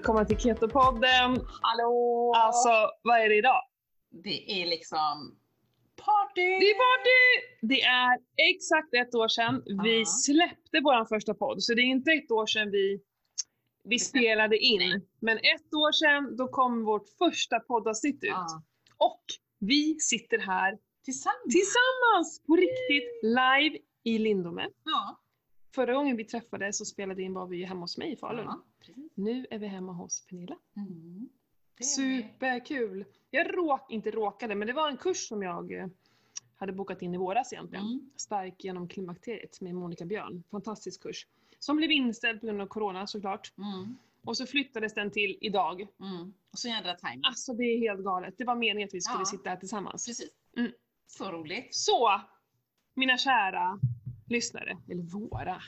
välkomna 0.00 0.24
till 0.24 0.36
Keto-podden. 0.36 1.40
Hallå! 1.62 2.32
Alltså, 2.36 2.68
vad 3.02 3.20
är 3.20 3.28
det 3.28 3.36
idag? 3.36 3.62
Det 4.10 4.62
är 4.62 4.66
liksom 4.66 5.36
party! 5.96 6.40
Det 6.60 6.70
är 6.70 6.74
party! 6.74 7.46
Det 7.60 7.82
är 7.82 8.18
exakt 8.54 8.94
ett 8.94 9.14
år 9.14 9.28
sedan 9.28 9.62
vi 9.82 9.98
Ja. 9.98 10.04
släppte 10.06 10.80
vår 10.84 11.04
första 11.04 11.34
podd, 11.34 11.62
så 11.62 11.74
det 11.74 11.80
är 11.80 11.84
inte 11.84 12.10
ett 12.12 12.30
år 12.30 12.46
sedan 12.46 12.70
vi, 12.70 13.00
vi 13.84 13.98
spelade 13.98 14.58
in. 14.58 15.06
Men 15.20 15.36
ett 15.38 15.74
år 15.74 15.92
sedan, 15.92 16.36
då 16.36 16.48
kom 16.48 16.84
vårt 16.84 17.08
första 17.18 17.60
poddavsnitt 17.60 18.24
ut. 18.24 18.30
Ja. 18.30 18.62
Och 18.98 19.24
vi 19.58 19.96
sitter 20.00 20.38
här 20.38 20.78
Tillsammans! 21.04 21.52
tillsammans 21.52 22.42
på 22.46 22.56
riktigt 22.56 23.20
live 23.22 23.78
i 24.04 24.18
Lindome. 24.18 24.68
Ja. 24.84 25.20
Förra 25.74 25.94
gången 25.94 26.16
vi 26.16 26.24
träffades 26.24 26.78
så 26.78 26.84
spelade 26.84 27.22
in 27.22 27.34
var 27.34 27.46
vi 27.46 27.64
hemma 27.64 27.80
hos 27.80 27.98
mig 27.98 28.12
i 28.12 28.16
Falun. 28.16 28.46
Precis. 28.94 29.10
Nu 29.14 29.46
är 29.50 29.58
vi 29.58 29.66
hemma 29.66 29.92
hos 29.92 30.26
Pernilla. 30.26 30.56
Mm. 30.76 31.28
Superkul! 31.80 33.04
Jag 33.30 33.56
råk, 33.56 33.90
inte 33.90 34.10
råkade, 34.10 34.54
men 34.54 34.66
det 34.66 34.72
var 34.72 34.88
en 34.88 34.96
kurs 34.96 35.28
som 35.28 35.42
jag 35.42 35.72
eh, 35.72 35.86
hade 36.56 36.72
bokat 36.72 37.02
in 37.02 37.14
i 37.14 37.18
våras 37.18 37.52
egentligen. 37.52 37.84
Mm. 37.86 38.10
Stark 38.16 38.64
genom 38.64 38.88
klimakteriet 38.88 39.60
med 39.60 39.74
Monica 39.74 40.04
Björn. 40.04 40.42
Fantastisk 40.50 41.02
kurs. 41.02 41.26
Som 41.58 41.76
blev 41.76 41.90
inställd 41.90 42.40
på 42.40 42.46
grund 42.46 42.60
av 42.60 42.66
Corona 42.66 43.06
såklart. 43.06 43.52
Mm. 43.58 43.96
Och 44.24 44.36
så 44.36 44.46
flyttades 44.46 44.94
den 44.94 45.10
till 45.10 45.38
idag. 45.40 45.80
Mm. 46.00 46.34
Och 46.52 46.58
så 46.58 46.68
jädra 46.68 46.94
timing. 46.94 47.20
Alltså 47.24 47.52
det 47.54 47.64
är 47.64 47.78
helt 47.78 48.04
galet. 48.04 48.34
Det 48.38 48.44
var 48.44 48.54
meningen 48.54 48.86
att 48.86 48.94
vi 48.94 49.00
skulle 49.00 49.20
Ja. 49.20 49.24
sitta 49.24 49.50
här 49.50 49.56
tillsammans. 49.56 50.06
Precis. 50.06 50.30
Mm. 50.56 50.72
Så 51.06 51.30
roligt. 51.32 51.74
Så, 51.74 52.20
mina 52.94 53.18
kära 53.18 53.80
lyssnare, 54.30 54.78
eller 54.90 55.02
våra, 55.02 55.62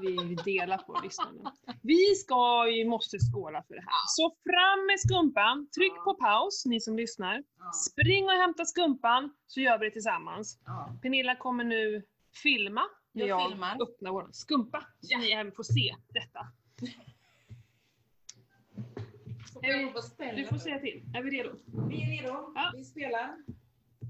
vi 0.00 0.34
delar 0.34 0.78
på 0.78 1.00
lyssnarna. 1.02 1.52
Vi 1.82 2.14
ska 2.14 2.68
ju, 2.70 2.84
måste 2.84 3.18
skåla 3.18 3.62
för 3.62 3.74
det 3.74 3.80
här. 3.80 3.90
Så 4.06 4.30
fram 4.30 4.86
med 4.86 5.00
skumpan, 5.00 5.68
tryck 5.76 5.94
på 6.04 6.14
paus, 6.14 6.66
ni 6.66 6.80
som 6.80 6.96
lyssnar. 6.96 7.42
Spring 7.90 8.24
och 8.24 8.30
hämta 8.30 8.64
skumpan, 8.64 9.34
så 9.46 9.60
gör 9.60 9.78
vi 9.78 9.84
det 9.84 9.90
tillsammans. 9.90 10.58
Pernilla 11.02 11.36
kommer 11.36 11.64
nu 11.64 12.02
filma 12.42 12.82
när 13.12 13.26
Jag 13.26 13.40
jag, 13.40 13.50
filmar. 13.50 13.82
öppnar 13.82 14.10
vår 14.10 14.28
skumpa, 14.32 14.86
så 15.00 15.18
ni 15.18 15.30
även 15.32 15.52
får 15.52 15.62
se 15.62 15.94
detta. 16.08 16.46
Du 20.36 20.44
får 20.44 20.58
säga 20.58 20.78
till. 20.78 21.02
Är 21.14 21.22
vi 21.22 21.30
redo? 21.30 21.50
Vi 21.88 22.02
är 22.02 22.22
redo. 22.22 22.52
Ja. 22.54 22.72
Vi 22.76 22.84
spelar. 22.84 23.36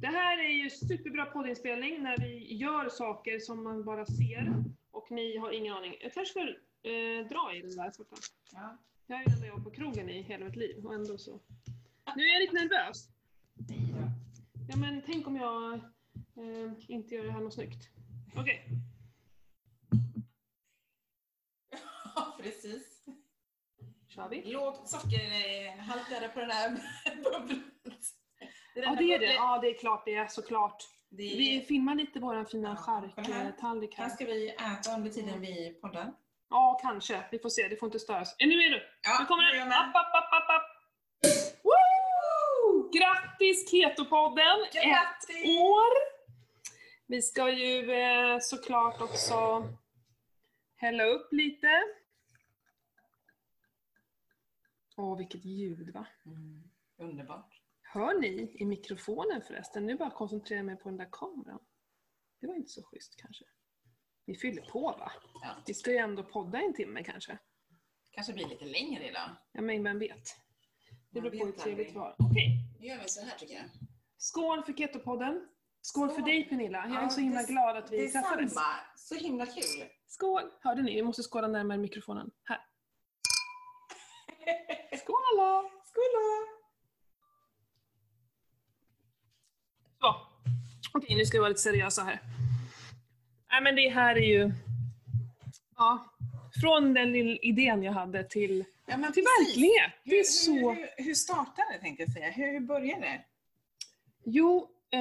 Det 0.03 0.09
här 0.09 0.39
är 0.39 0.49
ju 0.49 0.71
superbra 0.71 1.27
poddinspelning 1.27 2.03
när 2.03 2.17
vi 2.17 2.55
gör 2.55 2.89
saker 2.89 3.39
som 3.39 3.65
man 3.65 3.85
bara 3.85 4.07
ser 4.07 4.65
och 4.91 5.11
ni 5.11 5.37
har 5.37 5.53
ingen 5.53 5.75
aning. 5.75 5.97
Jag 6.01 6.13
kanske 6.13 6.31
ska 6.31 6.41
eh, 6.41 7.27
dra 7.27 7.55
i 7.55 7.61
den 7.61 7.77
där 7.77 7.91
sorten. 7.91 8.19
Ja. 8.53 8.79
Jag 9.07 9.17
har 9.17 9.25
ju 9.25 9.33
ändå 9.33 9.47
jobbat 9.47 9.65
på 9.65 9.71
krogen 9.71 10.09
i 10.09 10.23
hela 10.23 10.45
mitt 10.45 10.57
liv 10.57 10.87
och 10.87 10.95
ändå 10.95 11.19
så. 11.19 11.41
Nu 12.17 12.23
är 12.23 12.33
jag 12.33 12.41
lite 12.41 12.55
nervös. 12.55 13.09
Ja 14.69 14.77
men 14.77 15.03
tänk 15.07 15.27
om 15.27 15.37
jag 15.37 15.75
eh, 15.75 16.73
inte 16.89 17.15
gör 17.15 17.25
det 17.25 17.33
här 17.33 17.41
något 17.41 17.55
snyggt. 17.55 17.89
Okej. 18.37 18.69
Ja, 22.15 22.39
precis. 22.43 23.07
Kör 24.09 24.29
vi? 24.29 24.43
Lågt 24.53 24.89
sockerhalt 24.89 26.13
är 26.13 26.21
det 26.21 26.29
på 26.29 26.41
den 26.41 26.51
här 26.51 26.81
bubblan. 27.23 27.72
Det 28.75 28.81
är 28.81 28.85
Ja 28.85 28.95
det 28.95 29.15
är 29.15 29.19
det. 29.19 29.33
Ja 29.35 29.59
det 29.63 29.69
är 29.71 29.75
klart 29.79 30.03
det 30.05 30.15
är 30.15 30.27
såklart. 30.27 30.85
Det 31.09 31.23
är- 31.33 31.37
Vi 31.37 31.61
filmar 31.69 31.95
lite 31.95 32.21
våran 32.21 32.47
fina 32.47 32.69
Ja, 32.69 32.77
charktallrik 32.77 33.95
Här 33.95 34.05
här. 34.05 34.11
ska 34.15 34.25
vi 34.25 34.49
äta 34.49 34.95
under 34.97 35.11
tiden 35.11 35.41
vi 35.41 35.79
poddar. 35.81 36.13
Ja 36.51 36.79
kanske. 36.83 37.25
Vi 37.31 37.39
får 37.39 37.49
se. 37.49 37.69
Det 37.69 37.77
får 37.77 37.87
inte 37.87 37.99
störas. 37.99 38.37
Är 38.39 38.47
ni? 38.47 38.83
Ja, 39.03 39.17
Nu 39.21 39.27
kommer 39.27 39.43
nu 39.43 39.49
är 39.51 39.55
den. 39.55 39.63
App, 39.73 39.87
med. 39.87 40.01
app, 40.01 40.15
app, 40.15 40.33
app, 40.33 40.51
app. 40.51 40.63
Woo! 41.65 42.91
Grattis 42.93 43.71
Ketopodden! 43.71 44.63
Ett 44.67 44.73
Grattis! 44.73 45.61
år! 45.61 46.13
Vi 47.07 47.23
ska 47.23 47.51
ju 47.53 47.93
eh, 47.93 48.39
såklart 48.41 49.01
också 49.01 49.69
hälla 50.77 51.05
upp 51.05 51.33
lite. 51.33 51.83
Åh, 54.97 55.19
vilket 55.19 55.45
ljud 55.45 55.95
va? 55.95 56.07
Mm. 56.27 56.63
Underbart. 56.99 57.52
Hör 57.93 58.21
ni 58.21 58.57
i 58.59 58.65
mikrofonen 58.65 59.43
förresten? 59.43 59.87
Nu 59.87 59.97
bara 59.97 60.11
koncentrerar 60.11 60.59
jag 60.59 60.67
mig 60.67 60.77
på 60.77 60.89
den 60.89 60.99
där 60.99 61.09
kameran. 61.13 61.59
Det 62.41 62.47
var 62.47 62.55
inte 62.55 62.69
så 62.73 62.83
schysst 62.83 63.17
kanske. 63.21 63.45
Vi 64.27 64.35
fyller 64.37 64.63
på 64.63 64.81
va? 64.81 65.13
Ja. 65.43 65.57
Vi 65.67 65.75
ska 65.75 65.91
ju 65.91 65.97
ändå 65.97 66.23
podda 66.23 66.59
en 66.61 66.75
timme 66.75 67.05
kanske. 67.05 67.39
Kanske 68.11 68.33
blir 68.33 68.47
lite 68.49 68.65
längre 68.65 69.09
idag. 69.09 69.31
Ja 69.53 69.61
men 69.63 69.85
vem 69.85 69.99
vet? 69.99 70.25
Det 71.11 71.21
Man 71.21 71.31
beror 71.31 71.39
på 71.41 71.47
hur 71.47 71.53
vet 71.53 71.61
trevligt 71.63 71.95
det 71.95 72.01
aldrig. 72.01 72.17
var. 72.19 72.31
Okej, 72.31 72.49
Nu 72.81 72.87
gör 72.87 73.03
vi 73.03 73.09
så 73.09 73.25
här 73.25 73.39
tycker 73.39 73.55
jag. 73.55 73.65
skål 74.17 74.63
för 74.65 74.73
Ketopodden. 74.73 75.49
Skål 75.81 76.09
för 76.09 76.15
Skål. 76.15 76.25
dig 76.25 76.49
Pernilla. 76.49 76.79
Jag 76.89 76.97
är 76.97 77.03
Ja, 77.03 77.09
så 77.09 77.21
himla 77.21 77.41
det- 77.43 77.47
glad 77.53 77.77
att 77.77 77.93
vi 77.93 78.09
träffades. 78.13 78.55
samma. 78.55 78.67
Så 78.97 79.15
himla 79.15 79.47
kul. 79.47 79.89
Skål! 80.07 80.43
Hörde 80.61 80.83
ni? 80.83 80.95
Vi 80.95 81.03
måste 81.03 81.23
skåla 81.23 81.49
närmare 81.49 81.79
mikrofonen. 81.79 82.31
Här. 82.45 82.61
Skål 84.99 85.17
alla! 85.35 85.63
Skål 85.85 86.05
Så. 86.13 86.52
Okej, 90.95 91.17
nu 91.17 91.25
ska 91.27 91.37
vi 91.37 91.41
vara 91.41 91.49
lite 91.49 91.61
seriösa 91.61 92.03
här. 92.03 92.21
Nej 93.51 93.63
men 93.63 93.77
det 93.77 93.89
här 93.89 94.17
är 94.17 94.21
ju... 94.27 94.53
Ja. 95.77 96.09
Från 96.61 96.95
den 96.95 97.13
lilla 97.13 97.39
idén 97.43 97.83
jag 97.83 97.93
hade 97.93 98.25
till, 98.25 98.65
ja, 98.87 98.97
men 98.97 99.13
till 99.13 99.25
precis. 99.25 99.49
verklighet. 99.57 99.93
Det 100.05 100.11
är 100.11 100.17
Hur, 100.17 100.23
så... 100.25 100.53
hur, 100.53 100.75
hur, 100.97 101.05
hur 101.05 101.15
startade 101.15 101.73
det 101.73 101.79
tänkte 101.79 102.03
jag 102.03 102.13
säga? 102.13 102.31
Hur, 102.31 102.53
hur 102.53 102.61
började 102.61 103.01
det? 103.03 103.25
Jo, 104.25 104.69
eh, 104.91 104.99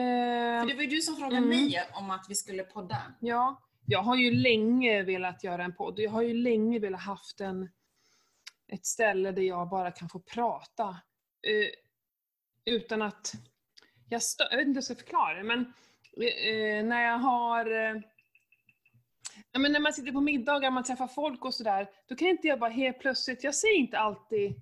För 0.62 0.68
det 0.68 0.74
var 0.74 0.82
ju 0.82 0.88
du 0.90 1.02
som 1.02 1.16
frågade 1.16 1.38
Mm. 1.38 1.50
mig 1.50 1.84
om 1.94 2.12
att 2.12 2.26
vi 2.30 2.36
skulle 2.36 2.64
podda. 2.64 2.98
ja. 3.20 3.62
Jag 3.86 4.02
har 4.04 4.16
ju 4.16 4.32
länge 4.32 5.04
velat 5.04 5.44
göra 5.44 5.64
en 5.64 5.76
podd. 5.76 6.00
Jag 6.00 6.12
har 6.12 6.22
ju 6.22 6.34
länge 6.34 6.80
velat 6.80 7.02
haft 7.02 7.42
en, 7.42 7.70
ett 8.68 8.86
ställe 8.86 9.32
där 9.32 9.42
jag 9.42 9.70
bara 9.70 9.92
kan 9.92 10.10
få 10.10 10.20
prata. 10.20 10.88
Eh, 11.48 11.70
utan 12.74 13.02
att... 13.02 13.34
Jag, 14.12 14.20
stö- 14.22 14.48
jag 14.52 14.58
vet 14.58 14.68
inte 14.68 14.70
hur 14.70 14.76
jag 14.76 14.84
ska 14.84 14.96
förklara 14.96 15.34
det, 15.34 15.44
men 15.44 15.60
eh, 16.18 16.86
när 16.86 17.04
jag 17.04 17.18
har... 17.18 17.66
Eh, 17.66 18.02
ja, 19.52 19.60
men 19.60 19.72
när 19.72 19.80
man 19.80 19.94
sitter 19.94 20.12
på 20.12 20.22
middagar, 20.22 20.72
man 20.72 20.84
träffar 20.84 21.08
folk 21.08 21.46
och 21.46 21.54
sådär, 21.54 21.90
då 22.08 22.16
kan 22.16 22.28
inte 22.28 22.48
jag 22.48 22.60
bara 22.60 22.70
helt 22.70 23.00
plötsligt, 23.00 23.44
jag 23.44 23.56
säger 23.56 23.78
inte 23.78 24.00
alltid 24.00 24.56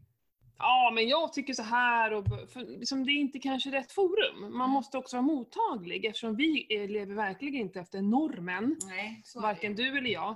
Ja, 0.61 0.91
men 0.95 1.07
jag 1.07 1.33
tycker 1.33 1.53
så 1.53 1.63
här 1.63 2.13
och 2.13 2.25
för, 2.53 2.79
liksom, 2.79 3.05
det 3.05 3.11
är 3.11 3.19
inte 3.19 3.39
kanske 3.39 3.71
rätt 3.71 3.91
forum. 3.91 4.57
Man 4.57 4.69
måste 4.69 4.97
också 4.97 5.15
vara 5.15 5.25
mottaglig 5.25 6.05
eftersom 6.05 6.35
vi 6.35 6.67
eh, 6.69 6.89
lever 6.89 7.15
verkligen 7.15 7.55
inte 7.55 7.79
efter 7.79 8.01
normen. 8.01 8.77
Nej, 8.87 9.23
Varken 9.35 9.75
du 9.75 9.97
eller 9.97 10.09
jag. 10.09 10.29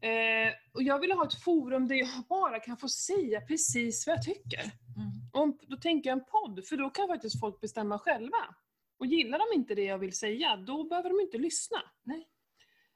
Eh, 0.00 0.52
och 0.72 0.82
jag 0.82 0.98
vill 0.98 1.12
ha 1.12 1.26
ett 1.26 1.42
forum 1.42 1.88
där 1.88 1.94
jag 1.96 2.08
bara 2.28 2.60
kan 2.60 2.76
få 2.76 2.88
säga 2.88 3.40
precis 3.40 4.06
vad 4.06 4.16
jag 4.16 4.24
tycker. 4.24 4.70
Mm. 4.96 5.58
Då 5.66 5.76
tänker 5.76 6.10
jag 6.10 6.18
en 6.18 6.24
podd, 6.24 6.66
för 6.66 6.76
då 6.76 6.90
kan 6.90 7.08
faktiskt 7.08 7.40
folk 7.40 7.60
bestämma 7.60 7.98
själva. 7.98 8.54
Och 8.98 9.06
gillar 9.06 9.38
de 9.38 9.58
inte 9.58 9.74
det 9.74 9.84
jag 9.84 9.98
vill 9.98 10.16
säga, 10.16 10.56
då 10.56 10.84
behöver 10.84 11.08
de 11.08 11.20
inte 11.20 11.38
lyssna. 11.38 11.78
Nej. 12.02 12.28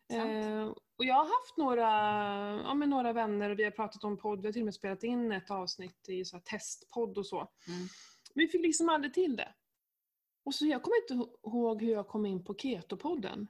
Eh, 0.09 0.73
och 0.97 1.05
jag 1.05 1.15
har 1.15 1.25
haft 1.25 1.57
några, 1.57 1.89
ja, 2.63 2.75
men 2.75 2.91
några 2.91 3.13
vänner 3.13 3.51
och 3.51 3.59
vi 3.59 3.65
har 3.65 3.71
pratat 3.71 4.05
om 4.05 4.17
podd, 4.17 4.41
vi 4.41 4.47
har 4.47 4.53
till 4.53 4.63
och 4.63 4.65
med 4.65 4.75
spelat 4.75 5.03
in 5.03 5.33
ett 5.33 5.51
avsnitt 5.51 6.09
i 6.09 6.25
så 6.25 6.41
testpodd 6.41 7.19
och 7.19 7.27
så. 7.27 7.39
Mm. 7.39 7.89
Vi 8.35 8.49
fick 8.49 8.63
liksom 8.63 8.89
aldrig 8.89 9.15
till 9.15 9.37
det. 9.37 9.55
Och 10.45 10.55
så 10.55 10.67
jag 10.67 10.83
kommer 10.83 10.97
inte 11.03 11.31
ihåg 11.49 11.83
hur 11.83 11.93
jag 11.93 12.09
kom 12.09 12.27
in 12.27 12.45
på 12.45 12.55
Keto-podden. 12.55 13.47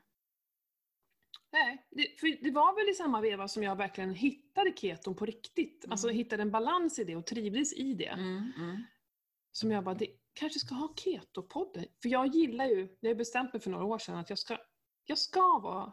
Nej, 1.59 1.87
det, 1.91 2.21
för 2.21 2.45
det 2.45 2.51
var 2.51 2.75
väl 2.75 2.91
i 2.91 2.95
samma 2.95 3.21
veva 3.21 3.49
som 3.49 3.63
jag 3.63 3.77
verkligen 3.77 4.15
hittade 4.15 4.73
keton 4.77 5.15
på 5.15 5.27
riktigt. 5.27 5.85
Mm. 5.85 5.93
Alltså 5.93 6.09
hittade 6.09 6.43
en 6.43 6.51
balans 6.51 6.99
i 6.99 7.05
det 7.05 7.17
och 7.17 7.27
trivdes 7.27 7.73
i 7.73 7.95
det. 7.95 8.07
Mm. 8.07 8.53
Mm. 8.57 8.83
Som 9.53 9.71
jag 9.71 9.85
bara, 9.85 9.95
det 9.95 10.09
kanske 10.35 10.59
ska 10.59 10.75
ha 10.75 10.95
Keto-podden. 10.95 11.87
För 12.03 12.09
jag 12.09 12.27
gillar 12.27 12.67
ju, 12.67 12.97
jag 13.01 13.11
har 13.11 13.15
bestämt 13.15 13.53
mig 13.53 13.63
för 13.63 13.71
några 13.71 13.85
år 13.85 13.99
sedan 13.99 14.17
att 14.17 14.31
jag 14.31 14.39
ska, 14.39 14.59
jag 15.05 15.19
ska 15.19 15.59
vara 15.59 15.93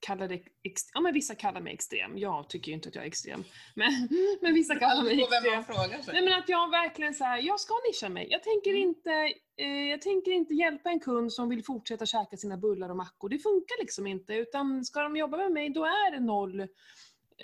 kallar 0.00 0.28
det 0.28 0.34
ex, 0.64 0.82
ja 0.94 1.00
men 1.00 1.14
vissa 1.14 1.34
kallar 1.34 1.60
mig 1.60 1.72
extrem. 1.74 2.18
Jag 2.18 2.48
tycker 2.50 2.68
ju 2.68 2.74
inte 2.74 2.88
att 2.88 2.94
jag 2.94 3.04
är 3.04 3.08
extrem. 3.08 3.44
Men, 3.74 4.08
men 4.40 4.54
vissa 4.54 4.74
kallar 4.74 5.02
mig 5.02 5.22
extrem. 5.22 5.64
frågar. 5.64 6.12
Nej 6.12 6.22
men 6.22 6.32
att 6.32 6.48
jag 6.48 6.70
verkligen 6.70 7.14
så 7.14 7.24
här, 7.24 7.38
jag 7.42 7.60
ska 7.60 7.74
nischa 7.88 8.08
mig. 8.08 8.26
Jag 8.30 8.42
tänker, 8.42 8.70
Mm. 8.70 8.82
inte, 8.82 9.10
eh, 9.56 9.68
jag 9.90 10.00
tänker 10.02 10.30
inte 10.32 10.54
hjälpa 10.54 10.90
en 10.90 11.00
kund 11.00 11.32
som 11.32 11.48
vill 11.48 11.64
fortsätta 11.64 12.06
käka 12.06 12.36
sina 12.36 12.56
bullar 12.56 12.88
och 12.88 12.96
mackor. 12.96 13.28
Det 13.28 13.38
funkar 13.38 13.80
liksom 13.80 14.06
inte. 14.06 14.34
Utan 14.34 14.84
ska 14.84 15.00
de 15.02 15.16
jobba 15.16 15.36
med 15.36 15.52
mig, 15.52 15.70
då 15.70 15.84
är 15.84 16.10
det 16.10 16.20
noll. 16.20 16.66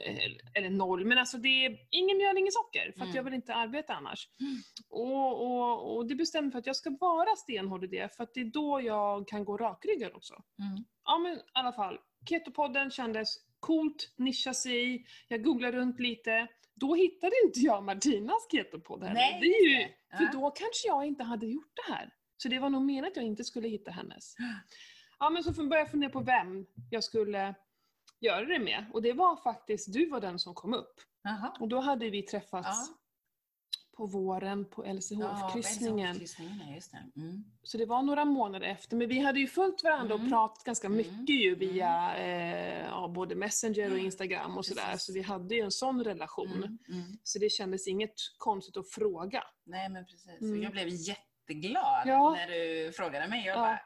Eh, 0.05 0.19
eller 0.55 0.71
noll, 0.71 1.05
men 1.05 1.19
alltså 1.19 1.39
det 1.39 1.49
är 1.67 1.79
ingen 1.91 2.17
mjöl, 2.17 2.39
ingen 2.39 2.53
socker. 2.53 2.93
För 2.93 3.01
att 3.01 3.05
Mm. 3.07 3.17
jag 3.17 3.23
vill 3.23 3.35
inte 3.35 3.55
arbeta 3.55 3.95
annars. 3.95 4.29
Mm. 4.41 4.57
Och, 4.91 5.47
och, 5.47 5.97
och 5.97 6.07
det 6.07 6.15
bestämmer 6.15 6.51
för 6.51 6.59
att 6.59 6.67
jag 6.67 6.77
ska 6.77 6.91
vara 7.01 7.37
stenhård 7.37 7.85
i 7.85 7.87
det. 7.87 8.17
För 8.17 8.23
att 8.25 8.35
det 8.35 8.41
är 8.41 8.45
då 8.45 8.81
jag 8.81 9.29
kan 9.29 9.45
gå 9.45 9.57
rakryggad 9.57 10.13
också. 10.15 10.35
Mm. 10.35 10.85
Ja 11.05 11.19
men 11.19 11.33
i 11.37 11.41
alla 11.53 11.73
fall. 11.73 11.99
Ketopodden 12.29 12.91
kändes 12.91 13.37
coolt, 13.61 14.15
nischa 14.17 14.55
sig. 14.55 15.07
Jag 15.29 15.45
googlade 15.45 15.77
runt 15.77 16.01
lite. 16.01 16.49
Då 16.75 16.95
hittade 16.95 17.33
inte 17.45 17.61
jag 17.61 17.85
Martinas 17.85 18.49
ketopodd 18.53 19.03
heller. 19.03 19.15
Nej, 19.15 19.39
det 19.41 19.47
är 19.47 19.65
ju. 19.81 19.87
För 20.17 20.25
Ja. 20.25 20.31
då 20.33 20.51
kanske 20.51 20.89
jag 20.89 21.07
inte 21.07 21.25
hade 21.25 21.47
gjort 21.47 21.73
det 21.87 21.93
här. 21.95 22.11
Så 22.37 22.49
det 22.49 22.59
var 22.59 22.71
nog 22.71 22.83
menat 22.83 23.11
att 23.11 23.17
jag 23.17 23.25
inte 23.25 23.45
skulle 23.45 23.69
hitta 23.69 23.91
hennes. 23.91 24.35
Ja 25.19 25.31
men 25.31 25.45
så 25.45 25.53
började 25.53 25.77
jag 25.79 25.91
fundera 25.91 26.11
på 26.11 26.21
vem 26.21 26.67
jag 26.91 27.05
skulle 27.05 27.55
göra 28.21 28.45
det 28.45 28.59
med. 28.59 28.85
Och 28.93 29.03
det 29.03 29.13
var 29.13 29.37
faktiskt, 29.37 29.93
du 29.93 30.09
var 30.11 30.21
den 30.21 30.39
som 30.39 30.55
kom 30.55 30.75
upp. 30.75 30.95
Jaha. 31.23 31.57
Och 31.61 31.69
då 31.69 31.81
hade 31.81 32.11
vi 32.11 32.23
träffats 32.23 32.89
Ja. 32.89 32.97
på 33.97 34.07
våren 34.07 34.65
på 34.71 34.83
LCHF-kryssningen. 34.85 36.19
kryssningen, 36.19 36.81
ja. 36.93 36.99
Mm. 37.23 37.45
Så 37.63 37.79
det 37.79 37.87
var 37.87 38.03
några 38.03 38.25
månader 38.25 38.67
efter. 38.67 38.97
Men 38.97 39.09
vi 39.09 39.19
hade 39.19 39.41
ju 39.41 39.47
följt 39.47 39.83
varandra 39.85 40.15
och 40.15 40.21
Mm. 40.21 40.33
pratat 40.33 40.65
ganska 40.65 40.87
Mm. 40.87 40.97
mycket 40.99 41.37
ju 41.45 41.55
via 41.55 42.17
eh, 42.17 42.85
ja, 42.87 43.09
både 43.09 43.35
Messenger 43.35 43.93
och 43.93 43.99
Instagram 43.99 44.57
och 44.59 44.67
sådär. 44.67 44.97
Så 44.97 45.13
vi 45.13 45.23
hade 45.23 45.55
ju 45.55 45.61
en 45.61 45.71
sån 45.73 46.05
relation. 46.05 46.53
Mm. 46.53 46.79
Mm. 46.89 47.19
Så 47.23 47.39
det 47.39 47.51
kändes 47.51 47.87
inget 47.89 48.15
konstigt 48.39 48.77
att 48.77 48.91
fråga. 48.91 49.43
Nej 49.67 49.89
men 49.89 50.05
precis. 50.07 50.41
Mm. 50.41 50.63
Jag 50.63 50.73
blev 50.73 50.89
jätteglad 50.89 52.07
när 52.07 52.47
du 52.49 52.93
frågade 52.93 53.29
mig. 53.29 53.47
Jag 53.47 53.57
Ja. 53.57 53.61
bara, 53.61 53.81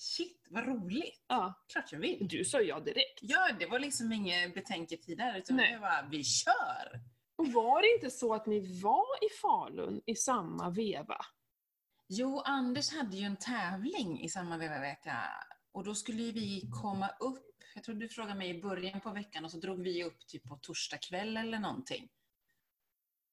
shit 0.00 0.46
vad 0.50 0.66
roligt. 0.66 1.24
Ja, 1.28 1.64
Klart 1.72 1.92
jag 1.92 1.98
vill. 1.98 2.28
du 2.28 2.44
sa 2.44 2.60
ja 2.60 2.80
direkt. 2.80 3.18
Ja, 3.22 3.48
det 3.58 3.66
var 3.66 3.78
liksom 3.78 4.12
ingen 4.12 4.52
betänketid 4.52 5.18
där 5.18 5.38
utan 5.38 5.56
Nej. 5.56 5.72
jag 5.72 5.80
bara, 5.80 6.08
vi 6.10 6.24
kör! 6.24 7.00
Och 7.36 7.52
var 7.52 7.82
det 7.82 7.94
inte 7.94 8.10
så 8.10 8.34
att 8.34 8.46
ni 8.46 8.80
var 8.82 9.24
i 9.26 9.28
Falun 9.40 10.00
i 10.06 10.14
samma 10.14 10.70
veva? 10.70 11.18
Jo, 12.08 12.40
Anders 12.40 12.92
hade 12.92 13.16
ju 13.16 13.24
en 13.24 13.36
tävling 13.36 14.20
i 14.20 14.28
samma 14.28 14.56
veva 14.58 14.80
vet 14.80 15.06
jag. 15.06 15.24
Och 15.72 15.84
då 15.84 15.94
skulle 15.94 16.22
vi 16.32 16.70
komma 16.82 17.08
upp, 17.20 17.54
jag 17.74 17.84
tror 17.84 17.94
du 17.94 18.08
frågade 18.08 18.38
mig 18.38 18.48
i 18.50 18.62
början 18.62 19.00
på 19.00 19.10
veckan 19.10 19.44
och 19.44 19.50
så 19.50 19.58
drog 19.58 19.82
vi 19.82 20.04
upp 20.04 20.26
typ 20.26 20.44
på 20.48 20.56
torsdag 20.62 20.98
kväll 20.98 21.36
eller 21.36 21.58
någonting. 21.58 22.08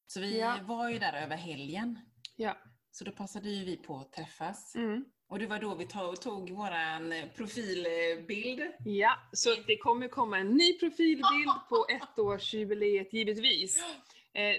Så 0.08 0.20
vi 0.22 0.40
Ja. 0.40 0.60
var 0.64 0.90
ju 0.90 1.00
där 1.00 1.14
över 1.14 1.36
helgen. 1.38 2.00
Ja. 2.36 2.58
Så 2.92 3.04
då 3.04 3.12
passade 3.12 3.50
ju 3.50 3.66
vi 3.66 3.78
på 3.78 3.98
att 4.00 4.12
träffas. 4.12 4.76
Mm. 4.76 5.06
Och 5.28 5.40
det 5.40 5.48
var 5.48 5.60
då 5.60 5.76
vi 5.76 5.86
tog, 5.86 6.22
tog 6.22 6.50
våran 6.50 7.14
profilbild. 7.36 8.62
Ja, 8.86 9.18
så 9.32 9.56
det 9.68 9.78
kommer 9.78 10.08
komma 10.08 10.38
en 10.38 10.50
ny 10.50 10.74
profilbild 10.74 11.52
på 11.70 11.86
ettårsjubileet 11.90 13.14
givetvis. 13.14 13.84
Eh, 14.38 14.56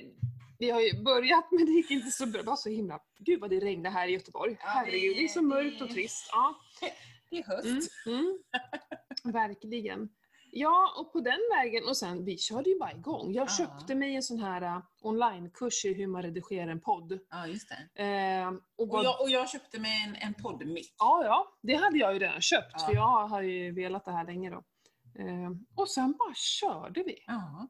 vi 0.58 0.70
har 0.70 0.80
ju 0.80 1.02
börjat 1.02 1.44
men 1.50 1.66
det 1.66 1.72
gick 1.72 1.90
inte 1.90 2.10
så 2.10 2.26
bra. 2.26 2.42
Det 2.42 2.46
var 2.46 2.56
så 2.56 2.68
himla... 2.68 3.00
Gud 3.18 3.40
vad 3.40 3.50
det 3.50 3.60
regnade 3.60 3.94
här 3.94 4.08
i 4.08 4.12
Göteborg. 4.12 4.56
Ja, 4.60 4.66
Herregud, 4.68 5.16
det 5.16 5.24
är 5.24 5.28
så 5.28 5.42
mörkt 5.42 5.82
och 5.82 5.90
trist. 5.90 6.28
Ja. 6.32 6.60
Det 7.30 7.38
är 7.38 7.44
höst. 7.44 7.90
Mm, 8.06 8.18
mm. 8.18 8.38
Verkligen. 9.32 10.08
Ja, 10.58 10.94
och 10.98 11.12
på 11.12 11.20
den 11.20 11.38
vägen, 11.56 11.84
och 11.88 11.96
sen 11.96 12.24
vi 12.24 12.38
körde 12.38 12.70
ju 12.70 12.78
bara 12.78 12.92
igång. 12.92 13.32
Jag 13.32 13.44
Ja. 13.44 13.48
köpte 13.58 13.94
mig 13.94 14.14
en 14.16 14.22
sån 14.22 14.38
här 14.38 14.62
uh, 14.62 14.78
onlinekurs 15.02 15.84
i 15.84 15.94
hur 15.94 16.06
man 16.06 16.22
redigerar 16.22 16.68
en 16.70 16.80
podd. 16.80 17.18
Ja, 17.30 17.46
just 17.46 17.68
det. 17.94 18.02
Eh, 18.02 18.48
och 18.76 18.94
Och 18.94 19.04
jag, 19.04 19.20
och 19.20 19.30
jag 19.30 19.48
köpte 19.50 19.80
mig 19.80 20.04
en, 20.08 20.16
en 20.16 20.34
poddmick. 20.34 20.94
Ja, 20.98 21.22
ja, 21.24 21.46
det 21.62 21.74
hade 21.74 21.98
jag 21.98 22.12
ju 22.12 22.18
redan 22.18 22.40
köpt, 22.40 22.72
Ja. 22.72 22.86
för 22.86 22.94
jag 22.94 23.26
har 23.28 23.42
ju 23.42 23.72
velat 23.72 24.04
det 24.04 24.12
här 24.12 24.24
länge 24.26 24.50
då. 24.50 24.62
Eh, 25.18 25.50
och 25.76 25.88
sen 25.88 26.14
bara 26.18 26.34
körde 26.34 27.02
vi. 27.02 27.24
Ja. 27.26 27.68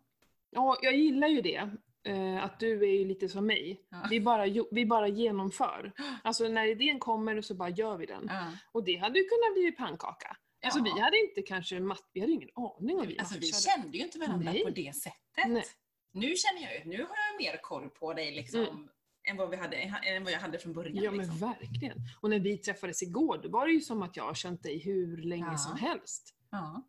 Ja, 0.51 0.77
jag 0.83 0.97
gillar 0.97 1.29
ju 1.29 1.41
det. 1.43 1.71
eh, 2.09 2.45
att 2.45 2.61
du 2.61 2.83
är 2.83 2.93
ju 2.99 3.05
lite 3.05 3.29
som 3.29 3.47
mig. 3.47 3.81
Ja. 3.91 3.97
Vi, 4.11 4.21
bara, 4.21 4.45
vi 4.71 4.87
bara 4.87 5.09
genomför. 5.09 5.93
Alltså 6.25 6.49
när 6.49 6.67
idén 6.67 6.99
kommer 6.99 7.41
så 7.41 7.55
bara 7.55 7.69
gör 7.69 7.97
vi 7.97 8.07
den. 8.07 8.27
Ja. 8.29 8.43
Och 8.73 8.85
det 8.85 8.97
hade 8.97 9.19
ju 9.19 9.25
kunnat 9.25 9.55
bli 9.55 9.73
pannkaka. 9.73 10.37
Alltså 10.67 10.83
vi 10.83 11.01
hade 11.01 11.19
inte 11.29 11.43
kanske 11.43 11.81
matt, 11.81 12.11
vi 12.13 12.21
hade 12.21 12.33
ingen 12.33 12.49
aning 12.55 12.99
om 13.01 13.07
vi 13.07 13.19
Alltså 13.19 13.39
vi 13.39 13.47
kände 13.53 13.99
ju 13.99 14.05
inte 14.05 14.19
varandra 14.19 14.53
Nej. 14.53 14.65
på 14.65 14.71
det 14.71 14.97
sättet. 14.97 15.47
Nej. 15.49 15.65
Nu 16.13 16.35
känner 16.37 16.63
jag 16.63 16.75
ju, 16.75 16.85
nu 16.85 16.97
har 16.97 17.17
jag 17.17 17.53
mer 17.53 17.63
koll 17.63 17.91
på 17.91 18.13
dig 18.15 18.33
liksom. 18.35 18.61
Mm. 18.61 18.89
Än, 19.31 19.37
vad 19.37 19.51
vi 19.51 19.57
hade, 19.57 19.77
än 19.77 20.25
vad 20.25 20.33
jag 20.33 20.39
hade 20.39 20.59
från 20.59 20.73
början. 20.73 21.05
Ja 21.05 21.11
men 21.11 21.21
liksom. 21.21 21.39
verkligen. 21.39 21.99
Och 22.21 22.31
när 22.31 22.39
vi 22.41 22.59
träffades 22.59 23.03
igår, 23.03 23.41
då 23.43 23.49
var 23.49 23.67
det 23.67 23.73
ju 23.73 23.81
som 23.81 24.03
att 24.03 24.17
jag 24.17 24.25
har 24.25 24.35
känt 24.35 24.63
dig 24.63 24.79
hur 24.79 25.17
länge 25.17 25.47
Ja. 25.53 25.59
som 25.59 25.77
helst. 25.77 26.35
ja. 26.51 26.83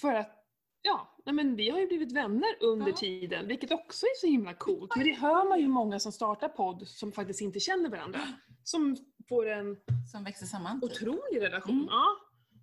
För 0.00 0.14
att, 0.14 0.44
ja, 0.82 1.16
men 1.24 1.56
vi 1.56 1.70
har 1.70 1.78
ju 1.80 1.86
blivit 1.86 2.12
vänner 2.12 2.48
under 2.60 2.88
Ja. 2.90 2.96
tiden, 2.96 3.46
vilket 3.48 3.70
också 3.72 4.06
är 4.06 4.20
så 4.20 4.26
himla 4.26 4.54
coolt. 4.54 4.96
Men 4.96 5.06
det 5.06 5.12
hör 5.12 5.48
man 5.48 5.60
ju 5.60 5.68
många 5.68 5.98
som 5.98 6.12
startar 6.12 6.48
podd 6.48 6.88
som 6.88 7.12
faktiskt 7.12 7.40
inte 7.40 7.60
känner 7.60 7.88
varandra. 7.90 8.20
Som 8.64 8.96
får 9.28 9.48
en 9.50 9.76
Som 10.12 10.24
växer 10.24 10.46
samman. 10.46 10.80
Typ. 10.80 10.90
otrolig 10.90 11.40
relation. 11.40 11.74
Mm. 11.74 11.86
Ja. 11.90 12.06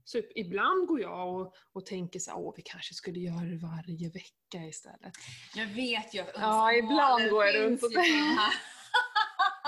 Så 0.04 0.22
ibland 0.36 0.88
går 0.88 1.02
jag 1.02 1.36
och, 1.36 1.54
och 1.74 1.86
tänker 1.86 2.20
så 2.20 2.32
här, 2.32 2.38
åh 2.40 2.54
vi 2.56 2.62
kanske 2.62 2.94
skulle 2.94 3.20
göra 3.20 3.46
det 3.46 3.58
varje 3.58 4.10
vecka 4.10 4.68
istället. 4.68 5.14
Jag 5.56 5.68
vet 5.68 6.14
ju 6.14 6.20
att 6.20 6.32
Ja, 6.36 6.74
ibland 6.74 7.30
går 7.30 7.46
jag 7.46 7.56
runt 7.56 7.84
och 7.84 7.92
här- 7.92 8.54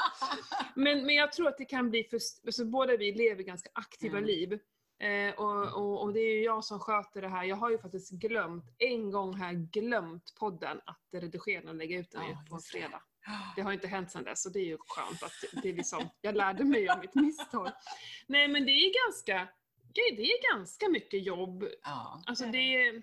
Men, 0.76 1.06
men 1.06 1.16
jag 1.16 1.32
tror 1.32 1.48
att 1.48 1.58
det 1.58 1.66
kan 1.66 1.90
bli 1.90 2.04
för, 2.04 2.20
alltså 2.46 2.66
båda 2.66 2.98
vi 2.98 3.12
lever 3.12 3.44
ganska 3.44 3.70
aktiva 3.74 4.18
Mm. 4.18 4.28
liv. 4.28 4.60
Eh, 5.00 5.34
och, 5.36 5.74
och, 5.74 6.02
och 6.02 6.14
det 6.14 6.20
är 6.20 6.36
ju 6.36 6.44
jag 6.44 6.64
som 6.66 6.80
sköter 6.80 7.22
det 7.22 7.28
här. 7.30 7.44
Jag 7.44 7.56
har 7.56 7.70
ju 7.70 7.78
faktiskt 7.78 8.12
glömt, 8.12 8.66
en 8.78 9.12
gång 9.12 9.40
jag 9.42 9.56
glömt 9.56 10.36
podden 10.40 10.82
att 10.86 11.00
redigera 11.14 11.70
och 11.70 11.76
lägga 11.76 11.98
ut 12.00 12.12
den 12.12 12.22
Ja, 12.30 12.46
på 12.50 12.56
en 12.56 12.62
fredag. 12.62 13.02
Det 13.56 13.62
har 13.62 13.72
inte 13.72 13.88
hänt 13.88 14.12
sedan 14.12 14.24
dess 14.24 14.46
och 14.46 14.52
det 14.52 14.60
är 14.60 14.66
ju 14.66 14.78
skönt 14.80 15.24
att 15.24 15.62
det 15.64 15.70
är 15.70 15.74
liksom, 15.74 16.10
jag 16.22 16.36
lärde 16.36 16.64
mig 16.64 16.90
av 16.90 17.00
mitt 17.00 17.16
misstag. 17.16 17.72
Nej 18.28 18.48
men 18.48 18.66
det 18.66 18.72
är 18.72 19.06
ganska, 19.08 19.48
det 20.16 20.24
är 20.24 20.54
ganska 20.56 20.90
mycket 20.90 21.25
jobb. 21.25 21.63
Ja, 21.84 22.22
Alltså 22.25 22.45
det 22.45 22.57
är 22.57 22.94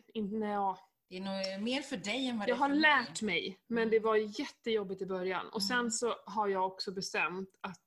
ja, 0.53 0.79
det 1.09 1.17
är 1.17 1.21
nog 1.21 1.63
mer 1.63 1.83
för 1.83 1.97
dig 1.97 2.27
än 2.29 2.39
vad 2.39 2.47
det 2.47 2.51
jag 2.51 2.57
är 2.57 2.61
har 2.61 2.69
för 2.69 2.75
lärt 2.77 3.23
mig. 3.23 3.41
mig, 3.43 3.59
men 3.67 3.79
Mm. 3.83 3.91
det 3.91 3.99
var 4.01 4.17
jättejobbigt 4.41 5.03
i 5.03 5.07
början. 5.07 5.49
Och 5.49 5.63
sen 5.63 5.79
Mm. 5.79 5.91
så 5.91 6.15
har 6.27 6.49
jag 6.49 6.67
också 6.67 6.93
bestämt 6.93 7.49
att 7.61 7.85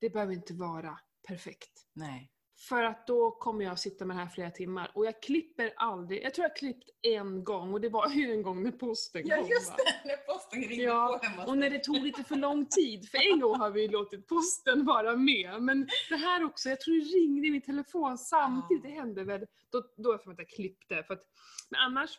det 0.00 0.10
behöver 0.10 0.32
inte 0.32 0.54
vara 0.54 0.98
perfekt. 1.28 1.86
Nej. 1.94 2.30
För 2.68 2.82
att 2.82 3.06
då 3.06 3.30
kommer 3.30 3.64
jag 3.64 3.78
sitta 3.78 4.04
med 4.04 4.16
det 4.16 4.20
här 4.20 4.28
flera 4.30 4.50
timmar. 4.50 4.90
Och 4.94 5.06
jag 5.06 5.22
klipper 5.22 5.72
aldrig, 5.76 6.22
jag 6.24 6.34
tror 6.34 6.42
jag 6.44 6.56
klippt 6.56 6.90
en 7.02 7.44
gång 7.44 7.72
och 7.74 7.80
det 7.80 7.88
var 7.88 8.08
ju 8.14 8.32
en 8.32 8.42
gång 8.42 8.62
när 8.62 8.70
posten 8.70 9.22
Ja 9.26 9.36
kom. 9.36 9.48
just 9.48 9.68
va? 9.70 9.74
det, 9.76 10.08
när 10.08 10.16
posten 10.16 10.60
ringde 10.62 10.74
Ja, 10.84 11.18
på 11.22 11.26
hemma 11.26 11.44
Och 11.46 11.58
när 11.58 11.70
det 11.70 11.78
tog 11.84 11.96
lite 12.02 12.24
för 12.24 12.36
lång 12.36 12.66
tid, 12.66 13.08
för 13.10 13.32
en 13.32 13.40
gång 13.40 13.56
har 13.58 13.70
vi 13.70 13.88
låtit 13.88 14.26
posten 14.26 14.84
vara 14.86 15.16
med. 15.16 15.62
Men 15.62 15.88
det 16.08 16.16
här 16.16 16.44
också, 16.44 16.68
jag 16.68 16.80
tror 16.80 16.94
det 16.94 17.00
ringde 17.18 17.46
i 17.48 17.50
min 17.50 17.62
telefon 17.62 18.18
samtidigt, 18.18 18.84
Ja. 18.84 18.90
det 18.90 18.96
hände 18.96 19.24
väl. 19.24 19.46
Då, 19.72 19.82
då 19.96 20.08
har 20.08 20.14
jag 20.14 20.22
för 20.22 20.28
mig 20.28 20.34
att 20.34 20.38
jag 20.38 20.48
klippte. 20.48 21.02
För 21.02 21.14
att, 21.14 21.22
men 21.70 21.80
annars 21.80 22.18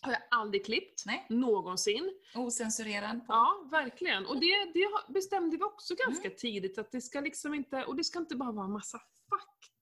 har 0.00 0.12
jag 0.12 0.22
aldrig 0.30 0.64
klippt, 0.66 1.02
Nej. 1.06 1.26
någonsin. 1.28 2.10
Ocensurerad. 2.34 3.20
Ja, 3.28 3.68
verkligen. 3.70 4.26
Och 4.26 4.40
det, 4.40 4.64
det 4.74 5.12
bestämde 5.12 5.56
vi 5.56 5.62
också 5.62 5.94
ganska 6.06 6.28
Mm. 6.28 6.36
tidigt, 6.38 6.78
att 6.78 6.92
det 6.92 7.00
ska 7.00 7.20
liksom 7.20 7.54
inte, 7.54 7.84
och 7.84 7.96
det 7.96 8.04
ska 8.04 8.18
inte 8.18 8.36
bara 8.36 8.52
vara 8.52 8.68
massa 8.68 8.98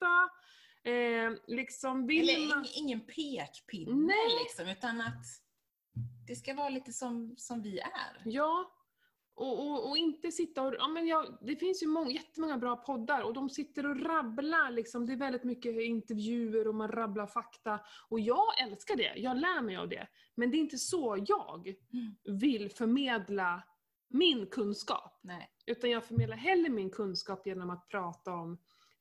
fakta. 0.05 0.31
Eh, 0.91 1.33
liksom 1.47 2.07
vill 2.07 2.29
Eller 2.29 2.49
man... 2.49 2.65
ing, 2.65 2.71
ingen 2.75 3.01
pekpinne 3.01 4.07
Nej. 4.07 4.39
liksom, 4.43 4.69
utan 4.69 5.01
att 5.01 5.25
det 6.27 6.37
ska 6.37 6.55
vara 6.55 6.69
lite 6.69 6.93
som, 6.93 7.35
som 7.37 7.63
vi 7.63 7.79
är. 7.79 8.23
Ja. 8.25 8.71
Och, 9.37 9.67
och, 9.67 9.91
och 9.91 9.97
inte 9.97 10.33
sitta 10.33 10.63
och... 10.63 10.75
Ja, 10.79 10.89
men 10.89 11.07
jag, 11.07 11.39
det 11.41 11.57
finns 11.57 11.83
ju 11.83 11.87
många, 11.87 12.11
jättemånga 12.11 12.59
bra 12.59 12.77
poddar 12.77 13.23
och 13.23 13.35
de 13.35 13.51
sitter 13.51 13.87
och 13.87 14.01
rabblar. 14.01 14.71
Liksom. 14.71 15.07
Det 15.07 15.13
är 15.13 15.17
väldigt 15.17 15.45
mycket 15.45 15.81
intervjuer 15.83 16.69
och 16.69 16.75
man 16.75 16.89
rabblar 16.93 17.27
fakta. 17.27 17.81
Och 18.09 18.21
jag 18.21 18.63
älskar 18.63 18.97
det. 18.97 19.13
Jag 19.17 19.37
lär 19.37 19.63
mig 19.63 19.77
av 19.77 19.89
det. 19.89 20.07
Men 20.35 20.51
det 20.51 20.57
är 20.57 20.59
inte 20.59 20.79
så 20.79 21.25
jag 21.27 21.75
Mm. 21.93 22.39
vill 22.39 22.71
förmedla 22.71 23.63
min 24.09 24.47
kunskap. 24.47 25.21
Nej. 25.23 25.51
Utan 25.67 25.91
jag 25.91 26.05
förmedlar 26.05 26.37
hellre 26.37 26.69
min 26.69 26.91
kunskap 26.91 27.47
genom 27.47 27.71
att 27.71 27.89
prata 27.89 28.33
om 28.33 28.59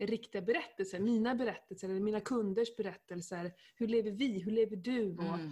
riktiga 0.07 0.41
berättelser, 0.41 1.00
mina 1.00 1.36
berättelser, 1.36 1.89
eller 1.89 2.00
mina 2.00 2.19
kunders 2.19 2.75
berättelser. 2.77 3.53
Hur 3.75 3.88
lever 3.88 4.12
vi? 4.12 4.39
Hur 4.43 4.51
lever 4.51 4.75
du? 4.75 5.17
Och, 5.17 5.24
Mm. 5.39 5.51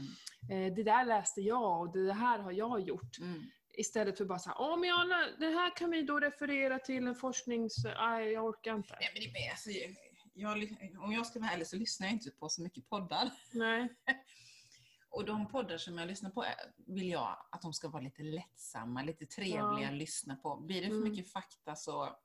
eh, 0.49 0.73
det 0.75 0.83
där 0.83 1.05
läste 1.05 1.41
jag 1.41 1.79
och 1.81 1.93
det 1.97 2.13
här 2.13 2.39
har 2.39 2.51
jag 2.51 2.79
gjort. 2.81 3.19
Mm. 3.19 3.41
Istället 3.77 4.17
för 4.17 4.25
bara 4.25 4.39
så 4.39 4.49
här, 4.49 4.57
åh 4.59 4.79
men 4.79 5.07
lä- 5.09 5.35
det 5.39 5.45
här 5.49 5.75
kan 5.75 5.91
vi 5.91 6.01
då 6.01 6.19
referera 6.19 6.79
till 6.79 7.07
en 7.07 7.15
forsknings... 7.15 7.75
Nej, 7.83 8.31
jag 8.31 8.45
orkar 8.45 8.75
inte. 8.75 8.95
Nej, 8.99 9.09
men 9.13 9.21
det 9.33 9.39
är, 9.39 9.51
alltså, 9.51 9.69
jag, 10.33 11.03
om 11.03 11.11
jag 11.13 11.25
ska 11.25 11.39
vara 11.39 11.51
ärlig 11.51 11.67
så 11.67 11.75
lyssnar 11.75 12.07
jag 12.07 12.13
inte 12.13 12.31
på 12.31 12.49
så 12.49 12.61
mycket 12.61 12.89
poddar. 12.89 13.31
Nej. 13.51 13.89
Och 15.09 15.25
de 15.25 15.47
poddar 15.47 15.77
som 15.77 15.97
jag 15.97 16.07
lyssnar 16.07 16.29
på 16.29 16.43
är- 16.43 16.73
vill 16.93 17.09
jag 17.09 17.37
att 17.51 17.61
de 17.61 17.73
ska 17.73 17.89
vara 17.89 18.01
lite 18.03 18.23
lättsamma, 18.23 19.03
lite 19.03 19.25
trevliga 19.25 19.81
Ja. 19.81 19.87
att 19.87 19.93
lyssna 19.93 20.35
på. 20.35 20.55
Blir 20.55 20.81
det 20.81 20.87
för 20.87 20.95
Mm. 20.95 21.09
mycket 21.09 21.31
fakta 21.31 21.75
så, 21.75 22.15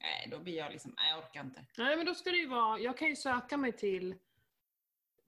nej 0.00 0.28
då 0.30 0.38
blir 0.38 0.56
jag 0.56 0.72
liksom, 0.72 0.94
nej 0.96 1.10
jag 1.10 1.18
orkar 1.18 1.40
inte. 1.40 1.64
Nej 1.78 1.96
men 1.96 2.06
då 2.06 2.14
ska 2.14 2.30
det 2.30 2.36
ju 2.36 2.46
vara, 2.46 2.78
jag 2.78 2.98
kan 2.98 3.08
ju 3.08 3.16
söka 3.16 3.56
mig 3.56 3.72
till 3.72 4.14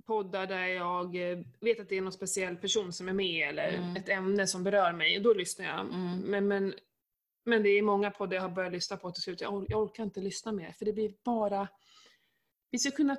poddar 0.06 0.46
där 0.46 0.66
jag 0.66 1.30
eh, 1.32 1.38
vet 1.60 1.80
att 1.80 1.88
det 1.88 1.96
är 1.96 2.00
någon 2.02 2.12
speciell 2.12 2.56
person 2.56 2.92
som 2.92 3.08
är 3.08 3.12
med 3.12 3.48
eller 3.48 3.68
Mm. 3.72 3.96
ett 3.96 4.08
ämne 4.08 4.46
som 4.46 4.64
berör 4.64 4.92
mig, 4.92 5.16
och 5.16 5.22
då 5.22 5.34
lyssnar 5.34 5.66
jag. 5.66 5.80
Mm. 5.80 6.18
Men, 6.18 6.48
men, 6.48 6.74
men 7.44 7.62
det 7.62 7.68
är 7.68 7.82
många 7.82 8.10
poddar 8.10 8.34
jag 8.34 8.42
har 8.42 8.48
börjat 8.48 8.72
lyssna 8.72 8.96
på 8.96 9.10
till 9.10 9.22
slut, 9.22 9.40
jag, 9.40 9.52
or- 9.54 9.66
jag 9.68 9.82
orkar 9.82 10.02
inte 10.04 10.20
lyssna 10.20 10.52
mer 10.52 10.72
för 10.72 10.84
det 10.84 10.92
blir 10.92 11.12
bara... 11.24 11.68
Vi 12.70 12.78
ska 12.78 12.90
kunna... 12.90 13.16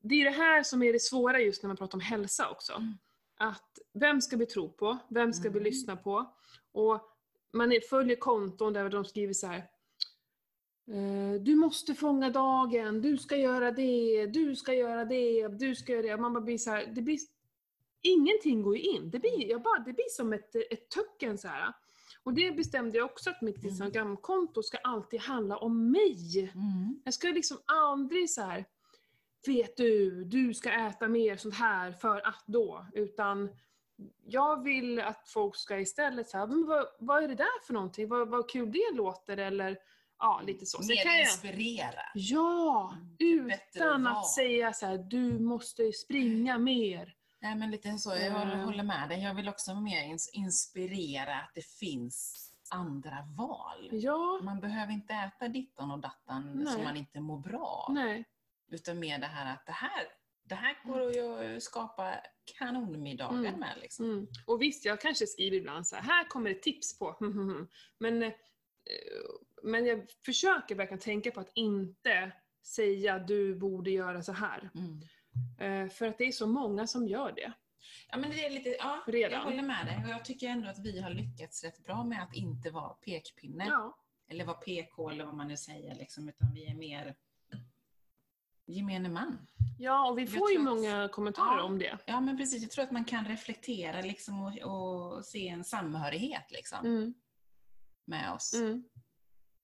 Det 0.00 0.14
är 0.14 0.24
det 0.24 0.30
här 0.36 0.62
som 0.62 0.82
är 0.82 0.92
det 0.92 1.00
svåra 1.02 1.40
just 1.40 1.62
när 1.62 1.68
man 1.68 1.76
pratar 1.76 1.96
om 1.96 2.00
hälsa 2.00 2.50
också. 2.50 2.72
Mm. 2.72 2.92
att 3.36 3.78
vem 3.94 4.20
ska 4.20 4.36
vi 4.36 4.46
tro 4.46 4.72
på? 4.72 4.98
Vem 5.08 5.32
ska 5.32 5.42
vi 5.42 5.48
Mm. 5.58 5.62
lyssna 5.62 5.96
på? 5.96 6.34
Och 6.72 7.00
man 7.52 7.72
följer 7.90 8.16
konton 8.16 8.72
där 8.72 8.88
de 8.88 9.04
skriver 9.04 9.32
så 9.32 9.46
här. 9.46 9.64
Eh, 10.88 11.40
Du 11.40 11.56
måste 11.56 11.94
fånga 11.94 12.30
dagen, 12.30 13.00
du 13.00 13.18
ska 13.18 13.36
göra 13.36 13.72
det, 13.72 14.26
du 14.26 14.56
ska 14.56 14.74
göra 14.74 15.04
det, 15.04 15.48
du 15.48 15.74
ska 15.74 15.92
göra 15.92 16.02
det. 16.02 16.16
Man 16.16 16.32
bara 16.32 16.44
blir 16.44 16.58
så 16.58 16.70
här, 16.70 16.86
det 16.86 17.02
blir, 17.02 17.18
ingenting 18.02 18.62
går 18.62 18.76
ju 18.76 18.82
in. 18.82 19.10
Det 19.10 19.18
blir, 19.18 19.50
jag 19.50 19.62
bara, 19.62 19.78
det 19.78 19.92
blir 19.92 20.10
som 20.10 20.32
ett, 20.32 20.54
ett 20.54 20.88
töcken 20.88 21.38
så 21.38 21.48
här. 21.48 21.72
Och 22.22 22.34
det 22.34 22.52
bestämde 22.52 22.98
jag 22.98 23.04
också 23.04 23.30
att 23.30 23.42
mitt 23.42 23.56
Mm. 23.56 23.68
Instagramkonto 23.68 24.62
ska 24.62 24.78
alltid 24.78 25.20
handla 25.20 25.56
om 25.56 25.90
mig. 25.90 26.50
Mm. 26.54 27.00
Jag 27.04 27.14
ska 27.14 27.28
liksom 27.28 27.56
aldrig 27.64 28.30
så 28.30 28.42
här. 28.42 28.64
vet 29.46 29.76
du, 29.76 30.24
du 30.24 30.54
ska 30.54 30.70
äta 30.70 31.08
mer 31.08 31.36
sånt 31.36 31.54
här 31.54 31.92
för 31.92 32.26
att 32.26 32.44
då. 32.46 32.86
Utan 32.92 33.50
jag 34.26 34.64
vill 34.64 35.00
att 35.00 35.28
folk 35.28 35.56
ska 35.56 35.78
istället 35.80 36.28
säga, 36.28 36.46
vad, 36.46 36.86
vad 36.98 37.24
är 37.24 37.28
det 37.28 37.34
där 37.34 37.66
för 37.66 37.74
någonting? 37.74 38.08
Vad, 38.08 38.28
vad 38.28 38.50
kul 38.50 38.72
det 38.72 38.96
låter 38.96 39.36
eller 39.36 39.78
ja, 40.18 40.42
lite 40.46 40.66
så. 40.66 40.78
Sen 40.78 40.86
Mer 40.86 41.02
kan 41.02 41.12
jag, 41.12 41.20
inspirera. 41.22 42.00
ja, 42.14 42.94
Mm, 43.20 43.50
utan 43.74 44.06
att 44.06 44.28
säga 44.30 44.72
så 44.72 44.86
här, 44.86 44.98
du 44.98 45.38
måste 45.38 45.92
springa 45.92 46.58
mer. 46.58 47.14
Nej, 47.40 47.54
men 47.54 47.70
lite 47.70 47.98
så. 47.98 48.10
Jag 48.10 48.26
Eh. 48.26 48.32
håller- 48.32 48.64
håller 48.64 48.82
med 48.82 49.08
dig. 49.08 49.22
Jag 49.22 49.34
vill 49.34 49.48
också 49.48 49.74
mer 49.74 50.02
ins- 50.02 50.30
inspirera 50.32 51.34
att 51.40 51.50
det 51.54 51.66
finns 51.66 52.44
andra 52.70 53.16
val. 53.36 53.88
Ja, 53.92 54.40
Man 54.42 54.60
behöver 54.60 54.92
inte 54.92 55.14
äta 55.14 55.48
dittan 55.48 55.90
och 55.90 55.98
dattan 55.98 56.52
Nej. 56.54 56.72
som 56.72 56.84
man 56.84 56.96
inte 56.96 57.20
mår 57.20 57.38
bra 57.38 57.84
av. 57.88 57.94
nej, 57.94 58.24
Utan 58.70 58.98
mer 58.98 59.18
det 59.18 59.26
här 59.26 59.52
att 59.54 59.66
det 59.66 59.72
här, 59.72 60.06
det 60.44 60.54
här 60.54 60.78
går 60.84 61.06
att 61.08 61.14
ju 61.14 61.60
skapa 61.60 62.14
kanonmiddagar 62.58 63.38
Mm. 63.38 63.60
med. 63.60 63.78
Liksom. 63.80 64.04
Mm. 64.04 64.26
Och 64.46 64.62
visst, 64.62 64.84
jag 64.84 65.00
kanske 65.00 65.26
skriver 65.26 65.56
ibland 65.56 65.86
så 65.86 65.96
här, 65.96 66.02
här 66.02 66.24
kommer 66.28 66.50
ett 66.50 66.62
tips 66.62 66.98
på, 66.98 67.16
men, 67.98 68.22
eh, 68.22 68.32
men 69.62 69.86
jag 69.86 70.06
försöker 70.24 70.74
verkligen 70.74 71.00
tänka 71.00 71.30
på 71.30 71.40
att 71.40 71.50
inte 71.54 72.32
säga 72.62 73.18
du 73.18 73.54
borde 73.54 73.90
göra 73.90 74.22
så 74.22 74.32
här. 74.32 74.70
Mm. 74.74 75.02
Eh, 75.84 75.90
För 75.92 76.06
att 76.06 76.18
det 76.18 76.24
är 76.24 76.32
så 76.32 76.46
många 76.46 76.86
som 76.86 77.08
gör 77.08 77.32
det. 77.32 77.52
Ja, 78.10 78.16
men 78.16 78.30
det 78.30 78.44
är 78.44 78.50
lite, 78.50 78.68
ja, 78.78 79.04
Redan. 79.06 79.32
jag 79.32 79.44
håller 79.44 79.62
med 79.62 79.86
dig. 79.86 80.00
Och 80.04 80.10
jag 80.10 80.24
tycker 80.24 80.48
ändå 80.48 80.68
att 80.68 80.78
vi 80.78 81.00
har 81.00 81.10
lyckats 81.10 81.64
rätt 81.64 81.84
bra 81.84 82.04
med 82.04 82.22
att 82.22 82.34
inte 82.34 82.70
vara 82.70 82.88
pekpinne. 82.88 83.66
Ja, 83.68 83.98
Eller 84.28 84.44
vara 84.44 84.56
PK 84.56 85.10
eller 85.10 85.24
vad 85.24 85.34
man 85.34 85.48
nu 85.48 85.56
säger. 85.56 85.94
Liksom, 85.94 86.28
utan 86.28 86.54
vi 86.54 86.66
är 86.66 86.74
mer 86.74 87.14
gemene 88.66 89.08
man. 89.08 89.46
ja 89.78 90.10
och 90.10 90.18
vi 90.18 90.26
får 90.26 90.50
ju 90.50 90.56
tror 90.56 90.68
att- 90.68 90.74
många 90.76 91.08
kommentarer 91.08 91.58
Ja. 91.58 91.62
om 91.64 91.78
det. 91.78 91.98
Ja, 92.06 92.20
men 92.20 92.36
precis. 92.36 92.62
Jag 92.62 92.70
tror 92.70 92.84
att 92.84 92.90
man 92.90 93.04
kan 93.04 93.24
reflektera 93.24 94.00
liksom, 94.00 94.40
och, 94.42 94.58
och 95.16 95.24
se 95.24 95.48
en 95.48 95.64
samhörighet 95.64 96.50
liksom, 96.50 96.78
Mm. 96.86 97.14
med 98.04 98.32
oss. 98.32 98.54
Mm. 98.54 98.84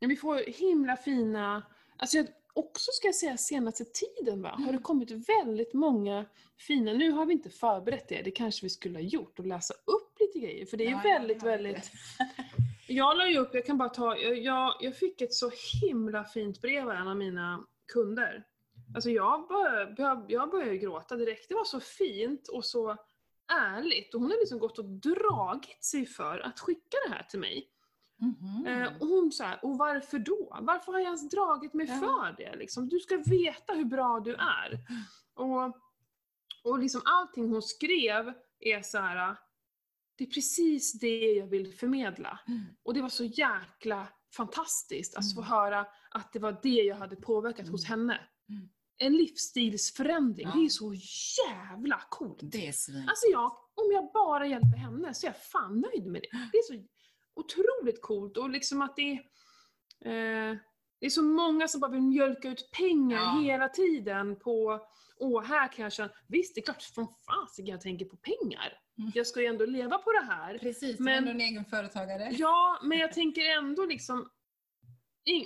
Vi 0.00 0.16
får 0.16 0.36
himla 0.36 0.96
fina, 0.96 1.62
alltså 1.96 2.16
jag, 2.16 2.26
också 2.52 2.90
ska 2.92 3.08
jag 3.08 3.14
säga 3.14 3.36
senaste 3.36 3.84
tiden 3.84 4.42
va, 4.42 4.48
har 4.48 4.72
det 4.72 4.78
kommit 4.78 5.10
väldigt 5.10 5.72
många 5.72 6.24
fina, 6.58 6.92
nu 6.92 7.10
har 7.10 7.26
vi 7.26 7.32
inte 7.32 7.50
förberett 7.50 8.08
det, 8.08 8.22
det 8.22 8.30
kanske 8.30 8.66
vi 8.66 8.70
skulle 8.70 8.98
ha 8.98 9.04
gjort 9.04 9.38
och 9.38 9.46
läsa 9.46 9.74
upp 9.74 10.20
lite 10.20 10.38
grejer 10.38 10.66
för 10.66 10.76
det 10.76 10.86
är 10.86 10.90
Ja, 10.90 11.00
väldigt, 11.04 11.42
väldigt 11.42 11.90
Jag 12.86 13.16
la 13.16 13.28
ju 13.28 13.38
upp, 13.38 13.54
jag 13.54 13.66
kan 13.66 13.78
bara 13.78 13.88
ta, 13.88 14.16
jag, 14.16 14.38
jag, 14.38 14.76
jag 14.80 14.96
fick 14.96 15.20
ett 15.20 15.34
så 15.34 15.50
himla 15.82 16.24
fint 16.24 16.60
brev 16.60 16.84
av 16.88 16.96
en 16.96 17.08
av 17.08 17.16
mina 17.16 17.66
kunder. 17.92 18.44
Alltså 18.94 19.10
jag 19.10 19.48
började, 19.48 20.02
jag, 20.02 20.26
jag 20.28 20.50
började 20.50 20.78
gråta 20.78 21.16
direkt, 21.16 21.48
det 21.48 21.54
var 21.54 21.64
så 21.64 21.80
fint 21.80 22.48
och 22.48 22.64
så 22.64 22.96
ärligt 23.52 24.14
och 24.14 24.20
hon 24.20 24.30
har 24.30 24.38
liksom 24.38 24.58
gått 24.58 24.78
och 24.78 24.84
dragit 24.84 25.84
sig 25.84 26.06
för 26.06 26.38
att 26.38 26.60
skicka 26.60 26.96
det 27.08 27.14
här 27.14 27.22
till 27.22 27.40
mig. 27.40 27.68
Mhm. 28.20 28.66
Eh, 28.66 28.88
och 29.00 29.06
hon 29.06 29.32
sa, 29.32 29.54
och 29.62 29.78
varför 29.78 30.18
då? 30.18 30.56
Varför 30.60 30.92
har 30.92 30.98
jag 30.98 31.06
ens 31.06 31.30
dragit 31.30 31.74
mig 31.74 31.86
Ja. 31.88 31.94
för 31.98 32.34
det? 32.44 32.56
Liksom? 32.56 32.88
Du 32.88 32.98
ska 33.00 33.16
veta 33.16 33.72
hur 33.72 33.84
bra 33.84 34.20
du 34.20 34.34
är. 34.34 34.78
Och, 35.34 35.76
och 36.64 36.78
liksom 36.78 37.00
allting 37.04 37.48
hon 37.48 37.62
skrev 37.62 38.32
är 38.60 38.82
så 38.82 38.98
här. 38.98 39.36
det 40.16 40.24
är 40.24 40.28
precis 40.30 40.92
det 41.00 41.32
jag 41.32 41.46
vill 41.46 41.72
förmedla. 41.74 42.40
Mm. 42.48 42.60
Och 42.82 42.94
det 42.94 43.02
var 43.02 43.08
så 43.08 43.24
jäkla 43.24 44.08
fantastiskt 44.36 45.16
att 45.16 45.34
få 45.34 45.40
Mm. 45.40 45.50
höra 45.50 45.86
att 46.10 46.32
det 46.32 46.38
var 46.38 46.58
det 46.62 46.68
jag 46.82 46.96
hade 46.96 47.16
påverkat 47.16 47.68
hos 47.68 47.84
henne. 47.84 48.20
Mm. 48.48 48.68
En 48.98 49.12
livsstilsförändring, 49.16 50.46
Ja. 50.46 50.52
det 50.54 50.64
är 50.64 50.68
så 50.68 50.94
jävla 51.48 52.00
coolt. 52.10 52.38
Det 52.42 52.66
är 52.68 52.72
svin. 52.72 53.08
Alltså 53.08 53.26
jag, 53.30 53.52
om 53.74 53.92
jag 53.92 54.10
bara 54.14 54.46
hjälper 54.46 54.76
henne 54.78 55.14
så 55.14 55.26
är 55.26 55.28
jag 55.30 55.42
fan 55.42 55.80
nöjd 55.80 56.06
med 56.06 56.22
det. 56.22 56.28
Det 56.52 56.58
är 56.58 56.62
så 56.62 56.86
otroligt 57.36 58.02
coolt 58.02 58.36
och 58.36 58.50
liksom 58.50 58.82
att 58.82 58.96
det 58.96 59.12
är, 59.12 60.50
eh, 60.50 60.56
det 61.00 61.06
är 61.06 61.10
så 61.10 61.22
många 61.22 61.68
som 61.68 61.80
bara 61.80 61.90
vill 61.90 62.02
mjölka 62.02 62.48
ut 62.48 62.70
pengar 62.78 63.16
Ja. 63.18 63.40
hela 63.42 63.68
tiden 63.68 64.38
på, 64.38 64.86
åh 65.16 65.44
här 65.44 65.72
kan 65.72 65.82
jag 65.82 65.92
tjäna, 65.92 66.12
visst 66.28 66.54
det 66.54 66.60
är 66.60 66.62
klart 66.62 66.82
som 66.82 67.14
fasiken 67.26 67.66
jag 67.72 67.80
tänker 67.80 68.04
på 68.04 68.16
pengar. 68.16 68.78
Mm. 68.98 69.12
Jag 69.14 69.26
ska 69.26 69.40
ju 69.40 69.46
ändå 69.46 69.66
leva 69.66 69.98
på 69.98 70.12
det 70.12 70.24
här. 70.26 70.58
Precis, 70.58 70.98
men- 70.98 71.04
men... 71.04 71.18
ändå 71.18 71.30
en 71.30 71.40
egen 71.40 71.64
företagare. 71.64 72.28
Ja, 72.32 72.80
men 72.82 72.98
jag 72.98 73.12
tänker 73.12 73.42
ändå 73.58 73.84
liksom, 73.86 74.30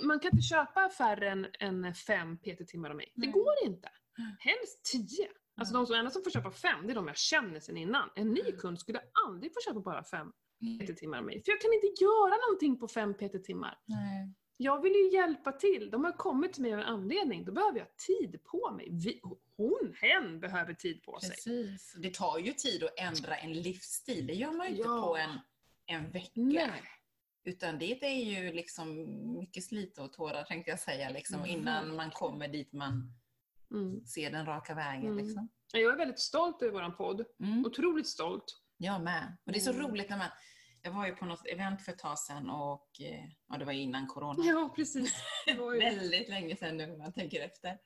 man 0.03 0.19
kan 0.19 0.31
inte 0.33 0.41
köpa 0.47 0.89
färre 0.89 1.29
än, 1.29 1.47
än 1.59 1.93
fem 1.93 2.37
PT-timmar 2.37 2.89
av 2.89 2.95
mig. 2.95 3.11
Det 3.15 3.21
Nej. 3.25 3.31
går 3.31 3.53
inte. 3.65 3.89
Mm. 4.17 4.31
Helst 4.39 4.85
tio. 4.91 5.27
Alltså 5.57 5.73
de 5.73 5.85
som 5.85 5.95
enda 5.95 6.11
som 6.11 6.23
får 6.23 6.31
köpa 6.31 6.51
fem, 6.51 6.87
det 6.87 6.93
är 6.93 6.95
de 6.95 7.07
jag 7.07 7.17
känner 7.17 7.59
sen 7.59 7.77
innan. 7.77 8.09
En 8.15 8.27
ny 8.29 8.51
kund 8.57 8.79
skulle 8.79 9.01
aldrig 9.27 9.53
få 9.53 9.59
köpa 9.67 9.79
bara 9.79 10.03
fem 10.03 10.19
Mm. 10.21 10.33
PT-timmar 10.59 11.17
av 11.17 11.23
mig. 11.23 11.43
För 11.43 11.51
jag 11.51 11.61
kan 11.61 11.73
inte 11.73 12.03
göra 12.03 12.35
någonting 12.47 12.79
på 12.79 12.87
fem 12.87 13.13
PT-timmar. 13.13 13.79
Nej. 13.85 14.33
Jag 14.57 14.81
vill 14.81 14.91
ju 14.93 15.09
hjälpa 15.13 15.51
till. 15.51 15.89
De 15.91 16.03
har 16.03 16.11
kommit 16.11 16.53
till 16.53 16.61
mig 16.61 16.73
av 16.73 16.79
en 16.79 16.85
anledning. 16.85 17.45
Då 17.45 17.51
behöver 17.51 17.79
jag 17.79 17.97
tid 17.97 18.43
på 18.43 18.71
mig. 18.71 18.87
Vi, 18.91 19.21
hon, 19.57 19.93
hen 20.01 20.39
behöver 20.39 20.73
tid 20.73 21.03
på 21.03 21.19
sig. 21.19 21.29
Precis. 21.29 21.93
Det 22.01 22.13
tar 22.13 22.37
ju 22.39 22.53
tid 22.53 22.83
att 22.83 22.99
ändra 22.99 23.35
en 23.37 23.53
livsstil. 23.53 24.27
Det 24.27 24.33
gör 24.33 24.51
man 24.51 24.67
ju 24.67 24.71
inte 24.75 24.87
Ja. 24.89 25.01
på 25.07 25.17
en, 25.17 25.39
en 25.85 26.11
vecka. 26.11 26.31
Nej. 26.41 26.71
Utan 27.43 27.79
det 27.79 28.03
är 28.03 28.41
ju 28.41 28.53
liksom 28.53 29.05
mycket 29.39 29.63
slit 29.63 29.97
och 29.99 30.13
tårar 30.13 30.43
tänkte 30.43 30.71
jag 30.71 30.79
säga, 30.79 31.09
liksom, 31.09 31.39
Mm, 31.39 31.49
innan 31.51 31.95
man 31.95 32.11
kommer 32.11 32.47
dit 32.47 32.73
man 32.73 33.11
Mm. 33.71 34.05
ser 34.05 34.31
den 34.31 34.45
raka 34.45 34.75
vägen. 34.75 35.05
Mm. 35.11 35.17
Liksom. 35.25 35.49
Jag 35.73 35.93
är 35.93 35.97
väldigt 35.97 36.19
stolt 36.19 36.61
över 36.61 36.83
vår 36.83 36.89
podd. 36.89 37.25
Mm. 37.39 37.65
Otroligt 37.65 38.07
stolt. 38.07 38.61
Jag 38.81 39.01
med. 39.01 39.37
Och 39.45 39.51
det 39.51 39.57
är 39.57 39.61
så 39.61 39.73
Mm. 39.73 39.87
roligt 39.87 40.09
när 40.09 40.17
man... 40.17 40.27
Jag 40.81 40.91
var 40.91 41.05
ju 41.07 41.15
på 41.15 41.25
något 41.25 41.45
event 41.47 41.81
för 41.81 41.91
ett 41.91 41.99
tag 41.99 42.19
sedan 42.19 42.49
och 42.49 42.89
eh, 43.01 43.25
ja, 43.49 43.57
det 43.57 43.65
var 43.65 43.71
innan 43.73 44.07
corona. 44.07 44.43
Ja, 44.45 44.73
precis. 44.75 45.13
Väldigt 45.79 46.29
länge 46.29 46.55
sedan 46.55 46.77
nu 46.77 46.91
om 46.91 46.97
man 46.97 47.13
tänker 47.13 47.41
efter. 47.45 47.77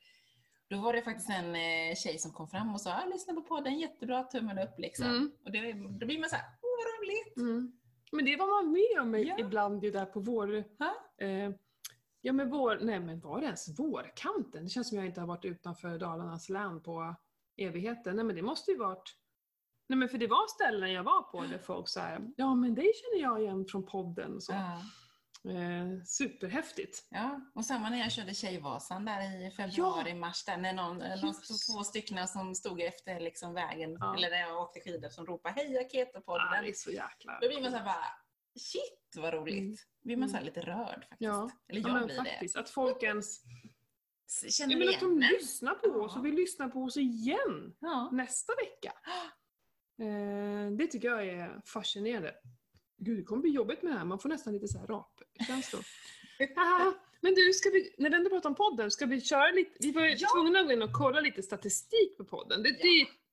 Då 0.70 0.78
var 0.78 0.94
det 0.94 1.02
faktiskt 1.02 1.30
en 1.30 1.56
eh, 1.56 1.96
tjej 1.96 2.20
som 2.20 2.32
kom 2.32 2.48
fram 2.48 2.74
och 2.74 2.82
sa 2.82 2.94
ah, 2.94 3.06
lyssna 3.06 3.34
på 3.34 3.42
podden, 3.42 3.80
jättebra, 3.80 4.24
tummen 4.24 4.60
upp 4.60 4.80
liksom. 4.80 5.06
Mm. 5.06 5.32
Och 5.46 5.52
det, 5.52 5.74
då 5.74 6.06
blir 6.06 6.20
man 6.20 6.30
så 6.30 6.36
här, 6.36 6.46
åh 6.62 6.70
vad 6.78 7.00
roligt! 7.00 7.38
Mm. 7.38 7.80
Men 8.12 8.26
det 8.26 8.36
var 8.38 8.64
man 8.64 8.72
med 8.72 9.02
om 9.02 9.24
Ja. 9.28 9.36
ibland 9.40 9.84
ju 9.84 9.92
där 9.92 10.06
på 10.06 10.20
vår... 10.20 10.64
Ha? 10.80 10.96
Eh, 11.28 11.52
ja 12.22 12.34
men 12.34 12.50
vår... 12.50 12.80
Nej 12.82 13.00
men 13.00 13.20
var 13.20 13.40
det 13.40 13.46
ens 13.46 13.80
vårkanten? 13.80 14.64
Det 14.64 14.70
känns 14.70 14.90
som 14.90 14.98
jag 14.98 15.08
inte 15.08 15.20
har 15.20 15.28
varit 15.28 15.46
utanför 15.46 15.98
Dalarnas 16.00 16.50
län 16.50 16.82
på 16.84 17.16
evigheter. 17.58 18.14
Nej 18.14 18.26
men 18.26 18.36
det 18.36 18.42
måste 18.42 18.72
ju 18.72 18.78
varit... 18.78 19.16
Nej 19.88 19.98
men 19.98 20.10
för 20.10 20.18
det 20.18 20.28
var 20.28 20.48
ställen 20.48 20.92
jag 20.92 21.04
var 21.04 21.22
på 21.22 21.42
där 21.42 21.58
folk 21.58 21.88
sa 21.90 22.10
ja 22.38 22.56
men 22.56 22.76
det 22.76 22.82
känner 22.96 23.22
jag 23.24 23.42
igen 23.42 23.66
från 23.66 23.86
podden. 23.86 24.42
Så. 24.42 24.54
Ja. 24.54 24.82
Eh, 25.52 26.04
superhäftigt. 26.06 27.08
Ja, 27.10 27.42
och 27.56 27.66
samma 27.66 27.90
när 27.90 27.98
jag 28.00 28.12
körde 28.12 28.34
Tjejvasan 28.34 29.06
där 29.06 29.48
i 29.48 29.52
februari, 29.52 30.14
mars, 30.14 30.46
där 30.46 30.58
när 30.58 30.74
någon, 30.74 30.98
någon 30.98 31.34
två 31.74 31.84
stycken 31.84 32.28
som 32.28 32.56
stod 32.56 32.82
efter 32.82 33.20
liksom 33.20 33.54
vägen, 33.54 33.98
Ja. 34.00 34.16
eller 34.16 34.30
när 34.30 34.40
jag 34.40 34.58
åkte 34.62 34.80
skidor, 34.80 35.10
som 35.10 35.26
ropade 35.26 35.56
Hej 35.56 35.90
Keto-podden. 35.94 36.58
Ah, 36.58 36.62
det 36.62 36.70
är 36.70 36.74
så 36.74 36.92
jäkla 36.92 37.40
Då 37.42 37.48
blir 37.48 37.62
man 37.62 37.72
så 37.72 37.78
här 37.78 37.86
bara, 37.86 38.06
shit 38.60 39.14
vad 39.16 39.34
roligt. 39.34 39.60
Mm. 39.60 39.76
blir 40.04 40.18
man 40.18 40.30
så 40.30 40.36
här 40.36 40.42
Mm. 40.42 40.54
lite 40.54 40.62
rörd 40.70 41.00
faktiskt. 41.10 41.22
Ja. 41.22 41.50
Eller 41.68 41.82
jag 41.82 41.90
Ja, 41.90 41.94
men 41.94 42.06
blir 42.06 42.16
faktiskt, 42.16 42.56
att 42.56 42.70
folk 42.70 43.04
ens... 43.04 43.44
det. 44.44 44.52
Känner 44.52 44.72
Jag 44.72 44.80
menar 44.80 44.94
att 44.94 45.00
de 45.00 45.22
igen. 45.22 45.34
lyssnar 45.34 45.74
på 45.76 45.88
oss 45.90 46.12
Ja. 46.16 46.20
och 46.20 46.26
vill 46.26 46.36
lyssna 46.36 46.70
på 46.70 46.84
oss 46.84 46.98
igen 46.98 47.76
Ja. 47.80 48.10
nästa 48.12 48.54
vecka. 48.56 48.94
Eh, 50.00 50.72
det 50.78 50.88
tycker 50.88 51.08
jag 51.08 51.28
är 51.28 51.62
fascinerande. 51.66 52.36
Gud, 52.98 53.18
det 53.18 53.24
kommer 53.24 53.42
bli 53.42 53.52
jobbigt 53.52 53.84
med 53.84 53.92
det 53.94 53.98
här. 53.98 54.06
Man 54.06 54.20
får 54.20 54.30
nästan 54.30 54.54
lite 54.54 54.68
så 54.68 54.78
här 54.80 54.88
rapkänslor. 54.88 55.82
Haha. 56.56 56.94
Men 57.22 57.34
du, 57.36 57.54
ska 57.54 57.70
vi, 57.70 57.96
när 57.98 58.10
vi 58.10 58.16
ändå 58.16 58.30
pratar 58.30 58.50
om 58.50 58.56
podden, 58.56 58.92
ska 58.92 59.06
vi 59.06 59.22
köra 59.22 59.52
lite... 59.52 59.72
Vi 59.80 59.92
var 59.92 60.02
Ja. 60.06 60.28
tvungna 60.36 60.60
att 60.60 60.66
gå 60.66 60.72
in 60.72 60.82
och 60.82 60.94
kolla 60.94 61.20
lite 61.22 61.44
statistik 61.44 62.18
på 62.18 62.26
podden. 62.26 62.64
Det, 62.64 62.70
det, 62.70 62.78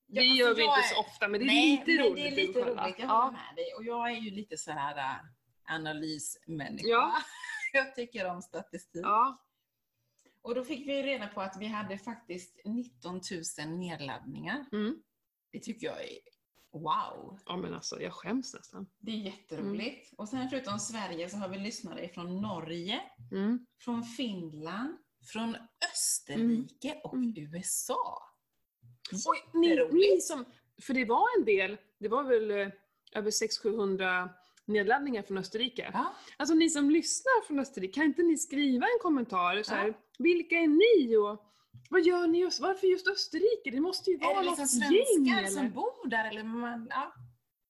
det 0.07 0.21
Ja, 0.21 0.35
gör 0.35 0.47
alltså 0.49 0.59
vi 0.61 0.65
jag 0.65 0.77
inte 0.79 0.87
är- 0.87 0.93
så 0.95 0.99
ofta, 1.01 1.27
men 1.27 1.39
det 1.39 1.45
är 1.45 1.47
Nej, 1.47 1.83
lite 1.87 2.03
roligt. 2.03 2.15
det 2.15 2.27
är 2.27 2.47
lite 2.47 2.59
roligt. 2.59 2.95
Jag 2.99 3.09
Ja. 3.09 3.13
håller 3.23 3.31
med 3.31 3.55
dig. 3.55 3.73
Och 3.77 3.83
jag 3.83 4.11
är 4.11 4.15
ju 4.19 4.31
lite 4.31 4.57
så 4.57 4.71
här 4.71 4.97
äh, 4.97 5.75
analysmänniska. 5.75 6.87
Ja. 6.87 7.13
Jag 7.73 7.95
tycker 7.95 8.25
om 8.29 8.41
statistik. 8.41 9.01
Ja. 9.05 9.41
Och 10.41 10.55
då 10.55 10.63
fick 10.63 10.87
vi 10.87 11.03
reda 11.03 11.27
på 11.27 11.41
att 11.41 11.57
vi 11.59 11.65
hade 11.65 11.97
faktiskt 11.97 12.61
19 12.65 13.21
000 13.59 13.67
nedladdningar. 13.77 14.65
Mm. 14.71 15.01
Det 15.51 15.59
tycker 15.59 15.87
jag 15.87 16.03
är 16.03 16.09
Wow! 16.73 17.39
Ja 17.45 17.57
men 17.57 17.73
alltså, 17.73 18.01
jag 18.01 18.13
skäms 18.13 18.53
nästan. 18.53 18.87
Det 18.99 19.11
är 19.11 19.15
jätteroligt. 19.15 20.13
Och 20.17 20.29
sen 20.29 20.49
förutom 20.49 20.79
Sverige 20.79 21.29
så 21.29 21.37
har 21.37 21.49
vi 21.49 21.59
lyssnare 21.59 22.07
från 22.09 22.41
Norge, 22.41 23.01
Mm. 23.31 23.65
från 23.79 24.03
Finland, 24.03 24.97
från 25.33 25.57
Österrike 25.93 27.01
och 27.03 27.13
Mm. 27.13 27.33
USA. 27.37 28.23
Oj, 29.25 29.37
ni, 29.53 29.67
Jätteroligt. 29.69 29.93
ni 30.15 30.21
som, 30.21 30.45
för 30.81 30.93
det 30.93 31.05
var 31.05 31.25
en 31.39 31.45
del, 31.45 31.77
det 31.99 32.07
var 32.07 32.23
väl 32.23 32.51
eh, 32.51 32.67
över 33.15 33.31
600-700 33.31 34.29
nedladdningar 34.65 35.23
från 35.23 35.37
Österrike. 35.37 35.89
Ja, 35.93 36.13
Alltså 36.37 36.55
ni 36.55 36.69
som 36.69 36.89
lyssnar 36.91 37.45
från 37.47 37.59
Österrike, 37.59 37.93
kan 37.93 38.03
inte 38.03 38.23
ni 38.23 38.37
skriva 38.37 38.85
en 38.85 38.99
kommentar? 39.01 39.63
Så 39.63 39.73
här, 39.73 39.87
Ja. 39.87 39.93
Vilka 40.19 40.55
är 40.55 40.67
ni 40.67 41.17
och 41.17 41.50
vad 41.91 42.01
gör 42.01 42.27
ni 42.27 42.39
just, 42.39 42.59
varför 42.59 42.87
just 42.87 43.07
Österrike? 43.07 43.71
Det 43.71 43.79
måste 43.79 44.09
ju 44.11 44.15
är 44.15 44.19
vara 44.21 44.39
det 44.39 44.49
något 44.49 44.59
liksom 44.59 44.79
gäng 44.79 45.05
svenskar 45.15 45.37
eller? 45.39 45.47
som 45.49 45.71
bor 45.71 46.09
där? 46.09 46.29
Eller 46.29 46.43
man, 46.43 46.87
ja. 46.89 47.13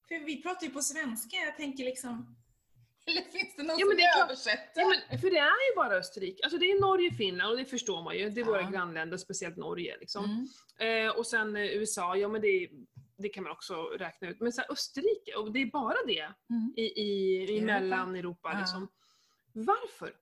För 0.07 0.25
vi 0.25 0.41
pratar 0.41 0.67
ju 0.67 0.73
på 0.73 0.81
svenska, 0.81 1.35
jag 1.37 1.57
tänker 1.57 1.83
liksom... 1.83 2.35
Eller 3.05 3.21
finns 3.21 3.55
det 3.55 3.63
någon 3.63 3.79
Ja, 3.79 3.85
som 3.87 3.95
det 3.97 4.03
är 4.03 4.23
översätter? 4.23 4.81
Ja, 4.81 4.93
men, 5.09 5.19
för 5.19 5.29
det 5.29 5.37
är 5.37 5.69
ju 5.71 5.75
bara 5.75 5.93
Österrike. 5.95 6.43
Alltså 6.43 6.57
det 6.59 6.71
är 6.71 6.79
Norge, 6.81 7.11
Finland 7.11 7.51
och 7.51 7.57
det 7.57 7.65
förstår 7.65 8.01
man 8.03 8.17
ju. 8.17 8.29
Det 8.29 8.41
är 8.41 8.45
våra 8.45 8.61
Ja. 8.61 8.69
grannländer, 8.69 9.17
speciellt 9.17 9.57
Norge. 9.57 9.97
Liksom. 9.99 10.47
Mm. 10.79 11.07
Eh, 11.07 11.15
och 11.17 11.27
sen 11.27 11.55
eh, 11.55 11.61
USA, 11.65 12.15
ja 12.15 12.27
men 12.27 12.41
det, 12.41 12.69
det 13.17 13.29
kan 13.29 13.43
man 13.43 13.51
också 13.51 13.83
räkna 13.83 14.29
ut. 14.29 14.39
Men 14.39 14.51
så 14.53 14.61
här, 14.61 14.71
Österrike, 14.71 15.35
och 15.37 15.51
det 15.51 15.61
är 15.61 15.65
bara 15.65 15.97
det 16.07 16.21
Mm. 16.49 16.73
i, 16.77 16.81
i, 16.81 17.01
i 17.01 17.43
Europa. 17.43 17.65
Mellaneuropa. 17.65 18.57
Liksom. 18.59 18.87
Varför? 19.53 20.13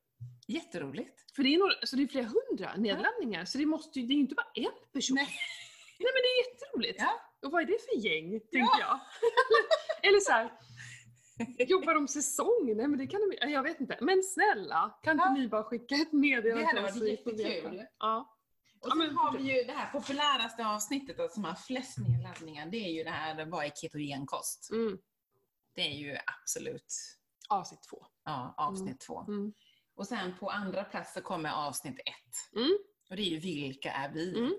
Jätteroligt. 0.53 1.35
För 1.35 1.43
det 1.43 1.53
är, 1.53 1.57
några, 1.59 1.73
alltså 1.73 1.95
det 1.95 2.03
är 2.03 2.07
flera 2.07 2.25
hundra 2.25 2.75
nedladdningar, 2.75 3.45
så 3.45 3.57
det, 3.57 3.65
måste, 3.65 3.99
ju- 3.99 4.05
det 4.07 4.13
är 4.13 4.15
ju 4.15 4.21
inte 4.21 4.35
bara 4.35 4.51
en 4.55 4.71
person. 4.93 5.15
Nej. 5.15 5.25
Nej 5.99 6.09
men 6.13 6.21
det 6.23 6.29
är 6.29 6.53
jätteroligt. 6.53 6.99
Ja. 7.01 7.21
Och 7.45 7.51
vad 7.51 7.61
är 7.61 7.65
det 7.65 7.77
för 7.85 8.05
gäng, 8.05 8.29
tänker 8.39 8.79
jag. 8.79 8.99
Eller 10.03 10.19
så 10.19 10.31
här, 10.31 10.51
jobbar 11.67 11.93
de 11.93 12.07
säsong? 12.07 12.73
Nej 12.77 12.87
men 12.87 12.97
det 12.99 13.07
kan 13.07 13.21
de 13.39 13.49
Jag 13.51 13.63
vet 13.63 13.79
inte. 13.81 13.97
Men 14.01 14.23
snälla, 14.23 14.99
kan 15.03 15.11
inte 15.13 15.23
Ja. 15.27 15.33
ni 15.33 15.47
bara 15.47 15.63
skicka 15.63 15.95
ett 15.95 16.11
meddelande 16.13 16.61
Det 16.61 16.65
hade 16.81 16.91
till 16.93 17.01
oss 17.01 17.01
varit 17.01 17.23
så 17.23 17.31
jättekul. 17.43 17.85
Ja. 17.99 18.35
Och 18.81 18.87
Ja, 18.87 18.89
sen 18.89 18.97
men 18.97 19.15
har 19.17 19.37
vi 19.37 19.57
ju 19.57 19.63
det 19.63 19.73
här 19.73 19.91
populäraste 19.91 20.65
avsnittet 20.65 21.17
då, 21.17 21.29
som 21.29 21.43
har 21.43 21.55
flest 21.55 21.97
nedladdningar. 21.97 22.65
Det 22.65 22.77
är 22.77 22.89
ju 22.91 23.03
det 23.03 23.09
här, 23.09 23.45
vad 23.45 23.65
är 23.65 23.69
ketogenkost? 23.75 24.71
Mm. 24.71 24.97
Det 25.75 25.81
är 25.81 25.93
ju 25.95 26.17
absolut 26.41 26.93
Avsnitt 27.49 27.81
två. 27.89 28.05
ja, 28.25 28.53
avsnitt 28.57 28.99
två. 28.99 29.19
Mm. 29.27 29.53
Och 29.99 30.07
sen 30.07 30.37
på 30.37 30.49
andra 30.49 30.83
plats 30.83 31.13
så 31.13 31.21
kommer 31.21 31.49
avsnitt 31.49 31.99
ett. 31.99 32.55
Mm. 32.55 32.77
Och 33.09 33.15
det 33.15 33.21
är 33.21 33.29
ju 33.29 33.39
Vilka 33.39 33.91
är 33.91 34.09
vi? 34.09 34.37
Mm. 34.37 34.53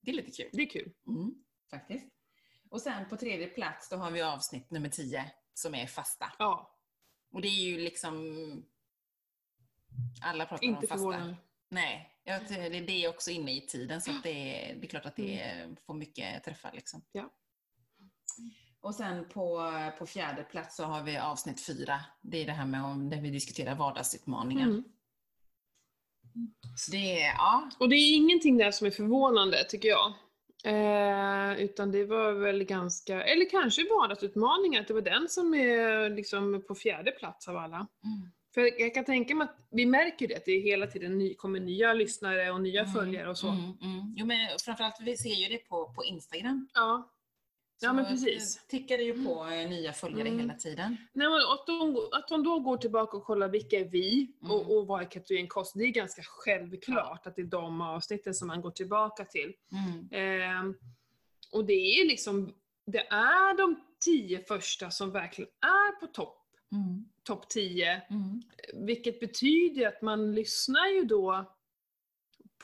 Det 0.00 0.10
är 0.10 0.14
lite 0.14 0.30
kul. 0.30 0.50
Det 0.52 0.62
är 0.62 0.70
kul. 0.70 0.92
Mm, 1.06 1.44
faktiskt. 1.70 2.06
Och 2.70 2.80
sen 2.80 3.08
på 3.08 3.16
tredje 3.16 3.46
plats 3.46 3.88
då 3.88 3.96
har 3.96 4.10
vi 4.10 4.22
avsnitt 4.22 4.70
nummer 4.70 4.88
10 4.88 5.32
som 5.54 5.74
är 5.74 5.86
fasta. 5.86 6.32
Ja, 6.38 6.78
Och 7.32 7.42
det 7.42 7.48
är 7.48 7.62
ju 7.62 7.78
liksom... 7.78 8.64
Alla 10.22 10.46
pratar 10.46 10.64
inte 10.64 10.76
om 10.76 10.80
fasta. 10.80 10.96
förvånande. 10.96 11.36
Nej, 11.68 12.20
jag, 12.24 12.48
det 12.86 13.04
är 13.04 13.08
också 13.08 13.30
inne 13.30 13.56
i 13.56 13.66
tiden 13.66 14.02
så 14.02 14.10
det, 14.22 14.70
är, 14.70 14.74
det 14.74 14.86
är 14.86 14.88
klart 14.88 15.06
att 15.06 15.16
det 15.16 15.68
får 15.86 15.94
mycket 15.94 16.44
träffar. 16.44 16.72
Liksom. 16.72 17.04
Ja. 17.12 17.34
Och 18.80 18.94
sen 18.94 19.28
på, 19.28 19.72
på 19.98 20.06
fjärde 20.06 20.42
plats 20.42 20.76
så 20.76 20.84
har 20.84 21.02
vi 21.02 21.18
avsnitt 21.18 21.66
fyra. 21.66 22.00
Det 22.22 22.42
är 22.42 22.46
det 22.46 22.52
här 22.52 22.66
med 22.66 22.84
om, 22.84 23.10
där 23.10 23.20
vi 23.20 23.30
diskuterar 23.30 23.74
vardagsutmaningar. 23.74 24.66
Mm. 24.66 24.84
Så 26.76 26.90
det 26.90 27.22
är, 27.22 27.34
ja, 27.34 27.70
Och 27.78 27.88
det 27.88 27.96
är 27.96 28.16
ingenting 28.16 28.58
där 28.58 28.70
som 28.70 28.86
är 28.86 28.90
förvånande, 28.90 29.64
tycker 29.64 29.88
jag. 29.88 30.12
Eh, 30.64 31.60
utan 31.60 31.92
det 31.92 32.04
var 32.04 32.32
väl 32.32 32.64
ganska, 32.64 33.22
eller 33.22 33.50
kanske 33.50 33.82
vardagsutmaningar, 33.84 34.80
att 34.80 34.88
det 34.88 34.94
var 34.94 35.00
den 35.00 35.28
som 35.28 35.54
är 35.54 36.10
liksom 36.10 36.64
på 36.68 36.74
fjärde 36.74 37.10
plats 37.10 37.48
av 37.48 37.56
alla. 37.56 37.76
Mm. 37.76 38.30
För 38.54 38.80
jag 38.80 38.94
kan 38.94 39.04
tänka 39.04 39.34
mig 39.34 39.44
att 39.44 39.56
vi 39.70 39.86
märker 39.86 40.28
det, 40.28 40.36
att 40.36 40.44
det 40.44 40.60
hela 40.60 40.86
tiden 40.86 41.18
ny, 41.18 41.34
kommer 41.34 41.60
nya 41.60 41.92
lyssnare 41.92 42.50
och 42.50 42.60
nya 42.60 42.80
Mm, 42.80 42.92
följare 42.92 43.30
och 43.30 43.38
så. 43.38 43.48
Mm, 43.48 43.64
mm. 43.64 44.14
Jo, 44.16 44.26
men 44.26 44.38
framförallt 44.64 45.00
vi 45.00 45.16
ser 45.16 45.34
ju 45.34 45.48
det 45.48 45.68
på, 45.68 45.92
på 45.96 46.04
Instagram. 46.04 46.68
Ja. 46.74 47.10
Ja, 47.80 47.92
men 47.92 48.04
precis. 48.04 48.56
det 48.56 48.68
tickar 48.78 48.98
det 48.98 49.04
ju 49.04 49.24
på 49.24 49.46
eh, 49.46 49.68
nya 49.70 49.92
följare 49.92 50.28
Mm. 50.28 50.40
hela 50.40 50.54
tiden. 50.54 50.96
Nej, 51.12 51.28
men 51.28 51.36
att, 51.36 51.66
de, 51.66 52.08
att 52.12 52.28
de 52.28 52.44
då 52.44 52.60
går 52.60 52.76
tillbaka 52.76 53.16
och 53.16 53.24
kollar 53.24 53.48
vilka 53.48 53.78
är 53.80 53.84
vi 53.84 54.32
Mm. 54.42 54.52
och, 54.52 54.76
och 54.76 54.86
vad 54.86 55.02
är 55.02 55.06
ketogenkost, 55.08 55.72
det 55.74 55.84
är 55.84 55.88
ganska 55.88 56.22
självklart 56.24 57.26
att 57.26 57.36
det 57.36 57.42
är 57.42 57.46
de 57.46 57.80
avsnitten 57.80 58.34
som 58.34 58.48
man 58.48 58.60
går 58.60 58.70
tillbaka 58.70 59.24
till. 59.24 59.52
Mm. 59.72 60.08
Ehm, 60.12 60.74
och 61.52 61.64
det 61.64 61.72
är 62.00 62.06
liksom, 62.06 62.54
det 62.86 63.06
är 63.10 63.56
de 63.56 63.76
tio 64.04 64.44
första 64.44 64.90
som 64.90 65.10
verkligen 65.10 65.50
är 65.60 66.00
på 66.00 66.06
topp, 66.06 66.34
Mm. 66.72 67.04
topp 67.22 67.48
10. 67.48 68.02
Mm. 68.10 68.42
Vilket 68.86 69.20
betyder 69.20 69.88
att 69.88 70.02
man 70.02 70.34
lyssnar 70.34 70.86
ju 70.88 71.04
då 71.04 71.54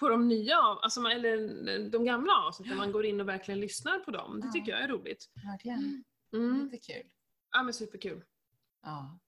på 0.05 0.11
de 0.11 0.29
nya, 0.29 0.59
av- 0.59 0.79
alltså, 0.83 1.01
man- 1.01 1.13
eller 1.13 1.91
de 1.91 2.05
gamla 2.05 2.33
avsnitten, 2.33 2.77
man 2.77 2.93
går 2.93 3.07
in 3.07 3.21
och 3.21 3.29
verkligen 3.29 3.61
lyssnar 3.61 3.99
på 3.99 4.11
dem. 4.11 4.41
Det 4.41 4.47
Ja. 4.47 4.53
tycker 4.53 4.73
jag 4.73 4.81
är 4.81 4.89
roligt. 4.89 5.31
Verkligen. 5.51 6.05
Mm. 6.33 6.65
Lite 6.73 6.93
kul. 6.93 7.11
Ja 7.51 7.63
men 7.63 7.75
superkul. 7.75 8.25
Ja. 8.83 9.19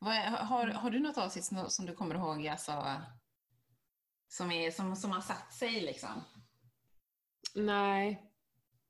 Vad 0.00 0.14
är, 0.14 0.30
har, 0.30 0.66
har 0.66 0.90
du 0.90 0.98
något 0.98 1.18
avsnitt 1.18 1.44
som, 1.68 1.86
du 1.86 1.94
kommer 1.94 2.14
ihåg, 2.14 2.46
alltså, 2.46 3.00
som, 4.28 4.50
är, 4.52 4.70
som, 4.70 4.96
som 4.96 5.10
har 5.10 5.20
satt 5.20 5.52
sig 5.54 5.80
liksom? 5.80 6.22
Nej. 7.54 8.26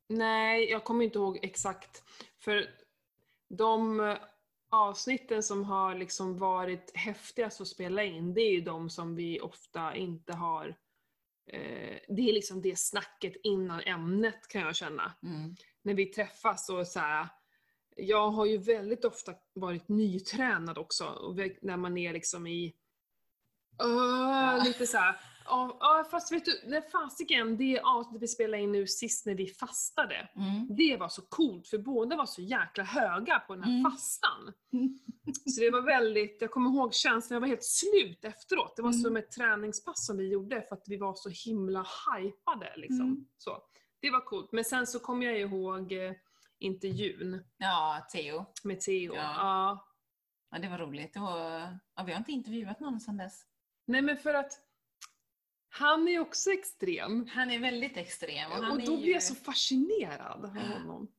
Nej, 0.08 0.70
jag 0.70 0.84
kommer 0.84 1.04
inte 1.04 1.18
ihåg 1.18 1.38
exakt. 1.42 2.02
För 2.38 2.66
de 3.48 4.00
avsnitten 4.70 5.42
som 5.42 5.64
har 5.64 5.94
liksom 5.94 6.38
varit 6.38 6.96
häftigast 6.96 7.60
att 7.60 7.68
spela 7.68 8.04
in, 8.04 8.34
det 8.34 8.40
är 8.40 8.52
ju 8.52 8.60
de 8.60 8.90
som 8.90 9.14
vi 9.16 9.40
ofta 9.40 9.96
inte 9.96 10.32
har 10.32 10.68
eh, 11.46 11.98
det 12.08 12.28
är 12.28 12.32
liksom 12.32 12.62
det 12.62 12.78
snacket 12.78 13.32
innan 13.42 13.80
ämnet 13.80 14.48
kan 14.48 14.62
jag 14.62 14.76
känna. 14.76 15.12
Mm. 15.22 15.56
När 15.82 15.94
vi 15.94 16.06
träffas 16.06 16.68
och 16.68 16.86
så 16.86 17.00
här. 17.00 17.28
Jag 17.96 18.30
har 18.30 18.46
ju 18.46 18.58
väldigt 18.58 19.04
ofta 19.04 19.34
varit 19.54 19.88
nytränad 19.88 20.78
också, 20.78 21.34
när 21.62 21.76
man 21.76 21.98
är 21.98 22.12
liksom 22.12 22.46
i 22.46 22.74
Öh, 23.82 24.64
lite 24.64 24.86
så 24.86 24.96
här. 24.96 25.20
Ja, 25.44 25.76
ja, 25.80 26.04
fast 26.10 26.32
vet 26.32 26.44
du, 26.44 26.60
när 26.66 26.80
fasiken, 26.80 27.56
det 27.56 27.80
avsnittet 27.80 28.22
vi 28.22 28.28
spelade 28.28 28.62
in 28.62 28.72
nu 28.72 28.86
sist 28.86 29.26
när 29.26 29.34
vi 29.34 29.46
fastade, 29.46 30.28
Mm. 30.36 30.76
det 30.76 30.96
var 30.96 31.08
så 31.08 31.22
coolt 31.22 31.68
för 31.68 31.78
båda 31.78 32.16
var 32.16 32.26
så 32.26 32.42
jäkla 32.42 32.84
höga 32.84 33.38
på 33.40 33.54
den 33.54 33.64
här 33.64 33.78
Mm. 33.78 33.90
fastan. 33.90 34.52
Så 35.46 35.60
det 35.60 35.70
var 35.70 35.82
väldigt, 35.82 36.38
jag 36.40 36.50
kommer 36.50 36.70
ihåg 36.70 36.94
känslan, 36.94 37.34
jag 37.34 37.40
var 37.40 37.48
helt 37.48 37.64
slut 37.64 38.24
efteråt. 38.24 38.76
Det 38.76 38.82
var 38.82 38.90
Mm. 38.90 39.02
som 39.02 39.16
ett 39.16 39.30
träningspass 39.30 40.06
som 40.06 40.16
vi 40.16 40.28
gjorde 40.28 40.62
för 40.68 40.76
att 40.76 40.84
vi 40.86 40.96
var 40.96 41.14
så 41.14 41.28
himla 41.50 41.86
hypade. 42.16 42.72
Liksom. 42.76 43.00
Mm. 43.06 43.26
Så. 43.38 43.62
Det 44.00 44.10
var 44.10 44.20
coolt. 44.24 44.52
Men 44.52 44.64
sen 44.64 44.86
så 44.86 44.98
kommer 44.98 45.26
jag 45.26 45.40
ihåg 45.40 45.92
eh, 45.92 46.12
intervjun 46.58 47.44
Ja, 47.58 48.06
Theo. 48.12 48.44
med 48.64 48.80
Theo. 48.80 49.14
Ja. 49.14 49.34
Ja. 49.36 49.86
Ja, 50.50 50.58
det 50.58 50.68
var 50.68 50.78
roligt. 50.78 51.14
Det 51.14 51.20
var, 51.20 51.38
ja, 51.96 52.02
vi 52.06 52.12
har 52.12 52.18
inte 52.18 52.32
intervjuat 52.32 52.80
någon 52.80 53.00
sedan 53.00 53.16
dess. 53.16 53.42
Nej 53.86 54.02
men 54.02 54.16
för 54.16 54.34
att 54.34 54.52
han 55.70 56.08
är 56.08 56.20
också 56.20 56.50
extrem. 56.50 57.26
Han 57.26 57.50
är 57.50 57.58
väldigt 57.58 57.96
extrem. 57.96 58.52
Och, 58.52 58.58
Och 58.58 58.64
då 58.78 58.96
blir 58.96 59.06
ju... 59.06 59.12
jag 59.12 59.22
så 59.22 59.34
fascinerad 59.34 60.44
av 60.44 60.58
honom. 60.58 61.12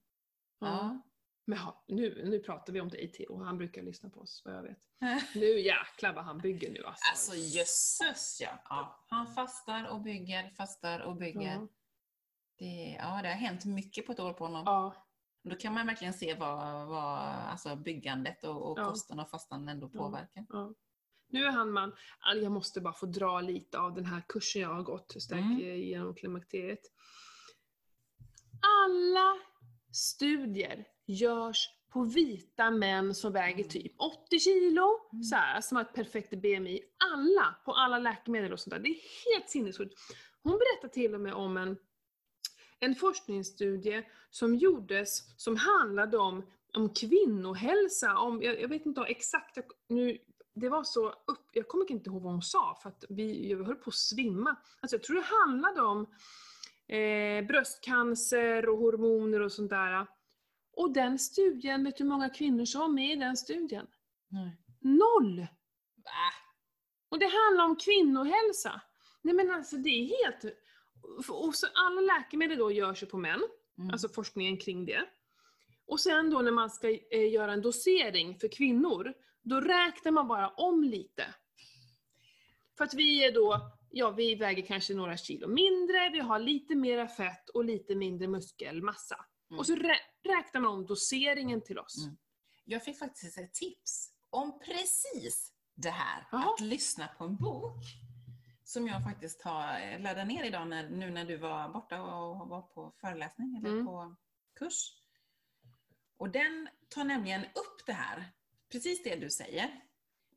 Ja. 0.59 1.01
Men 1.45 1.57
ha, 1.57 1.83
nu, 1.87 2.25
nu 2.25 2.39
pratar 2.39 2.73
vi 2.73 2.81
om 2.81 2.89
dig 2.89 3.11
Theo, 3.11 3.43
han 3.43 3.57
brukar 3.57 3.81
lyssna 3.81 4.09
på 4.09 4.19
oss 4.19 4.41
vad 4.45 4.55
jag 4.55 4.63
vet. 4.63 4.79
Nu 5.35 5.59
jäklar 5.59 6.13
vad 6.13 6.23
han 6.23 6.37
bygger 6.37 6.71
nu 6.71 6.83
alltså. 6.85 7.09
Alltså 7.11 7.35
jösses 7.35 8.37
ja. 8.41 8.61
ja. 8.69 9.05
Han 9.09 9.33
fastar 9.33 9.89
och 9.89 10.01
bygger, 10.01 10.49
fastar 10.49 10.99
och 10.99 11.15
bygger. 11.15 11.53
Ja. 11.53 11.67
Det, 12.55 12.97
ja, 12.99 13.21
det 13.21 13.27
har 13.27 13.35
hänt 13.35 13.65
mycket 13.65 14.05
på 14.05 14.11
ett 14.11 14.19
år 14.19 14.33
på 14.33 14.45
honom. 14.45 14.63
Ja, 14.65 15.07
Då 15.43 15.55
kan 15.55 15.73
man 15.73 15.87
verkligen 15.87 16.13
se 16.13 16.33
vad, 16.35 16.87
vad 16.87 17.19
alltså 17.19 17.75
byggandet 17.75 18.43
och, 18.43 18.71
och 18.71 18.79
Ja. 18.79 18.89
kosten 18.89 19.19
och 19.19 19.29
fastan 19.29 19.69
ändå 19.69 19.89
Ja. 19.93 19.99
påverkar. 19.99 20.45
Nu 21.31 21.43
är 21.45 21.51
han 21.51 21.71
man, 21.71 21.91
jag 22.35 22.51
måste 22.51 22.81
bara 22.81 22.93
få 22.93 23.05
dra 23.05 23.41
lite 23.41 23.79
av 23.79 23.93
den 23.93 24.05
här 24.05 24.21
kursen 24.27 24.61
jag 24.61 24.69
har 24.73 24.83
gått, 24.83 25.15
stärk 25.21 25.39
Mm. 25.39 25.61
eh, 25.61 25.75
genom 25.75 26.15
klimakteriet. 26.15 26.81
Alla 28.61 29.37
studier 29.91 30.85
görs 31.05 31.69
på 31.89 32.03
vita 32.03 32.71
män 32.71 33.15
som 33.15 33.33
väger 33.33 33.55
Mm. 33.63 33.69
typ 33.69 33.93
80 33.97 34.39
kilo, 34.39 35.09
Mm. 35.13 35.23
så 35.23 35.35
här, 35.35 35.61
som 35.61 35.75
har 35.77 35.83
ett 35.83 35.93
perfekt 35.93 36.29
BMI. 36.41 36.81
Alla, 37.13 37.55
på 37.65 37.71
alla 37.73 37.99
läkemedel 37.99 38.53
och 38.53 38.59
sånt 38.59 38.71
där. 38.73 38.79
Det 38.79 38.89
är 38.89 38.99
helt 39.33 39.49
sinnessjukt. 39.49 39.93
Hon 40.43 40.51
berättar 40.59 40.87
till 40.93 41.13
och 41.15 41.21
med 41.21 41.33
om 41.33 41.57
en, 41.57 41.77
en 42.79 42.95
forskningsstudie 42.95 44.03
som 44.29 44.55
gjordes 44.55 45.41
som 45.41 45.55
handlade 45.57 46.17
om, 46.17 46.45
om 46.77 46.89
kvinnohälsa. 46.93 48.17
Om, 48.17 48.41
jag, 48.41 48.61
jag 48.61 48.67
vet 48.69 48.85
inte 48.85 49.01
exakt, 49.01 49.57
nu, 49.89 50.17
det 50.61 50.69
var 50.69 50.83
så 50.83 51.09
upp, 51.09 51.49
jag 51.51 51.67
kommer 51.67 51.91
inte 51.91 52.09
ihåg 52.09 52.21
vad 52.21 52.31
hon 52.31 52.41
sa 52.41 52.79
för 52.81 52.89
att 52.89 53.05
vi, 53.09 53.49
jag 53.49 53.63
höll 53.63 53.75
på 53.75 53.89
att 53.89 53.95
svimma. 53.95 54.55
Alltså 54.81 54.95
jag 54.95 55.03
tror 55.03 55.15
det 55.15 55.21
handlade 55.47 55.81
om 55.81 55.99
eh, 56.87 57.45
bröstcancer 57.47 58.69
och 58.69 58.77
hormoner 58.77 59.39
och 59.39 59.51
sånt 59.51 59.69
där. 59.69 60.07
Och 60.77 60.93
den 60.93 61.19
studien, 61.19 61.83
vet 61.83 61.97
du 61.97 62.03
hur 62.03 62.09
många 62.09 62.29
kvinnor 62.29 62.65
som 62.65 62.81
var 62.81 62.87
med 62.87 63.11
i 63.11 63.15
den 63.15 63.37
studien? 63.37 63.87
Nej. 64.29 64.57
Noll! 64.81 65.39
Va? 65.95 66.31
Och 67.09 67.19
det 67.19 67.25
handlar 67.25 67.65
om 67.65 67.75
kvinnohälsa. 67.75 68.81
Nej 69.21 69.33
men 69.35 69.51
alltså 69.51 69.77
det 69.77 69.89
är 69.89 70.05
helt... 70.23 70.55
Och 71.29 71.55
så 71.55 71.67
alla 71.73 72.01
läkemedel 72.01 72.57
då 72.57 72.71
görs 72.71 73.03
ju 73.03 73.07
på 73.07 73.17
män, 73.17 73.41
Mm. 73.77 73.91
alltså 73.91 74.09
forskningen 74.09 74.57
kring 74.57 74.85
det. 74.85 75.03
Och 75.87 75.99
sen 75.99 76.29
då 76.29 76.41
när 76.41 76.51
man 76.51 76.69
ska 76.69 76.89
eh, 76.89 77.31
göra 77.31 77.53
en 77.53 77.61
dosering 77.61 78.39
för 78.39 78.47
kvinnor, 78.47 79.13
då 79.41 79.61
räknar 79.61 80.11
man 80.11 80.27
bara 80.27 80.49
om 80.49 80.83
lite. 80.83 81.33
För 82.77 82.83
att 82.83 82.93
vi 82.93 83.25
är 83.25 83.31
då, 83.33 83.71
ja 83.89 84.09
vi 84.11 84.35
väger 84.35 84.65
kanske 84.65 84.93
några 84.93 85.17
kilo 85.17 85.47
mindre, 85.47 86.09
vi 86.09 86.19
har 86.19 86.39
lite 86.39 86.75
mera 86.75 87.07
fett 87.07 87.49
och 87.49 87.65
lite 87.65 87.95
mindre 87.95 88.27
muskelmassa. 88.27 89.25
Mm. 89.49 89.59
Och 89.59 89.65
så 89.65 89.75
rä- 89.75 89.99
räknar 90.23 90.61
man 90.61 90.71
om 90.71 90.85
doseringen 90.85 91.61
till 91.61 91.79
oss. 91.79 92.03
Mm. 92.05 92.17
Jag 92.65 92.83
fick 92.83 92.99
faktiskt 92.99 93.37
ett 93.37 93.53
tips 93.53 94.13
om 94.29 94.59
precis 94.59 95.53
det 95.75 95.89
här. 95.89 96.27
Jaha. 96.31 96.53
Att 96.53 96.59
lyssna 96.59 97.07
på 97.07 97.23
en 97.23 97.35
bok. 97.35 97.75
Som 98.63 98.87
jag 98.87 99.03
faktiskt 99.03 99.41
har 99.41 99.79
eh, 99.79 99.99
laddat 100.01 100.27
ner 100.27 100.43
idag 100.43 100.67
när, 100.67 100.89
nu 100.89 101.09
när 101.09 101.25
du 101.25 101.37
var 101.37 101.69
borta 101.69 102.01
och 102.01 102.49
var 102.49 102.61
på 102.61 102.93
föreläsning 103.01 103.55
eller 103.57 103.69
Mm. 103.69 103.85
på 103.85 104.15
kurs. 104.55 104.93
Och 106.17 106.29
den 106.29 106.69
tar 106.89 107.03
nämligen 107.03 107.41
upp 107.41 107.85
det 107.85 107.93
här, 107.93 108.31
precis 108.71 109.03
det 109.03 109.15
du 109.15 109.29
säger. 109.29 109.81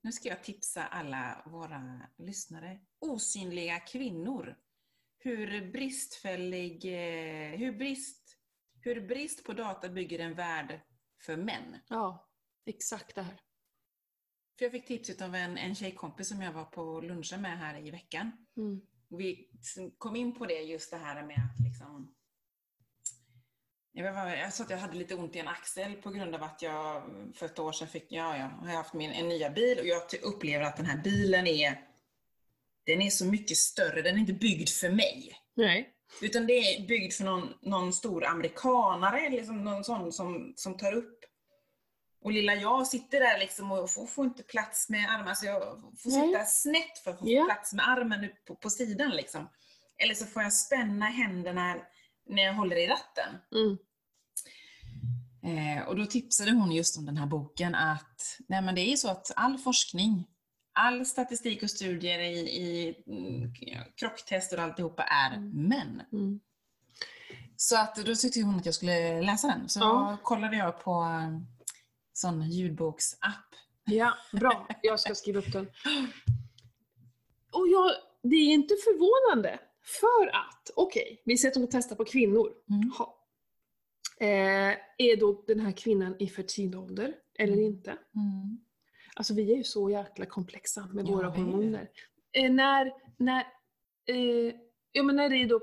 Nu 0.01 0.13
ska 0.13 0.29
jag 0.29 0.45
tipsa 0.45 0.87
alla 0.87 1.43
våra 1.47 2.09
lyssnare. 2.19 2.81
Osynliga 2.99 3.81
kvinnor. 3.81 4.57
Hur 5.19 5.73
bristfällig, 5.73 6.85
eh, 6.85 7.59
hur 7.59 7.73
brist, 7.73 8.37
hur 8.81 9.01
brist 9.01 9.45
på 9.45 9.53
data 9.53 9.89
bygger 9.89 10.19
en 10.19 10.35
värld 10.35 10.81
för 11.23 11.37
män. 11.37 11.81
Ja, 11.89 12.29
exakt 12.67 13.15
det 13.15 13.23
här. 13.23 13.41
För 14.59 14.65
jag 14.65 14.73
fick 14.73 14.87
tipset 14.87 15.23
av 15.23 15.35
en, 15.35 15.59
en 15.59 15.75
tjejkompis 15.75 16.29
som 16.29 16.43
jag 16.43 16.53
var 16.53 16.65
på 16.65 17.01
lunchen 17.01 17.43
med 17.43 17.59
här 17.59 17.87
i 17.87 17.91
veckan. 17.91 18.47
Mm. 18.57 18.81
Vi 19.09 19.51
kom 19.99 20.17
in 20.17 20.35
på 20.35 20.47
det, 20.47 20.61
just 20.61 20.91
det 20.91 20.97
här 20.97 21.27
med 21.27 21.37
att 21.37 21.61
liksom... 21.65 22.15
Jag, 23.97 24.13
var, 24.13 24.27
jag 24.37 24.53
sa 24.53 24.65
att 24.65 24.71
jag 24.71 24.79
hade 24.79 24.97
lite 24.97 25.15
ont 25.15 25.37
i 25.37 25.39
en 25.39 25.49
axel 25.49 25.95
på 25.95 26.11
grund 26.11 26.35
av 26.35 26.43
att 26.43 26.63
jag 26.63 27.03
för 27.35 27.47
ett 27.47 27.59
år 27.59 27.73
sedan 27.73 27.89
fick, 27.89 28.07
ja, 28.09 28.37
ja, 28.37 28.45
har 28.45 28.69
jag 28.69 28.77
haft 28.77 28.95
min, 28.95 29.11
en 29.11 29.29
nya 29.29 29.51
bil 29.51 29.79
och 29.79 29.87
jag 29.87 30.03
upplever 30.23 30.65
att 30.65 30.77
den 30.77 30.87
här 30.87 30.97
bilen 30.97 31.47
är, 31.47 31.81
den 32.87 33.03
är 33.03 33.11
så 33.11 33.25
mycket 33.25 33.57
större, 33.57 34.03
den 34.03 34.15
är 34.15 34.21
inte 34.21 34.33
byggd 34.33 34.69
för 34.69 34.89
mig. 34.91 35.33
Nej. 35.55 35.91
Utan 36.23 36.47
det 36.47 36.53
är 36.53 36.87
byggd 36.87 37.13
för 37.13 37.25
någon, 37.25 37.55
någon 37.63 37.93
stor 37.93 38.25
amerikanare, 38.25 39.31
liksom 39.31 39.65
någon 39.65 39.85
sån 39.85 40.13
som, 40.13 40.53
som 40.57 40.77
tar 40.77 40.93
upp. 40.93 41.21
Och 42.25 42.33
lilla 42.33 42.55
jag 42.55 42.87
sitter 42.87 43.21
där 43.21 43.39
liksom 43.39 43.73
och 43.73 43.91
får, 43.91 44.07
får 44.07 44.25
inte 44.25 44.43
plats 44.43 44.89
med 44.89 45.11
armarna, 45.11 45.35
så 45.35 45.47
jag 45.47 45.63
får 45.99 46.11
Nej. 46.11 46.29
sitta 46.29 46.45
snett 46.45 46.99
för 47.05 47.11
att 47.11 47.19
få 47.19 47.31
Ja. 47.31 47.45
plats 47.45 47.73
med 47.73 47.89
armen 47.89 48.31
på, 48.47 48.55
på 48.55 48.71
sidan. 48.71 49.11
Liksom. 49.11 49.49
Eller 49.99 50.15
så 50.15 50.27
får 50.27 50.43
jag 50.43 50.53
spänna 50.53 51.07
händerna 51.07 51.77
när 52.27 52.43
jag 52.43 52.55
håller 52.55 52.77
i 52.77 52.87
ratten. 52.87 53.39
Mm. 53.55 53.79
Eh, 55.43 55.83
och 55.89 55.97
då 55.97 56.07
tipsade 56.07 56.51
hon 56.51 56.73
just 56.73 56.99
om 56.99 57.07
den 57.07 57.17
här 57.17 57.27
boken 57.27 57.75
att 57.75 58.39
nej 58.49 58.63
men 58.63 58.75
det 58.75 58.81
är 58.81 58.91
ju 58.91 58.97
så 58.97 59.11
att 59.11 59.31
all 59.37 59.59
forskning, 59.59 60.27
all 60.73 61.07
statistik 61.07 61.63
och 61.63 61.71
studier 61.71 62.19
i, 62.19 62.39
i 62.39 62.95
mm, 63.07 63.55
krocktester 64.01 64.57
och 64.57 64.63
alltihopa 64.63 65.03
är 65.03 65.37
Mm. 65.37 65.69
män. 65.69 66.03
Mm. 66.13 66.41
Så 67.57 67.77
att 67.81 67.97
då 67.97 68.15
tyckte 68.15 68.41
hon 68.43 68.57
att 68.57 68.67
jag 68.67 68.75
skulle 68.75 69.23
läsa 69.23 69.47
den. 69.49 69.69
Så 69.69 69.81
Ja. 69.81 70.19
kollade 70.23 70.57
jag 70.57 70.81
på 70.85 70.91
en 70.93 71.47
sån 72.13 72.51
ljudboksapp. 72.51 73.49
Ja, 73.85 74.15
bra. 74.33 74.67
Jag 74.83 75.01
ska 75.01 75.15
skriva 75.15 75.39
upp 75.39 75.53
den. 75.53 75.67
Och 77.53 77.69
jag, 77.69 77.91
det 78.23 78.37
är 78.37 78.53
inte 78.53 78.75
förvånande. 78.85 79.59
För 79.85 80.27
att, 80.29 80.71
okej, 80.77 81.23
vi 81.25 81.39
säger 81.39 81.51
att 81.51 81.71
de 81.71 81.79
testar 81.79 81.97
på 81.97 82.05
kvinnor. 82.05 82.53
Mm. 82.71 82.91
Eh, 84.21 84.77
är 84.99 85.17
då 85.17 85.45
den 85.47 85.61
här 85.61 85.73
kvinnan 85.73 86.17
i 86.19 86.29
fertil 86.29 86.77
ålder 86.77 87.15
eller 87.39 87.53
Mm. 87.53 87.65
inte? 87.65 87.91
Mm. 87.91 88.59
Alltså 89.17 89.35
vi 89.35 89.53
är 89.53 89.57
ju 89.57 89.65
så 89.65 89.91
jäkla 89.91 90.27
komplexa 90.27 90.87
med 90.93 91.07
våra 91.07 91.29
hormoner. 91.29 91.89
Eh, 92.33 92.53
när, 92.53 92.93
när, 93.19 93.41
eh, 94.07 94.55
ja 94.93 95.03
men 95.03 95.17
när 95.17 95.29
det 95.29 95.37
är 95.37 95.47
då, 95.49 95.61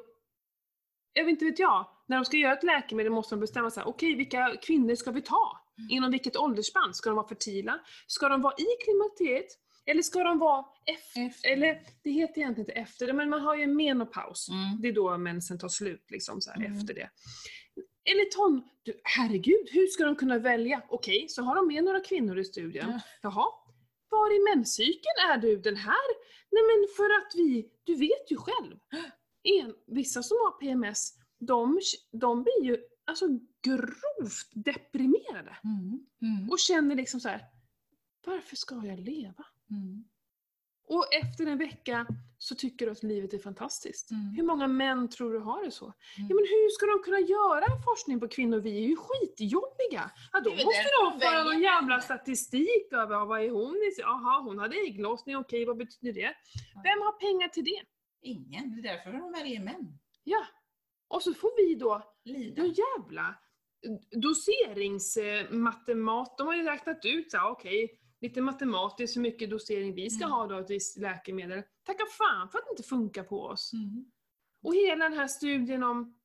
jag 1.14 1.26
vet 1.26 1.32
inte 1.32 1.46
vet 1.46 1.60
jag, 1.60 1.88
när 2.08 2.16
de 2.18 2.26
ska 2.26 2.38
göra 2.38 2.54
ett 2.54 2.64
läkemedel 2.64 3.12
måste 3.12 3.36
de 3.36 3.40
bestämma 3.40 3.72
sig, 3.72 3.84
okej 3.86 4.16
vilka 4.16 4.58
kvinnor 4.62 4.96
ska 4.96 5.12
vi 5.12 5.22
ta? 5.22 5.58
Mm. 5.78 5.90
Inom 5.92 6.12
vilket 6.12 6.38
åldersspann? 6.38 6.94
Ska 6.94 7.10
de 7.10 7.16
vara 7.16 7.28
fertila? 7.28 7.80
Ska 8.08 8.30
de 8.30 8.42
vara 8.42 8.54
i 8.58 8.66
klimakteriet? 8.84 9.48
Eller 9.86 10.02
ska 10.02 10.24
de 10.24 10.40
vara 10.40 10.66
efter? 10.86 11.26
Efter. 11.28 11.50
Eller 11.50 11.82
det 12.04 12.12
heter 12.12 12.38
egentligen 12.42 12.60
inte 12.70 12.72
efter, 12.72 13.14
men 13.14 13.30
man 13.30 13.42
har 13.42 13.56
ju 13.56 13.64
en 13.64 13.76
menopaus. 13.76 14.50
Mm. 14.50 14.82
Det 14.82 14.88
är 14.88 14.94
då 14.94 15.18
mensen 15.18 15.60
tar 15.60 15.70
slut, 15.70 16.06
liksom 16.12 16.42
så 16.42 16.52
här, 16.52 16.58
Mm. 16.66 16.78
efter 16.78 16.94
det. 16.94 17.10
Eller 18.04 18.26
ton, 18.26 18.64
du, 18.84 18.94
herregud, 19.04 19.70
hur 19.72 19.88
ska 19.88 20.06
de 20.06 20.16
kunna 20.16 20.38
välja? 20.40 20.82
Okej, 20.90 21.26
så 21.30 21.44
har 21.44 21.56
de 21.56 21.68
med 21.68 21.84
några 21.84 22.00
kvinnor 22.00 22.40
i 22.40 22.44
studien. 22.44 22.90
Ja. 22.90 23.00
Jaha, 23.22 23.46
var 24.10 24.36
i 24.36 24.56
menscykeln 24.56 25.30
är 25.32 25.38
du 25.38 25.58
den 25.58 25.76
här? 25.76 26.08
Nej 26.52 26.64
men 26.64 26.88
för 26.96 27.04
att 27.18 27.32
vi, 27.36 27.70
du 27.84 27.96
vet 27.96 28.32
ju 28.32 28.38
själv. 28.38 28.78
En, 29.44 29.74
vissa 29.88 30.24
som 30.24 30.38
har 30.38 30.52
PMS, 30.60 31.14
de, 31.40 31.80
de 32.12 32.44
blir 32.44 32.64
ju 32.64 32.78
alltså 33.06 33.26
grovt 33.68 34.50
deprimerade. 34.54 35.58
Mm. 35.64 36.08
Mm. 36.22 36.50
Och 36.52 36.60
känner 36.60 36.96
liksom 36.96 37.20
så 37.20 37.30
här: 37.30 37.46
varför 38.26 38.56
ska 38.56 38.76
jag 38.86 39.00
leva? 39.00 39.46
Mm. 39.72 40.04
Och 40.88 41.14
efter 41.14 41.46
en 41.46 41.58
vecka 41.58 42.08
så 42.38 42.56
tycker 42.56 42.86
du 42.86 42.92
att 42.92 43.04
livet 43.04 43.34
är 43.34 43.40
fantastiskt. 43.40 44.12
Mm. 44.12 44.34
Hur 44.36 44.44
många 44.44 44.68
män 44.68 45.10
tror 45.10 45.34
du 45.34 45.40
har 45.40 45.66
det 45.66 45.72
så? 45.72 45.86
Mm. 45.86 45.96
Ja 46.30 46.36
men 46.36 46.46
hur 46.46 46.70
ska 46.70 46.86
de 46.86 47.04
kunna 47.04 47.20
göra 47.20 47.66
forskning 47.86 48.20
på 48.20 48.28
kvinnor? 48.28 48.60
Vi 48.60 48.78
är 48.78 48.88
ju 48.88 48.96
skitjobbiga. 48.96 50.12
Ja, 50.32 50.40
då 50.40 50.50
är 50.50 50.66
måste 50.66 50.90
de 51.02 51.20
föra 51.20 51.44
någon 51.44 51.62
jävla 51.62 52.02
statistik 52.02 52.94
över 52.94 53.26
vad 53.26 53.42
är 53.42 53.50
hon? 53.50 53.92
Jaha, 53.98 54.42
hon 54.42 54.60
hade 54.60 54.76
ägglossning, 54.76 55.38
okej 55.38 55.66
vad 55.66 55.78
betyder 55.78 56.14
det? 56.14 56.36
Vem 56.74 57.02
har 57.02 57.12
pengar 57.12 57.48
till 57.48 57.64
det? 57.64 57.82
Ingen, 58.22 58.72
det 58.72 58.80
är 58.80 58.84
därför 58.94 59.12
de 59.12 59.32
väljer 59.32 59.64
män. 59.64 60.00
Ja. 60.24 60.46
Och 61.08 61.22
så 61.22 61.34
får 61.34 61.52
vi 61.58 61.76
då, 61.76 62.04
Lida. 62.24 62.62
då 62.62 62.68
jävla 62.68 63.36
doseringsmattemat, 64.12 66.38
de 66.38 66.48
har 66.48 66.56
ju 66.56 66.64
räknat 66.64 67.06
ut 67.06 67.32
så 67.32 67.50
okej, 67.50 68.01
lite 68.22 68.42
matematiskt 68.42 69.18
hur 69.18 69.22
mycket 69.22 69.50
dosering 69.50 69.94
vi 69.96 70.10
ska 70.10 70.24
Mm. 70.26 70.32
ha 70.32 70.48
då 70.48 70.58
ett 70.58 70.70
visst 70.70 70.98
läkemedel. 70.98 71.64
Tacka 71.84 72.06
fan 72.18 72.50
för 72.50 72.58
att 72.58 72.66
det 72.66 72.72
inte 72.72 72.84
funkar 72.84 73.24
på 73.24 73.42
oss. 73.44 73.74
Mm. 73.74 74.12
Och 74.64 74.76
hela 74.76 75.10
den 75.10 75.18
här 75.18 75.28
studien 75.28 75.84
om 75.84 76.18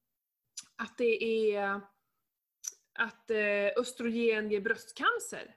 att 0.77 0.99
det 0.99 1.25
är 1.55 1.81
att 2.99 3.31
eh, 3.31 3.81
östrogen 3.81 4.51
ger 4.51 4.61
bröstcancer, 4.61 5.57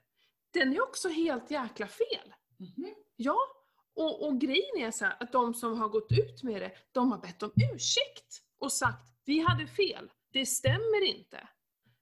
den 0.52 0.72
är 0.74 0.82
också 0.82 1.08
helt 1.08 1.50
jäkla 1.50 1.86
fel. 1.86 2.34
Mhm. 2.58 2.94
Ja, 3.16 3.36
och, 3.94 4.26
och 4.26 4.40
grejen 4.40 4.76
är 4.78 4.90
så 4.90 5.04
här, 5.04 5.16
att 5.20 5.32
de 5.32 5.54
som 5.54 5.78
har 5.78 5.88
gått 5.88 6.12
ut 6.12 6.42
med 6.42 6.62
det, 6.62 6.72
de 6.92 7.12
har 7.12 7.18
bett 7.18 7.42
om 7.42 7.52
ursäkt 7.74 8.42
och 8.58 8.72
sagt 8.72 9.06
vi 9.24 9.38
hade 9.40 9.66
fel, 9.66 10.10
det 10.32 10.46
stämmer 10.46 11.04
inte. 11.04 11.48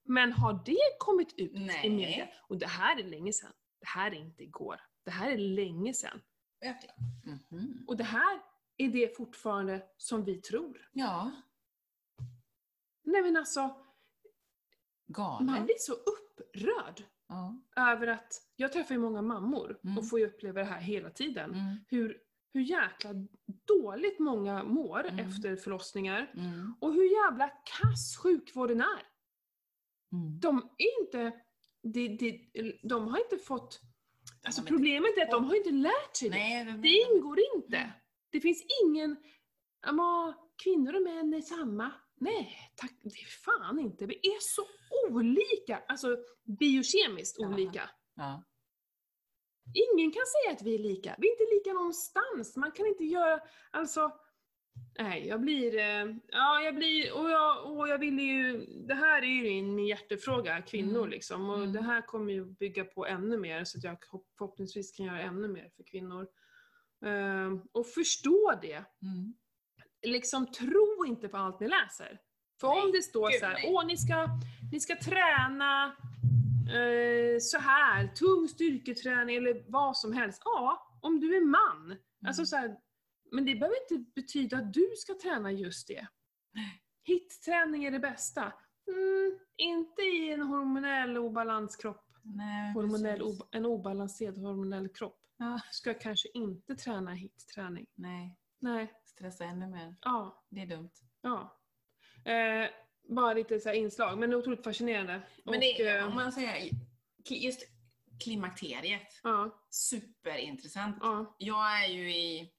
Men 0.05 0.33
har 0.33 0.63
det 0.67 0.97
kommit 0.99 1.33
ut 1.37 1.53
i 1.55 1.59
Nej. 1.59 1.91
media? 1.91 2.29
Och 2.49 2.59
det 2.59 2.67
här 2.67 2.99
är 3.01 3.05
länge 3.05 3.33
sedan. 3.33 3.53
Det 3.81 3.87
här 3.87 4.11
är 4.11 4.15
inte 4.15 4.43
igår. 4.43 4.81
Det 5.05 5.11
här 5.11 5.31
är 5.31 5.39
länge 5.39 5.95
sedan. 5.95 6.21
Verkligen. 6.61 6.97
Mhm. 7.25 7.85
Och 7.89 7.97
det 7.97 8.05
här 8.05 8.41
är 8.77 8.89
det 8.89 9.17
fortfarande 9.17 9.83
som 9.97 10.25
vi 10.25 10.41
tror. 10.41 10.89
Ja, 10.93 11.31
Nej 13.03 13.23
men 13.23 13.37
alltså, 13.37 13.61
man 13.61 13.77
galet. 15.07 15.65
blir 15.65 15.77
så 15.79 15.93
upprörd 15.93 17.05
Ja. 17.29 17.61
över 17.77 18.07
att, 18.07 18.33
jag 18.57 18.73
träffar 18.73 18.95
ju 18.95 19.01
många 19.01 19.23
mammor 19.23 19.79
Mm. 19.85 19.99
och 19.99 20.09
får 20.09 20.19
ju 20.21 20.27
uppleva 20.27 20.61
det 20.61 20.67
här 20.67 20.81
hela 20.81 21.11
tiden. 21.11 21.51
Mm. 21.55 21.77
Hur, 21.89 22.19
hur 22.53 22.61
jäkla 22.61 23.11
dåligt 23.67 24.19
många 24.19 24.63
mår 24.65 25.07
Mm. 25.09 25.29
efter 25.29 25.57
förlossningar. 25.57 26.33
Mm. 26.35 26.75
Och 26.81 26.93
hur 26.93 27.25
jävla 27.25 27.49
kass 27.49 28.17
sjukvården 28.17 28.81
är. 28.81 29.03
Mm. 30.13 30.41
De 30.41 30.57
är 30.79 31.01
inte, 31.03 31.41
de, 31.83 32.09
de, 32.09 32.51
de 32.83 33.09
har 33.09 33.19
inte 33.19 33.39
fått, 33.39 33.81
alltså 34.47 34.61
inte 34.61 34.73
problemet 34.73 35.17
är 35.17 35.23
att 35.23 35.31
de 35.31 35.45
har 35.45 35.55
inte 35.55 35.71
lärt 35.71 36.17
sig 36.17 36.29
det. 36.29 36.37
Nej, 36.37 36.65
det, 36.65 36.73
Det 36.73 36.89
ingår 36.89 37.39
inte. 37.57 37.77
Mm. 37.77 37.91
Det 38.31 38.41
finns 38.41 38.65
ingen, 38.85 39.17
kvinnor 40.63 40.95
och 40.97 41.03
män 41.03 41.35
är 41.35 41.41
samma. 41.41 41.93
Nej, 42.21 42.73
tack, 42.77 42.93
det 43.03 43.09
är 43.21 43.27
fan 43.45 43.79
inte. 43.79 44.07
Vi 44.07 44.15
är 44.15 44.41
så 44.41 44.63
olika, 45.11 45.83
alltså 45.89 46.17
biokemiskt 46.59 47.37
Ja. 47.39 47.49
olika. 47.49 47.91
Ja. 48.17 48.45
Ingen 49.75 50.11
kan 50.11 50.23
säga 50.27 50.57
att 50.57 50.63
vi 50.63 50.75
är 50.75 50.79
lika. 50.79 51.17
Vi 51.19 51.29
är 51.29 51.33
inte 51.33 51.55
lika 51.55 51.73
någonstans. 51.73 52.57
Man 52.57 52.73
kan 52.73 52.87
inte 52.87 53.05
göra, 53.05 53.41
alltså, 53.71 54.13
Nej, 54.99 55.27
jag 55.29 55.41
blir... 55.41 55.79
eh, 55.79 56.15
Ja, 56.29 56.61
jag 56.61 56.75
blir... 56.75 57.13
Och 57.19 57.31
jag, 57.31 57.73
och 57.79 57.89
jag 57.89 57.99
vill 57.99 58.19
ju... 58.19 58.67
Det 58.87 58.95
här 58.95 59.23
är 59.23 59.27
ju 59.27 59.43
min 59.43 59.87
hjärtefråga, 59.87 60.63
kvinnor 60.63 60.99
Mm. 60.99 61.11
liksom. 61.11 61.51
Och 61.51 61.57
Mm. 61.57 61.73
det 61.73 61.83
här 61.83 62.01
kommer 62.07 62.33
ju 62.33 62.45
bygga 62.45 62.85
på 62.85 63.07
ännu 63.07 63.37
mer 63.37 63.65
så 63.65 63.79
att 63.79 63.85
jag 63.85 63.97
hopp- 64.11 64.29
förhoppningsvis 64.39 64.93
kan 64.97 65.07
göra 65.07 65.21
ännu 65.21 65.49
mer 65.49 65.71
för 65.77 65.83
kvinnor. 65.85 66.27
Ehm, 67.07 67.63
och 67.73 67.87
förstå 67.87 68.59
det. 68.63 68.85
Mm. 69.03 69.35
Liksom 70.03 70.47
tro 70.53 71.05
inte 71.07 71.29
på 71.29 71.37
allt 71.37 71.61
ni 71.61 71.69
läser. 71.69 72.19
För 72.61 72.69
Nej, 72.69 72.83
om 72.83 72.93
det 72.93 73.03
står 73.03 73.31
gud 73.31 73.41
så 73.41 73.47
här, 73.47 73.59
åh 73.67 73.87
ni 73.87 73.97
ska, 73.97 74.29
ni 74.73 74.81
ska 74.81 74.97
träna 74.97 75.85
eh, 76.69 77.39
så 77.41 77.59
här, 77.59 78.07
tung 78.09 78.49
styrketräning 78.49 79.37
eller 79.37 79.65
vad 79.69 79.97
som 79.97 80.13
helst. 80.13 80.43
Ja, 80.45 80.89
om 81.03 81.21
du 81.21 81.37
är 81.37 81.41
man. 81.45 81.97
Alltså 82.27 82.41
Mm. 82.41 82.47
så 82.47 82.57
här, 82.57 82.77
men 83.33 83.45
det 83.45 83.55
behöver 83.55 83.77
inte 83.93 84.11
betyda 84.15 84.57
att 84.57 84.73
du 84.73 84.93
ska 84.97 85.15
träna 85.15 85.53
just 85.53 85.89
det. 85.89 86.07
Hitträning 87.05 87.85
är 87.85 87.91
det 87.91 87.99
bästa. 87.99 88.53
Mm, 88.89 89.39
inte 89.57 90.03
i 90.03 90.31
en 90.33 90.41
hormonell 90.43 91.17
obalanskropp. 91.19 92.05
Nej, 92.23 92.73
Hormonell, 92.73 93.23
oba, 93.23 93.47
en 93.51 93.67
obalanserad 93.67 94.39
hormonell 94.39 94.89
kropp. 94.89 95.19
Ja. 95.37 95.61
Ska 95.71 95.91
jag 95.91 96.01
kanske 96.01 96.29
inte 96.35 96.75
träna 96.75 97.13
hitträning. 97.13 97.87
Nej, 97.95 98.37
Nej, 98.61 98.93
stressa 99.05 99.45
ännu 99.45 99.67
mer. 99.67 99.97
ja. 100.03 100.45
Det 100.49 100.61
är 100.63 100.67
dumt. 100.67 100.91
Ja. 101.21 101.61
Eh, 102.25 102.69
bara 103.09 103.35
lite 103.35 103.61
så 103.61 103.73
inslag, 103.73 104.19
men 104.19 104.35
otroligt 104.35 104.65
fascinerande. 104.65 105.23
Men 105.45 105.61
det, 105.61 105.75
Och, 105.75 105.81
eh, 105.81 106.07
om 106.07 106.15
man 106.15 106.33
säger 106.33 106.71
just 107.31 107.61
klimakteriet, 108.25 109.21
ja, 109.23 109.67
superintressant. 109.71 110.97
ja, 111.01 111.37
Jag 111.39 111.85
är 111.85 111.89
ju 111.89 112.15
i 112.17 112.53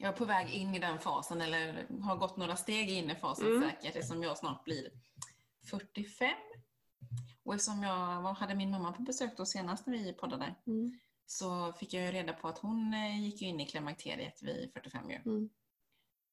jag 0.00 0.12
är 0.12 0.16
på 0.16 0.24
väg 0.24 0.50
in 0.50 0.74
i 0.74 0.78
den 0.78 0.98
fasen, 0.98 1.40
eller 1.40 1.86
har 2.02 2.16
gått 2.16 2.36
några 2.36 2.56
steg 2.56 2.90
in 2.90 3.10
i 3.10 3.14
fasen 3.14 3.46
Mm. 3.46 3.70
säkert, 3.70 3.96
eftersom 3.96 4.22
jag 4.22 4.38
snart 4.38 4.64
blir 4.64 4.90
45. 5.70 6.28
Och 7.42 7.54
eftersom 7.54 7.82
jag 7.82 8.22
var, 8.22 8.34
hade 8.34 8.54
min 8.54 8.70
mamma 8.70 8.92
på 8.92 9.02
besök 9.02 9.36
då 9.36 9.46
senast 9.46 9.86
när 9.86 9.92
vi 9.98 10.12
poddade, 10.12 10.54
mm, 10.66 10.98
så 11.26 11.72
fick 11.72 11.92
jag 11.94 12.04
ju 12.04 12.12
reda 12.12 12.32
på 12.32 12.48
att 12.48 12.58
hon 12.58 12.94
eh, 12.94 13.22
gick 13.24 13.42
in 13.42 13.60
i 13.60 13.66
klimakteriet 13.66 14.42
vid 14.42 14.72
45 14.72 15.10
ju. 15.10 15.16
mm, 15.16 15.50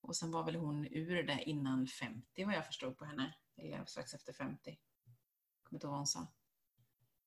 Och 0.02 0.16
sen 0.16 0.32
var 0.32 0.44
väl 0.44 0.56
hon 0.56 0.86
ur 0.92 1.24
det 1.24 1.44
innan 1.44 1.88
50 1.88 2.46
vad 2.46 2.54
jag 2.56 2.66
förstod 2.66 2.98
på 2.98 3.06
henne. 3.06 3.36
Eller 3.58 3.86
strax 3.86 4.14
efter 4.14 4.34
50. 4.34 4.78
Kommer 5.64 5.78
inte 5.78 5.86
ihåg 5.88 5.92
vad 5.92 6.00
hon 6.00 6.08
sa. 6.08 6.28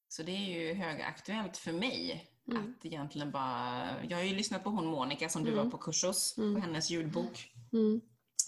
Så 0.09 0.22
det 0.22 0.33
är 0.33 0.61
ju 0.61 0.74
högaktuellt 0.74 1.57
för 1.57 1.72
mig 1.72 2.31
Mm. 2.48 2.74
att 2.78 2.87
egentligen 2.87 3.30
bara... 3.30 3.87
Jag 4.08 4.16
har 4.16 4.24
ju 4.24 4.34
lyssnat 4.37 4.64
på 4.64 4.70
hon 4.70 4.87
Monica 4.87 5.28
som 5.28 5.44
du 5.44 5.52
Mm. 5.52 5.64
var 5.64 5.70
på 5.70 5.78
kurs 5.78 6.04
hos, 6.04 6.34
Mm. 6.38 6.54
på 6.54 6.61
hennes 6.61 6.90
ljudbok 6.90 7.52
mm, 7.72 8.00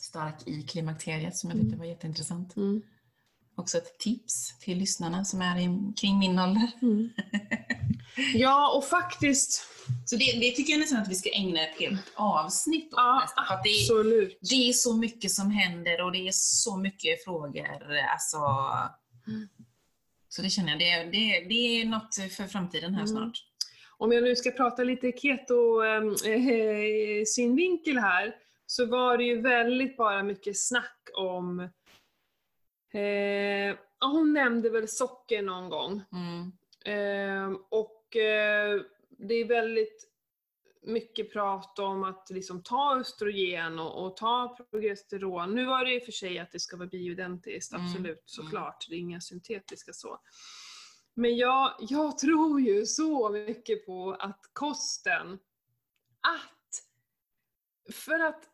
Stark 0.02 0.48
i 0.48 0.62
klimakteriet 0.62 1.36
som 1.36 1.50
jag 1.50 1.60
tyckte 1.60 1.76
var 1.76 1.84
jätteintressant. 1.84 2.56
mm, 2.56 2.82
Också 3.56 3.78
ett 3.78 3.98
tips 3.98 4.58
till 4.60 4.78
lyssnarna 4.78 5.24
som 5.24 5.42
är 5.42 5.58
i, 5.58 5.92
kring 6.00 6.18
min 6.18 6.38
ålder. 6.38 6.70
mm. 6.82 7.10
Ja, 8.34 8.76
och 8.76 8.84
faktiskt, 8.84 9.62
Så 10.06 10.16
det, 10.16 10.24
det 10.40 10.50
tycker 10.50 10.72
jag 10.72 10.80
nästan 10.80 11.02
att 11.02 11.08
vi 11.08 11.14
ska 11.14 11.30
ägna 11.32 11.60
ett 11.60 11.80
helt 11.80 12.12
avsnitt 12.14 12.84
åt 12.86 12.92
ja, 12.96 13.20
nästan. 13.22 13.46
För 13.46 13.54
att 13.54 13.64
det, 13.64 13.70
absolut. 13.82 14.38
det 14.50 14.68
är 14.68 14.72
så 14.72 14.96
mycket 14.96 15.30
som 15.30 15.50
händer 15.50 16.02
och 16.04 16.12
det 16.12 16.28
är 16.28 16.32
så 16.34 16.76
mycket 16.76 17.24
frågor. 17.24 17.96
Alltså, 18.12 18.38
Mm. 19.26 19.48
Så 20.28 20.42
det 20.42 20.50
känner 20.50 20.70
jag, 20.70 20.78
det, 20.78 21.18
det, 21.18 21.40
det 21.48 21.54
är 21.80 21.84
något 21.84 22.14
för 22.14 22.46
framtiden 22.46 22.94
här 22.94 23.02
Mm. 23.02 23.12
snart. 23.16 23.38
Om 24.00 24.12
jag 24.12 24.22
nu 24.22 24.36
ska 24.36 24.50
prata 24.50 24.84
lite 24.84 25.12
keto-synvinkel 25.12 27.98
här, 27.98 28.36
så 28.66 28.86
var 28.86 29.18
det 29.18 29.24
ju 29.24 29.40
väldigt 29.40 29.96
bara 29.96 30.22
mycket 30.22 30.58
snack 30.58 31.08
om... 31.14 31.60
Eh, 32.92 33.76
hon 34.00 34.32
nämnde 34.32 34.70
väl 34.70 34.88
socker 34.88 35.42
någon 35.42 35.68
gång. 35.68 36.02
Mm. 36.12 36.52
Ehm, 36.84 37.58
och 37.68 38.16
eh, 38.16 38.80
det 39.08 39.34
är 39.34 39.44
väldigt 39.44 40.10
mycket 40.82 41.32
prat 41.32 41.78
om 41.78 42.04
att 42.04 42.30
liksom 42.30 42.62
ta 42.62 43.00
östrogen 43.00 43.78
och, 43.78 44.06
och 44.06 44.16
ta 44.16 44.56
progesteron. 44.70 45.54
Nu 45.54 45.66
var 45.66 45.84
det 45.84 45.94
i 45.94 45.98
och 45.98 46.04
för 46.04 46.12
sig 46.12 46.38
att 46.38 46.52
det 46.52 46.60
ska 46.60 46.76
vara 46.76 46.88
bioidentiskt, 46.88 47.72
Mm, 47.72 47.86
absolut, 47.86 48.22
såklart. 48.24 48.86
Det 48.88 48.94
är 48.94 48.98
inga 48.98 49.20
syntetiska 49.20 49.92
så. 49.92 50.18
Men 51.20 51.36
jag, 51.36 51.74
jag 51.78 52.18
tror 52.18 52.60
ju 52.60 52.86
så 52.86 53.30
mycket 53.30 53.86
på 53.86 54.12
att 54.12 54.50
kosten, 54.52 55.38
att, 56.20 56.82
för 57.94 58.20
att 58.20 58.48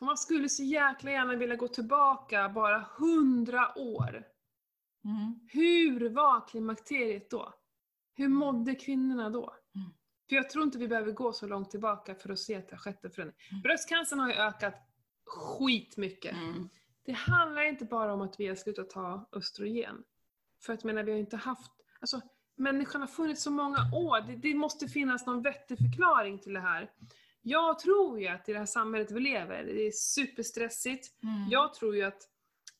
man 0.00 0.16
skulle 0.16 0.48
så 0.48 0.62
jäkla 0.62 1.10
gärna 1.10 1.36
vilja 1.36 1.56
gå 1.56 1.68
tillbaka 1.68 2.48
bara 2.48 2.86
hundra 2.98 3.78
år. 3.78 4.24
Mm. 5.04 5.40
Hur 5.48 6.08
var 6.08 6.48
klimakteriet 6.48 7.30
då? 7.30 7.54
Hur 8.14 8.28
mådde 8.28 8.74
kvinnorna 8.74 9.30
då? 9.30 9.54
Mm. 9.74 9.90
För 10.28 10.36
jag 10.36 10.50
tror 10.50 10.64
inte 10.64 10.78
vi 10.78 10.88
behöver 10.88 11.12
gå 11.12 11.32
så 11.32 11.46
långt 11.46 11.70
tillbaka 11.70 12.14
för 12.14 12.30
att 12.30 12.38
se 12.38 12.56
att 12.56 12.68
det 12.68 12.74
har 12.74 12.80
skett 12.80 13.04
en 13.04 13.10
förändring. 13.10 13.38
Mm. 13.50 13.62
Bröstcancern 13.62 14.18
har 14.18 14.28
ju 14.28 14.34
ökat 14.34 14.74
skitmycket. 15.26 16.32
Mm. 16.32 16.68
Det 17.02 17.12
handlar 17.12 17.62
inte 17.62 17.84
bara 17.84 18.12
om 18.12 18.20
att 18.20 18.40
vi 18.40 18.46
har 18.46 18.54
slutat 18.54 18.90
ta 18.90 19.28
östrogen. 19.32 20.04
För 20.60 20.72
att 20.72 20.84
menar, 20.84 21.02
vi 21.02 21.12
har 21.12 21.18
inte 21.18 21.36
haft... 21.36 21.72
Alltså, 22.00 22.20
människan 22.56 23.00
har 23.00 23.08
funnits 23.08 23.42
så 23.42 23.50
många 23.50 23.78
år. 23.94 24.20
Det, 24.20 24.36
det 24.36 24.54
måste 24.54 24.88
finnas 24.88 25.26
någon 25.26 25.42
vettig 25.42 25.78
förklaring 25.78 26.38
till 26.38 26.52
det 26.52 26.60
här. 26.60 26.90
Jag 27.42 27.78
tror 27.78 28.20
ju 28.20 28.28
att 28.28 28.48
i 28.48 28.52
det 28.52 28.58
här 28.58 28.66
samhället 28.66 29.10
vi 29.10 29.20
lever, 29.20 29.64
det 29.64 29.86
är 29.86 29.90
superstressigt. 29.90 31.22
Mm. 31.22 31.48
Jag 31.50 31.74
tror 31.74 31.96
ju 31.96 32.02
att 32.02 32.22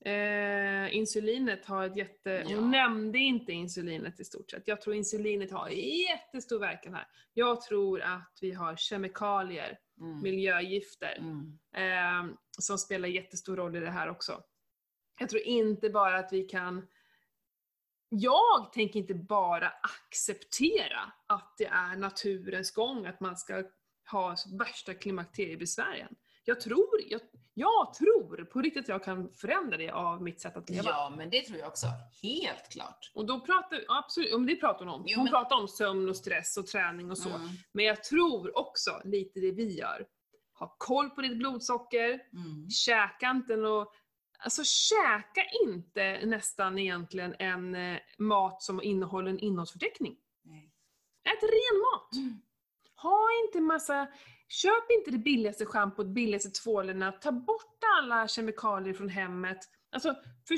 eh, 0.04 0.96
insulinet 0.96 1.66
har 1.66 1.86
ett 1.86 1.96
jätte... 1.96 2.30
Ja. 2.48 2.56
Hon 2.56 2.70
nämnde 2.70 3.18
inte 3.18 3.52
insulinet 3.52 4.20
i 4.20 4.24
stort 4.24 4.50
sett. 4.50 4.68
Jag 4.68 4.80
tror 4.80 4.96
insulinet 4.96 5.50
har 5.50 5.68
jättestor 6.08 6.58
verkan 6.58 6.94
här. 6.94 7.06
Jag 7.34 7.60
tror 7.60 8.00
att 8.02 8.38
vi 8.40 8.52
har 8.52 8.76
kemikalier, 8.76 9.78
Mm. 10.00 10.22
miljögifter, 10.22 11.18
Mm. 11.18 11.58
eh, 11.74 12.34
som 12.58 12.78
spelar 12.78 13.08
jättestor 13.08 13.56
roll 13.56 13.76
i 13.76 13.80
det 13.80 13.90
här 13.90 14.10
också. 14.10 14.42
Jag 15.18 15.28
tror 15.28 15.42
inte 15.42 15.90
bara 15.90 16.18
att 16.18 16.32
vi 16.32 16.42
kan... 16.42 16.86
Jag 18.12 18.72
tänker 18.72 18.98
inte 19.00 19.14
bara 19.14 19.72
acceptera 20.18 21.12
att 21.26 21.54
det 21.58 21.66
är 21.66 21.96
naturens 21.96 22.70
gång 22.70 23.06
att 23.06 23.20
man 23.20 23.36
ska 23.36 23.64
ha 24.10 24.36
värsta 24.58 24.94
klimakteriebesvären. 24.94 26.14
Jag 26.44 26.60
tror, 26.60 26.88
jag, 27.06 27.20
jag 27.54 27.94
tror 27.94 28.44
på 28.44 28.60
riktigt 28.60 28.82
att 28.82 28.88
jag 28.88 29.04
kan 29.04 29.32
förändra 29.32 29.76
det 29.76 29.90
av 29.90 30.22
mitt 30.22 30.40
sätt 30.40 30.56
att 30.56 30.70
leva. 30.70 30.90
Ja, 30.90 31.14
men 31.16 31.30
det 31.30 31.40
tror 31.42 31.58
jag 31.58 31.68
också. 31.68 31.86
Helt 32.22 32.68
klart. 32.72 33.10
Och 33.14 33.26
då 33.26 33.40
pratar, 33.40 33.80
absolut, 33.88 34.34
om 34.34 34.46
det 34.46 34.56
pratar 34.56 34.84
hon 34.84 34.94
om. 34.94 35.02
Jo, 35.06 35.16
Hon 35.16 35.24
men- 35.24 35.30
pratar 35.32 35.56
om 35.56 35.68
sömn 35.68 36.08
och 36.08 36.16
stress 36.16 36.56
och 36.56 36.66
träning 36.66 37.10
och 37.10 37.18
så. 37.18 37.28
Mm. 37.28 37.48
Men 37.72 37.84
jag 37.84 38.04
tror 38.04 38.58
också 38.58 39.00
lite 39.04 39.40
det 39.40 39.52
vi 39.52 39.78
gör. 39.78 40.06
Ha 40.58 40.74
koll 40.78 41.10
på 41.10 41.20
ditt 41.22 41.36
blodsocker, 41.38 42.08
Mm. 42.32 42.70
käka 42.70 43.30
inte 43.30 43.56
nå 43.56 43.92
Alltså 44.42 44.62
käka 44.64 45.40
inte 45.64 46.26
nästan 46.26 46.78
egentligen 46.78 47.34
en 47.38 47.74
eh, 47.74 47.98
mat 48.18 48.62
som 48.62 48.82
innehåller 48.82 49.30
en 49.30 49.38
innehållsförteckning. 49.38 50.16
Nej. 50.44 50.72
Ät 51.24 51.42
ren 51.42 51.80
mat! 51.80 52.14
Mm. 52.14 52.40
Ha 53.02 53.28
inte 53.46 53.60
massa... 53.60 54.06
Köp 54.48 54.90
inte 54.90 55.10
det 55.10 55.18
billigaste 55.18 55.66
schampot, 55.66 56.06
billigaste 56.06 56.50
tvålarna, 56.50 57.12
ta 57.12 57.32
bort 57.32 57.78
alla 57.98 58.28
kemikalier 58.28 58.94
från 58.94 59.08
hemmet. 59.08 59.58
Alltså, 59.92 60.14
för, 60.48 60.56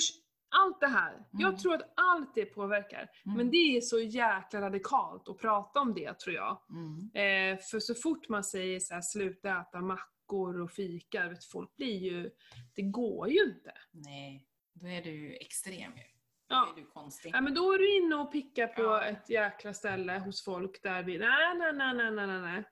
allt 0.57 0.81
det 0.81 0.87
här. 0.87 1.27
Jag 1.31 1.49
Mm. 1.49 1.57
tror 1.61 1.75
att 1.75 1.93
allt 1.97 2.35
det 2.35 2.45
påverkar. 2.45 3.09
Mm. 3.27 3.37
Men 3.37 3.51
det 3.51 3.77
är 3.77 3.81
så 3.81 3.99
jäkla 4.01 4.61
radikalt 4.61 5.29
att 5.29 5.39
prata 5.39 5.81
om 5.81 5.95
det, 5.95 6.19
tror 6.19 6.37
jag. 6.37 6.59
Mm. 6.71 7.11
Eh, 7.55 7.59
för 7.63 7.81
så 7.81 7.95
fort 7.95 8.29
man 8.29 8.45
säger 8.45 8.81
så 8.81 8.95
här, 8.95 9.01
sluta 9.01 9.61
äta 9.61 9.81
mackor 9.81 10.13
och 10.33 10.71
fika, 10.73 11.29
vet, 11.29 11.45
folk 11.45 11.77
blir 11.77 11.99
ju... 11.99 12.31
Det 12.75 12.83
går 12.83 13.29
ju 13.29 13.43
inte. 13.43 13.73
Nej, 13.91 14.47
då 14.73 14.87
är 14.89 15.03
du 15.03 15.37
extrem 15.37 15.93
ju. 15.97 16.03
Då 16.03 16.55
Ja. 16.55 16.73
är 16.77 16.81
du 16.81 16.87
konstig. 16.87 17.31
Ja, 17.35 17.41
men 17.41 17.55
då 17.55 17.73
är 17.73 17.79
du 17.79 17.97
inne 17.97 18.15
och 18.17 18.33
pickar 18.33 18.67
på 18.67 18.83
Ja. 18.83 19.05
ett 19.05 19.31
jäkla 19.31 19.75
ställe 19.75 20.19
hos 20.19 20.45
folk 20.45 20.83
där 20.83 21.03
vi... 21.03 21.19
Nej, 21.19 21.55
nej, 21.59 21.73
nej, 21.73 21.95
nej, 21.95 22.11
nej, 22.11 22.27
nej, 22.27 22.41
nej. 22.41 22.65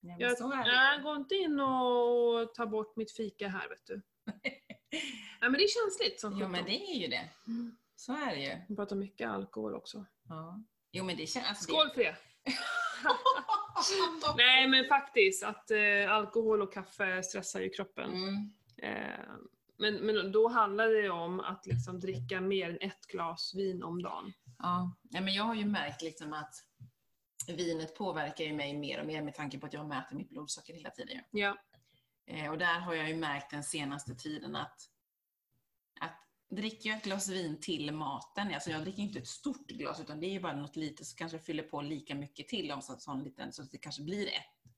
Nej, 0.00 0.16
Jag, 0.18 0.38
så 0.38 0.52
är 0.52 0.56
det 0.56 0.72
nej, 0.72 0.96
ju. 0.96 1.02
gå 1.02 1.14
inte 1.16 1.34
in 1.34 1.60
och 1.60 2.54
ta 2.54 2.66
bort 2.66 2.96
mitt 2.96 3.12
fika 3.12 3.48
här, 3.48 3.68
vet 3.68 3.86
du. 3.86 4.02
Ja, 5.40 5.48
men 5.48 5.52
det 5.52 5.64
är 5.64 5.68
känsligt 5.84 6.20
som 6.20 6.38
Jo, 6.40 6.48
men 6.48 6.64
det 6.64 6.70
är 6.90 6.94
ju 6.94 7.06
det. 7.08 7.30
Mm. 7.46 7.76
Så 7.96 8.12
är 8.12 8.26
det 8.36 8.42
ju. 8.42 8.56
Vi 8.68 8.76
pratar 8.76 8.96
mycket 8.96 9.28
alkohol 9.30 9.74
också. 9.74 10.06
Ja. 10.28 10.62
Jo, 10.92 11.04
men 11.04 11.16
det 11.16 11.26
känns... 11.26 11.48
Alltså, 11.48 11.64
Skål 11.64 11.90
för 11.90 12.02
det! 12.02 12.16
Nej, 14.36 14.68
men 14.68 14.84
faktiskt 14.84 15.42
att 15.42 15.70
eh, 15.70 16.12
alkohol 16.12 16.62
och 16.62 16.72
kaffe 16.72 17.22
stressar 17.22 17.60
ju 17.60 17.68
kroppen. 17.68 18.12
Mm. 18.12 18.52
Eh, 18.76 19.20
men, 19.78 19.94
men 19.94 20.32
då 20.32 20.48
handlar 20.48 20.88
det 20.88 21.10
om 21.10 21.40
att 21.40 21.66
liksom 21.66 22.00
dricka 22.00 22.40
mer 22.40 22.70
än 22.70 22.78
ett 22.80 23.06
glas 23.06 23.54
vin 23.54 23.82
om 23.82 24.02
dagen. 24.02 24.32
Ja. 24.58 24.96
ja, 25.10 25.20
men 25.20 25.34
jag 25.34 25.44
har 25.44 25.54
ju 25.54 25.64
märkt 25.64 26.02
liksom 26.02 26.32
att 26.32 26.54
vinet 27.48 27.94
påverkar 27.94 28.44
ju 28.44 28.52
mig 28.52 28.76
mer 28.76 29.00
och 29.00 29.06
mer 29.06 29.22
med 29.22 29.34
tanke 29.34 29.58
på 29.58 29.66
att 29.66 29.72
jag 29.72 29.86
mäter 29.86 30.16
mitt 30.16 30.30
blodsocker 30.30 30.74
hela 30.74 30.90
tiden. 30.90 31.20
Ja. 31.30 31.56
Eh, 32.26 32.50
och 32.50 32.58
där 32.58 32.80
har 32.80 32.94
jag 32.94 33.08
ju 33.08 33.16
märkt 33.16 33.50
den 33.50 33.62
senaste 33.62 34.14
tiden 34.14 34.56
att, 34.56 34.88
att 36.00 36.20
dricker 36.56 36.88
jag 36.90 36.98
ett 36.98 37.04
glas 37.04 37.28
vin 37.28 37.60
till 37.60 37.92
maten, 37.92 38.54
alltså 38.54 38.70
jag 38.70 38.82
dricker 38.82 39.02
inte 39.02 39.18
ett 39.18 39.26
stort 39.28 39.66
glas 39.66 40.00
utan 40.00 40.20
det 40.20 40.26
är 40.26 40.40
bara 40.40 40.56
något 40.56 40.76
litet 40.76 41.06
så 41.06 41.16
kanske 41.16 41.36
jag 41.36 41.44
fyller 41.46 41.62
på 41.62 41.82
lika 41.82 42.14
mycket 42.14 42.48
till 42.48 42.72
om 42.72 42.82
så, 42.82 42.96
sån 42.98 43.24
liten, 43.24 43.52
så 43.52 43.62
att 43.62 43.70
det 43.70 43.78
kanske 43.78 44.02
blir 44.02 44.26
ett 44.26 44.72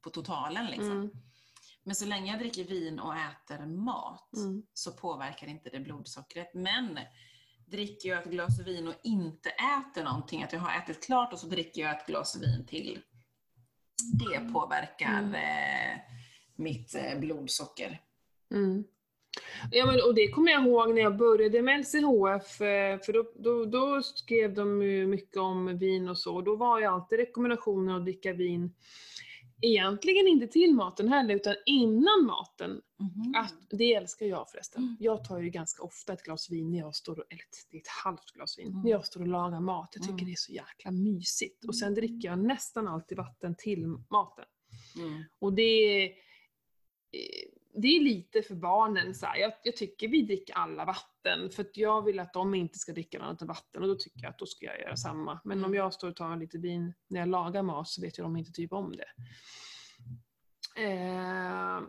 på 0.00 0.10
totalen. 0.10 0.66
Liksom. 0.66 0.90
Mm. 0.92 1.10
Men 1.82 1.94
så 1.94 2.04
länge 2.06 2.30
jag 2.30 2.40
dricker 2.40 2.64
vin 2.64 3.00
och 3.00 3.14
äter 3.16 3.66
mat 3.66 4.30
Mm. 4.36 4.62
så 4.74 4.92
påverkar 4.92 5.46
inte 5.46 5.70
det 5.70 5.80
blodsockret. 5.80 6.54
Men 6.54 6.98
dricker 7.66 8.08
jag 8.08 8.18
ett 8.22 8.30
glas 8.30 8.60
vin 8.60 8.88
och 8.88 8.94
inte 9.02 9.50
äter 9.50 10.04
någonting, 10.04 10.42
att 10.42 10.52
jag 10.52 10.60
har 10.60 10.78
ätit 10.82 11.04
klart 11.04 11.32
och 11.32 11.38
så 11.38 11.46
dricker 11.46 11.82
jag 11.82 11.96
ett 11.96 12.06
glas 12.06 12.36
vin 12.42 12.66
till, 12.66 13.02
det 14.18 14.52
påverkar 14.52 15.18
Mm. 15.18 15.34
eh, 15.34 16.00
mitt 16.56 16.94
eh, 16.94 17.18
blodsocker. 17.18 18.00
Mm. 19.62 19.70
Ja, 19.72 19.86
men, 19.86 19.94
och 20.08 20.14
det 20.14 20.28
kommer 20.28 20.52
jag 20.52 20.66
ihåg 20.66 20.94
när 20.94 21.02
jag 21.02 21.16
började 21.16 21.62
med 21.62 21.80
LCHF, 21.80 22.60
eh, 22.60 22.98
för 23.00 23.12
då, 23.12 23.32
då, 23.34 23.64
då 23.64 24.02
skrev 24.02 24.54
de 24.54 24.82
ju 24.82 25.06
mycket 25.06 25.36
om 25.36 25.78
vin 25.78 26.08
och 26.08 26.18
så. 26.18 26.40
Då 26.40 26.56
var 26.56 26.78
ju 26.80 26.84
alltid 26.86 27.18
rekommendationen 27.18 27.96
att 27.96 28.04
dricka 28.04 28.32
vin, 28.32 28.74
egentligen 29.62 30.26
inte 30.28 30.46
till 30.46 30.74
maten 30.74 31.08
heller, 31.08 31.34
utan 31.34 31.54
innan 31.66 32.24
maten. 32.26 32.70
Mhm. 32.98 33.34
Att, 33.36 33.54
det 33.78 33.94
älskar 33.94 34.26
jag 34.26 34.50
förresten. 34.50 34.82
Mm. 34.82 34.96
Jag 35.00 35.24
tar 35.24 35.38
ju 35.38 35.50
ganska 35.50 35.82
ofta 35.82 36.12
ett 36.12 36.22
glas 36.22 36.50
vin 36.50 36.70
när 36.70 36.78
jag 36.78 36.94
står 36.94 37.18
och, 37.18 37.24
eller 37.30 37.42
ett- 37.42 37.74
ett 37.82 37.88
halvt 38.04 38.32
glas 38.34 38.58
vin, 38.58 38.66
Mm. 38.68 38.82
när 38.82 38.90
jag 38.90 39.06
står 39.06 39.20
och 39.20 39.26
lagar 39.28 39.60
mat. 39.60 39.90
Jag 39.94 40.02
tycker 40.02 40.12
Mm. 40.14 40.24
det 40.26 40.32
är 40.32 40.36
så 40.36 40.52
jäkla 40.52 40.90
mysigt. 40.90 41.64
Och 41.64 41.76
sen 41.76 41.88
Mm. 41.88 41.94
dricker 41.94 42.28
jag 42.28 42.38
nästan 42.38 42.88
alltid 42.88 43.18
vatten 43.18 43.54
till 43.58 43.86
maten. 44.10 44.44
Mm. 44.98 45.22
Och 45.38 45.52
det 45.52 46.04
eh, 47.12 47.49
det 47.74 47.88
är 47.88 48.00
lite 48.00 48.42
för 48.42 48.54
barnen. 48.54 49.14
Så 49.14 49.26
här. 49.26 49.36
Jag, 49.36 49.52
jag 49.62 49.76
tycker 49.76 50.08
vi 50.08 50.22
dricker 50.22 50.54
alla 50.54 50.84
vatten, 50.84 51.50
för 51.50 51.62
att 51.62 51.76
jag 51.76 52.02
vill 52.04 52.20
att 52.20 52.32
de 52.32 52.54
inte 52.54 52.78
ska 52.78 52.92
dricka 52.92 53.18
något 53.18 53.26
annat 53.26 53.42
än 53.42 53.48
vatten. 53.48 53.82
Och 53.82 53.88
då 53.88 53.94
tycker 53.94 54.20
jag 54.22 54.30
att 54.30 54.38
då 54.38 54.46
ska 54.46 54.66
jag 54.66 54.80
göra 54.80 54.96
samma. 54.96 55.40
Men 55.44 55.58
om 55.58 55.64
Mm. 55.64 55.74
jag 55.76 55.94
står 55.94 56.08
och 56.08 56.16
tar 56.16 56.36
lite 56.36 56.58
vin 56.58 56.94
när 57.08 57.20
jag 57.20 57.28
lagar 57.28 57.62
mat 57.62 57.88
så 57.88 58.00
vet 58.02 58.18
jag 58.18 58.24
de 58.24 58.36
inte 58.36 58.52
typ 58.52 58.72
om 58.72 58.96
det. 58.96 59.08
Eh, 60.76 61.80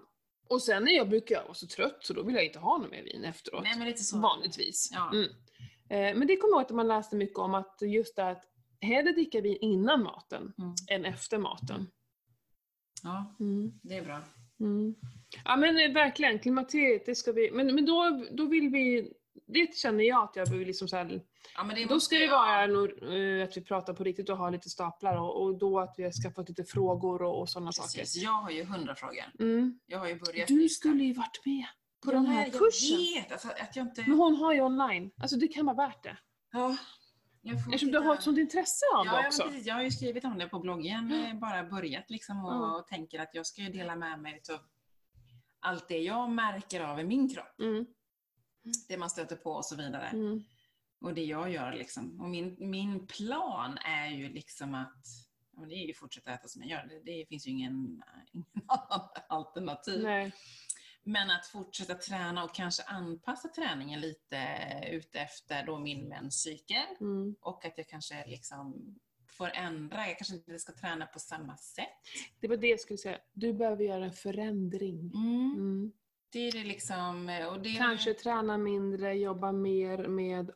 och 0.50 0.62
sen 0.62 0.84
när 0.84 0.92
jag 0.92 1.10
brukar 1.10 1.36
jag 1.36 1.44
vara 1.44 1.54
så 1.54 1.68
trött 1.68 1.98
så 2.02 2.14
då 2.14 2.24
vill 2.24 2.36
jag 2.36 2.46
inte 2.46 2.60
ha 2.60 2.78
något 2.78 2.92
mer 2.92 3.04
vin 3.04 3.24
efteråt. 3.24 3.64
Nej 3.64 3.78
men 3.78 3.88
lite 3.88 4.04
så. 4.04 4.18
Vanligtvis. 4.20 4.90
Ja. 4.94 5.12
Mm. 5.14 5.30
Eh, 5.90 6.18
men 6.20 6.28
det 6.28 6.38
kommer 6.38 6.52
jag 6.54 6.62
ihåg 6.62 6.66
att 6.66 6.76
man 6.76 6.88
läste 6.88 7.16
mycket 7.16 7.38
om 7.40 7.54
att 7.54 7.78
just 7.82 8.16
det 8.16 8.30
att 8.30 8.44
hellre 8.82 9.12
dricka 9.12 9.42
vin 9.42 9.58
innan 9.62 10.04
maten 10.04 10.54
Mm. 10.58 10.74
än 10.90 11.06
efter 11.14 11.38
maten. 11.38 11.88
Ja, 13.04 13.36
Mm. 13.40 13.80
det 13.84 13.98
är 13.98 14.06
bra. 14.06 14.20
Mm. 14.62 14.96
Ja 15.46 15.56
men 15.56 15.78
eh, 15.80 15.92
verkligen, 15.94 16.40
klimakteriet, 16.40 17.06
det 17.06 17.16
ska 17.16 17.32
vi, 17.32 17.52
men, 17.52 17.76
men 17.76 17.86
då, 17.86 18.26
då 18.32 18.46
vill 18.46 18.70
vi, 18.70 19.12
det 19.48 19.76
känner 19.76 20.04
jag 20.04 20.24
att 20.24 20.36
jag 20.36 20.48
behöver 20.48 20.66
liksom 20.66 20.88
så 20.88 20.96
här, 20.96 21.22
Ja, 21.56 21.64
men 21.64 21.76
det 21.76 21.86
då 21.86 22.00
ska 22.00 22.16
det 22.16 22.28
vara 22.28 22.68
nog, 22.68 22.90
eh, 22.90 23.44
att 23.44 23.58
vi 23.58 23.62
pratar 23.62 23.94
på 23.94 24.04
riktigt 24.04 24.30
och 24.30 24.38
har 24.38 24.52
lite 24.52 24.70
staplar 24.70 25.18
och, 25.18 25.42
och 25.44 25.58
då 25.58 25.80
att 25.80 25.94
vi 25.98 26.04
har 26.04 26.12
skaffat 26.12 26.50
lite 26.50 26.64
frågor 26.64 27.22
och, 27.22 27.40
och 27.40 27.50
sådana 27.50 27.72
saker. 27.72 28.00
Precis, 28.00 28.24
jag 28.24 28.32
har 28.32 28.50
ju 28.52 28.64
hundra 28.64 28.96
frågor. 28.96 29.24
Mm. 29.40 29.80
Jag 29.86 30.00
har 30.00 30.08
ju 30.08 30.16
börjat 30.20 30.48
Du 30.48 30.60
lista. 30.60 30.80
skulle 30.80 31.04
ju 31.04 31.14
varit 31.14 31.46
med 31.46 31.66
på 32.06 32.12
Ja, 32.12 32.16
den 32.16 32.26
här 32.26 32.44
jag 32.44 32.54
kursen. 32.54 32.98
vet, 32.98 33.32
alltså, 33.32 33.48
att 33.48 33.76
jag 33.76 33.86
inte... 33.86 34.04
Men 34.08 34.18
hon 34.18 34.36
har 34.36 34.54
ju 34.54 34.62
online, 34.62 35.12
alltså 35.22 35.38
det 35.38 35.48
kan 35.48 35.66
vara 35.66 35.76
värt 35.76 36.04
det. 36.04 36.18
Ja, 36.52 36.78
Eftersom 37.44 37.92
du 37.92 38.00
har 38.00 38.14
ett 38.16 38.24
sånt 38.24 38.38
intresse 38.38 38.86
av 38.96 39.06
Ja, 39.06 39.22
det 39.22 39.28
också. 39.28 39.44
precis. 39.44 39.66
Jag 39.66 39.76
har 39.76 39.82
ju 39.84 39.92
skrivit 39.92 40.26
om 40.26 40.38
det 40.38 40.48
på 40.48 40.60
bloggen, 40.60 41.12
eh, 41.12 41.34
bara 41.34 41.64
börjat 41.64 42.10
liksom 42.10 42.46
och, 42.46 42.52
Mm. 42.56 42.64
och 42.72 42.88
tänker 42.88 43.20
att 43.20 43.30
jag 43.36 43.46
ska 43.46 43.62
ju 43.62 43.70
dela 43.70 43.96
med 43.96 44.20
mig 44.20 44.42
av 44.54 44.60
allt 45.60 45.88
det 45.88 45.98
jag 46.00 46.30
märker 46.30 46.82
av 46.82 47.00
i 47.00 47.04
min 47.04 47.30
kropp. 47.30 47.60
Mm. 47.60 47.86
Det 48.88 48.98
man 48.98 49.10
stöter 49.10 49.36
på 49.36 49.52
och 49.52 49.66
så 49.66 49.76
vidare. 49.76 50.08
Mm. 50.08 50.44
Och 51.02 51.14
det 51.14 51.24
jag 51.24 51.52
gör 51.52 51.74
liksom. 51.74 52.22
Och 52.22 52.30
min, 52.30 52.56
min 52.60 53.08
plan 53.08 53.78
är 53.78 54.08
ju 54.10 54.30
liksom 54.30 54.76
att 54.76 55.06
det 55.68 55.76
är 55.76 55.88
ju 55.88 55.94
fortsätta 55.94 56.32
äta 56.34 56.48
som 56.48 56.62
jag 56.62 56.70
gör. 56.72 56.88
Det, 56.90 57.12
det 57.12 57.26
finns 57.30 57.48
ju 57.48 57.52
ingen, 57.52 58.04
ingen 58.34 58.46
alternativ. 59.30 60.04
Nej. 60.04 60.32
Men 61.04 61.32
att 61.32 61.46
fortsätta 61.48 61.96
träna 61.96 62.44
och 62.44 62.56
kanske 62.56 62.84
anpassa 62.84 63.48
träningen 63.48 64.00
lite 64.02 64.38
utefter 64.92 65.66
då 65.66 65.80
min 65.80 66.10
menscykel. 66.10 66.86
Mm. 67.00 67.36
Och 67.42 67.66
att 67.66 67.78
jag 67.78 67.88
kanske 67.88 68.26
liksom 68.28 68.96
får 69.38 69.50
ändra. 69.54 70.08
Jag 70.08 70.18
kanske 70.18 70.36
inte 70.36 70.60
ska 70.60 70.74
träna 70.74 71.06
på 71.06 71.20
samma 71.20 71.58
sätt. 71.58 71.88
Det 72.40 72.48
var 72.48 72.58
det 72.58 72.68
jag 72.68 72.80
skulle 72.80 72.98
säga, 72.98 73.18
du 73.34 73.54
behöver 73.54 73.84
göra 73.84 74.06
en 74.06 74.12
förändring. 74.14 75.12
Mm. 75.16 75.92
Det 76.32 76.40
är 76.48 76.52
det 76.52 76.64
liksom. 76.64 77.26
Det 77.64 77.74
Kanske 77.78 78.14
träna 78.14 78.58
mindre, 78.58 79.14
jobba 79.14 79.52
mer 79.52 80.08
med 80.08 80.50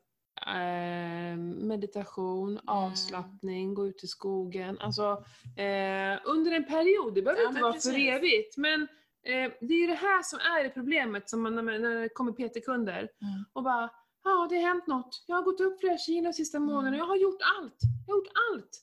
eh, 0.48 1.38
meditation, 1.68 2.50
Mm. 2.52 2.64
avslappning, 2.68 3.74
gå 3.74 3.88
ut 3.88 4.04
i 4.04 4.08
skogen. 4.08 4.80
Alltså 4.80 5.24
eh, 5.58 6.20
under 6.26 6.52
en 6.52 6.66
period, 6.66 7.16
det 7.16 7.22
behöver 7.22 7.44
Ja, 7.44 7.50
inte 7.50 7.62
vara 7.62 7.74
precis. 7.74 7.92
för 7.92 8.00
evigt. 8.00 8.58
Men 8.58 8.88
eh, 9.26 9.52
det 9.62 9.74
är 9.74 9.80
ju 9.80 9.88
det 9.88 9.94
här 9.94 10.22
som 10.24 10.40
är 10.40 10.64
det 10.64 10.70
problemet 10.70 11.30
som 11.30 11.42
man, 11.44 11.56
när, 11.56 12.02
det 12.02 12.10
kommer 12.10 12.32
PT-kunder 12.32 12.98
Mm. 13.00 13.46
och 13.54 13.64
bara 13.64 13.90
Ja, 14.28 14.48
det 14.50 14.56
har 14.56 14.62
hänt 14.68 14.88
något. 14.88 15.24
Jag 15.28 15.36
har 15.36 15.44
gått 15.44 15.62
upp 15.62 15.80
flera 15.80 15.98
kilo 15.98 16.24
de 16.24 16.34
sista 16.34 16.58
Mm. 16.58 16.70
månaderna. 16.70 16.98
Jag 16.98 17.06
har 17.06 17.16
gjort 17.16 17.42
allt. 17.60 17.78
Jag 18.08 18.14
har 18.14 18.20
gjort 18.20 18.32
allt. 18.54 18.82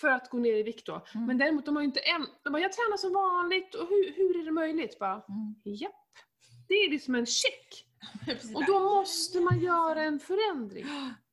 För 0.00 0.08
att 0.08 0.30
gå 0.30 0.38
ner 0.38 0.54
i 0.54 0.62
vikt 0.62 0.86
då. 0.86 1.06
Mm. 1.14 1.26
Men 1.26 1.38
däremot, 1.38 1.66
de 1.66 1.76
har 1.76 1.82
ju 1.82 1.86
inte 1.86 2.00
än... 2.00 2.26
De 2.44 2.52
bara, 2.52 2.62
jag 2.62 2.72
tränar 2.72 2.96
som 2.96 3.12
vanligt 3.12 3.74
och 3.74 3.88
hur, 3.88 4.12
hur 4.16 4.40
är 4.40 4.44
det 4.44 4.50
möjligt? 4.52 4.98
Bara, 4.98 5.12
Mm. 5.28 5.54
Japp. 5.64 5.94
Det 6.68 6.74
är 6.74 6.90
liksom 6.90 7.14
en 7.14 7.26
check. 7.26 7.86
Och 8.54 8.64
då 8.66 8.80
måste 8.80 9.40
man 9.40 9.60
göra 9.60 10.02
en 10.02 10.20
förändring. 10.20 10.86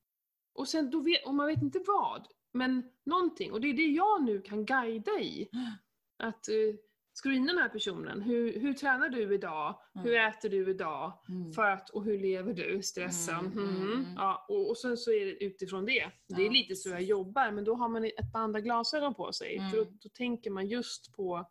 Och, 0.53 0.67
sen, 0.67 0.89
då 0.91 0.99
vet, 0.99 1.25
och 1.25 1.35
man 1.35 1.47
vet 1.47 1.61
inte 1.61 1.79
vad, 1.87 2.27
men 2.53 2.83
någonting. 3.05 3.51
Och 3.51 3.61
det 3.61 3.67
är 3.67 3.73
det 3.73 3.87
jag 3.87 4.23
nu 4.23 4.41
kan 4.41 4.65
guida 4.65 5.11
i. 5.19 5.49
Att 6.23 6.49
uh, 6.49 6.75
screena 7.23 7.45
den 7.53 7.57
här 7.61 7.69
personen. 7.69 8.21
Hur, 8.21 8.59
hur 8.59 8.73
tränar 8.73 9.09
du 9.09 9.33
idag? 9.35 9.79
Hur 10.03 10.15
äter 10.15 10.49
du 10.49 10.69
idag? 10.69 11.13
Mm. 11.29 11.51
För 11.53 11.63
att, 11.71 11.89
och 11.89 12.03
hur 12.03 12.19
lever 12.19 12.53
du? 12.53 12.81
Stressen? 12.83 13.39
Mm, 13.39 13.51
mm, 13.57 13.65
Mhm. 13.75 13.91
mm. 13.91 14.05
Ja, 14.15 14.45
och, 14.49 14.69
och 14.69 14.77
sen 14.77 14.97
så 14.97 15.11
är 15.11 15.25
det 15.25 15.43
utifrån 15.43 15.85
det. 15.85 16.11
Det 16.27 16.45
är 16.45 16.49
lite 16.51 16.75
så 16.75 16.89
jag 16.89 17.01
jobbar, 17.03 17.51
men 17.51 17.63
då 17.63 17.75
har 17.75 17.89
man 17.89 18.03
ett 18.05 18.31
par 18.33 18.39
andra 18.39 18.61
glasögon 18.61 19.13
på 19.13 19.33
sig. 19.33 19.57
Mm. 19.57 19.69
För 19.71 19.77
då, 19.77 19.83
då 19.83 20.09
tänker 20.09 20.51
man 20.51 20.67
just 20.67 21.15
på 21.15 21.47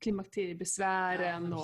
klimakteriebesvären 0.00 1.50
Ja, 1.50 1.56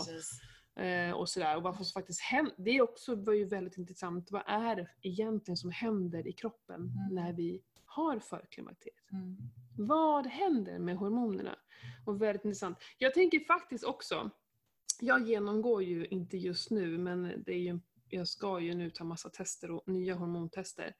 och. 0.76 0.82
Eh, 0.82 1.12
och 1.12 1.28
sådär. 1.28 1.56
Och 1.56 1.62
vad 1.62 1.76
som 1.76 1.84
faktiskt 1.84 2.20
händer. 2.20 2.54
Det 2.58 2.70
är 2.70 2.82
också 2.82 3.14
var 3.14 3.32
ju 3.32 3.44
väldigt 3.44 3.78
intressant. 3.78 4.30
Vad 4.30 4.42
är 4.46 4.76
det 4.76 4.88
egentligen 5.02 5.56
som 5.56 5.70
händer 5.70 6.26
i 6.26 6.32
kroppen 6.32 6.80
Mm. 6.80 7.14
när 7.14 7.32
vi 7.32 7.62
har 7.94 8.18
förklimakteriet? 8.18 9.10
Mm. 9.12 9.36
Vad 9.78 10.26
händer 10.26 10.78
med 10.78 10.96
hormonerna? 10.96 11.56
Och 12.06 12.22
väldigt 12.22 12.44
intressant. 12.44 12.78
Jag 12.98 13.14
tänker 13.14 13.40
faktiskt 13.40 13.84
också, 13.84 14.30
jag 15.00 15.28
genomgår 15.28 15.82
ju 15.82 16.06
inte 16.06 16.36
just 16.36 16.70
nu, 16.70 16.98
men 16.98 17.42
det 17.46 17.52
är 17.52 17.58
ju, 17.58 17.80
jag 18.08 18.28
ska 18.28 18.60
ju 18.60 18.74
nu 18.74 18.90
ta 18.90 19.04
massa 19.04 19.28
tester 19.28 19.70
och 19.70 19.88
nya 19.88 20.14
hormontester. 20.14 20.94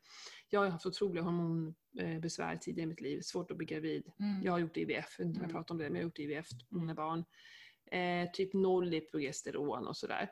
Jag 0.48 0.60
har 0.60 0.68
haft 0.68 0.86
otroliga 0.86 1.22
hormonbesvär 1.24 2.56
tidigare 2.56 2.86
i 2.86 2.88
mitt 2.88 3.00
liv, 3.00 3.20
svårt 3.20 3.50
att 3.50 3.56
bli 3.56 3.66
gravid. 3.66 4.12
Mm. 4.20 4.42
Jag 4.42 4.52
har 4.52 4.58
gjort 4.58 4.76
IVF, 4.76 5.14
jag 5.18 5.36
Mm. 5.36 5.48
pratar 5.50 5.74
om 5.74 5.78
det, 5.78 5.84
men 5.84 5.94
jag 5.94 6.00
har 6.00 6.04
gjort 6.08 6.18
IVF 6.18 6.46
på 6.70 6.76
mina 6.76 6.94
barn. 6.94 7.24
Eh, 7.90 8.30
typ 8.32 8.54
noll 8.54 8.94
i 8.94 9.00
progesteron 9.00 9.86
och 9.86 9.96
sådär. 9.96 10.28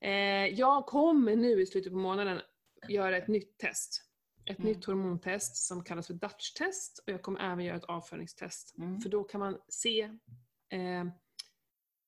Eh, 0.00 0.46
jag 0.46 0.86
kommer 0.86 1.36
nu 1.36 1.60
i 1.62 1.66
slutet 1.66 1.92
på 1.92 1.98
månaden 1.98 2.40
göra 2.88 3.16
ett 3.16 3.28
nytt 3.28 3.58
test. 3.58 4.04
Ett 4.50 4.58
Mm. 4.58 4.72
nytt 4.72 4.84
hormontest 4.84 5.56
som 5.56 5.84
kallas 5.84 6.06
för 6.06 6.14
Dutch-test 6.14 6.98
och 7.06 7.12
jag 7.12 7.22
kommer 7.22 7.40
även 7.40 7.64
göra 7.64 7.76
ett 7.76 7.84
avföringstest. 7.84 8.78
Mm. 8.78 9.00
För 9.00 9.08
då 9.10 9.24
kan 9.24 9.40
man 9.40 9.58
se 9.68 10.02
eh, 10.70 11.04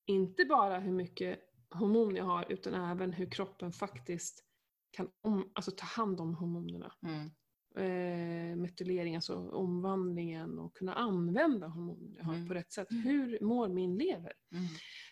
inte 0.05 0.45
bara 0.45 0.79
hur 0.79 0.91
mycket 0.91 1.39
hormon 1.69 2.15
jag 2.15 2.25
har 2.25 2.51
utan 2.51 2.73
även 2.91 3.13
hur 3.13 3.31
kroppen 3.31 3.71
faktiskt 3.73 4.43
kan 4.91 5.09
om, 5.21 5.51
alltså 5.55 5.71
ta 5.71 5.85
hand 5.85 6.21
om 6.21 6.35
hormonerna 6.35 6.93
Mm. 7.03 7.31
Eh, 7.77 8.55
metylering, 8.55 9.15
alltså 9.15 9.49
omvandlingen 9.49 10.59
och 10.59 10.73
kunna 10.77 10.93
använda 10.93 11.67
hormoner 11.67 12.21
Mm. 12.21 12.47
på 12.47 12.53
rätt 12.53 12.71
sätt. 12.71 12.91
Mm. 12.91 13.03
Hur 13.03 13.39
mår 13.41 13.67
min 13.67 13.97
lever? 13.97 14.33
Mm. 14.51 14.65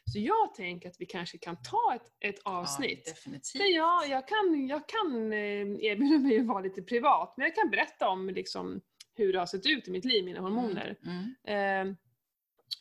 Så 0.06 0.20
jag 0.20 0.54
tänker 0.56 0.90
att 0.90 0.96
vi 1.00 1.06
kanske 1.06 1.38
kan 1.38 1.58
ta 1.64 1.96
ett, 1.96 2.12
ett 2.36 2.42
avsnitt. 2.46 3.04
Ja, 3.06 3.12
definitivt. 3.12 3.62
där 3.62 3.76
jag, 3.76 4.10
jag 4.10 4.28
kan, 4.28 4.68
jag 4.68 4.88
kan 4.90 5.32
eh, 5.34 5.40
erbjuda 5.86 6.18
mig 6.20 6.40
att 6.40 6.46
vara 6.46 6.60
lite 6.62 6.82
privat, 6.82 7.34
men 7.38 7.44
jag 7.46 7.56
kan 7.56 7.70
berätta 7.70 8.10
om 8.10 8.30
liksom, 8.30 8.82
hur 9.16 9.34
det 9.34 9.40
har 9.40 9.46
sett 9.46 9.66
ut 9.66 9.88
i 9.88 9.92
mitt 9.92 10.06
liv, 10.06 10.26
mina 10.26 10.40
hormoner. 10.40 10.98
Mm. 11.06 11.36
Mm. 11.46 11.90
Eh, 11.90 11.96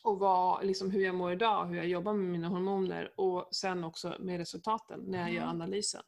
och 0.03 0.19
vad, 0.19 0.65
liksom, 0.65 0.91
hur 0.91 1.01
jag 1.05 1.15
mår 1.15 1.31
idag, 1.31 1.65
hur 1.65 1.75
jag 1.75 1.87
jobbar 1.87 2.13
med 2.13 2.29
mina 2.31 2.47
hormoner 2.47 3.13
och 3.17 3.47
sen 3.51 3.83
också 3.83 4.15
med 4.19 4.37
resultaten 4.37 4.99
när 5.07 5.19
jag 5.19 5.29
gör 5.33 5.41
Mm. 5.43 5.49
analysen. 5.55 6.01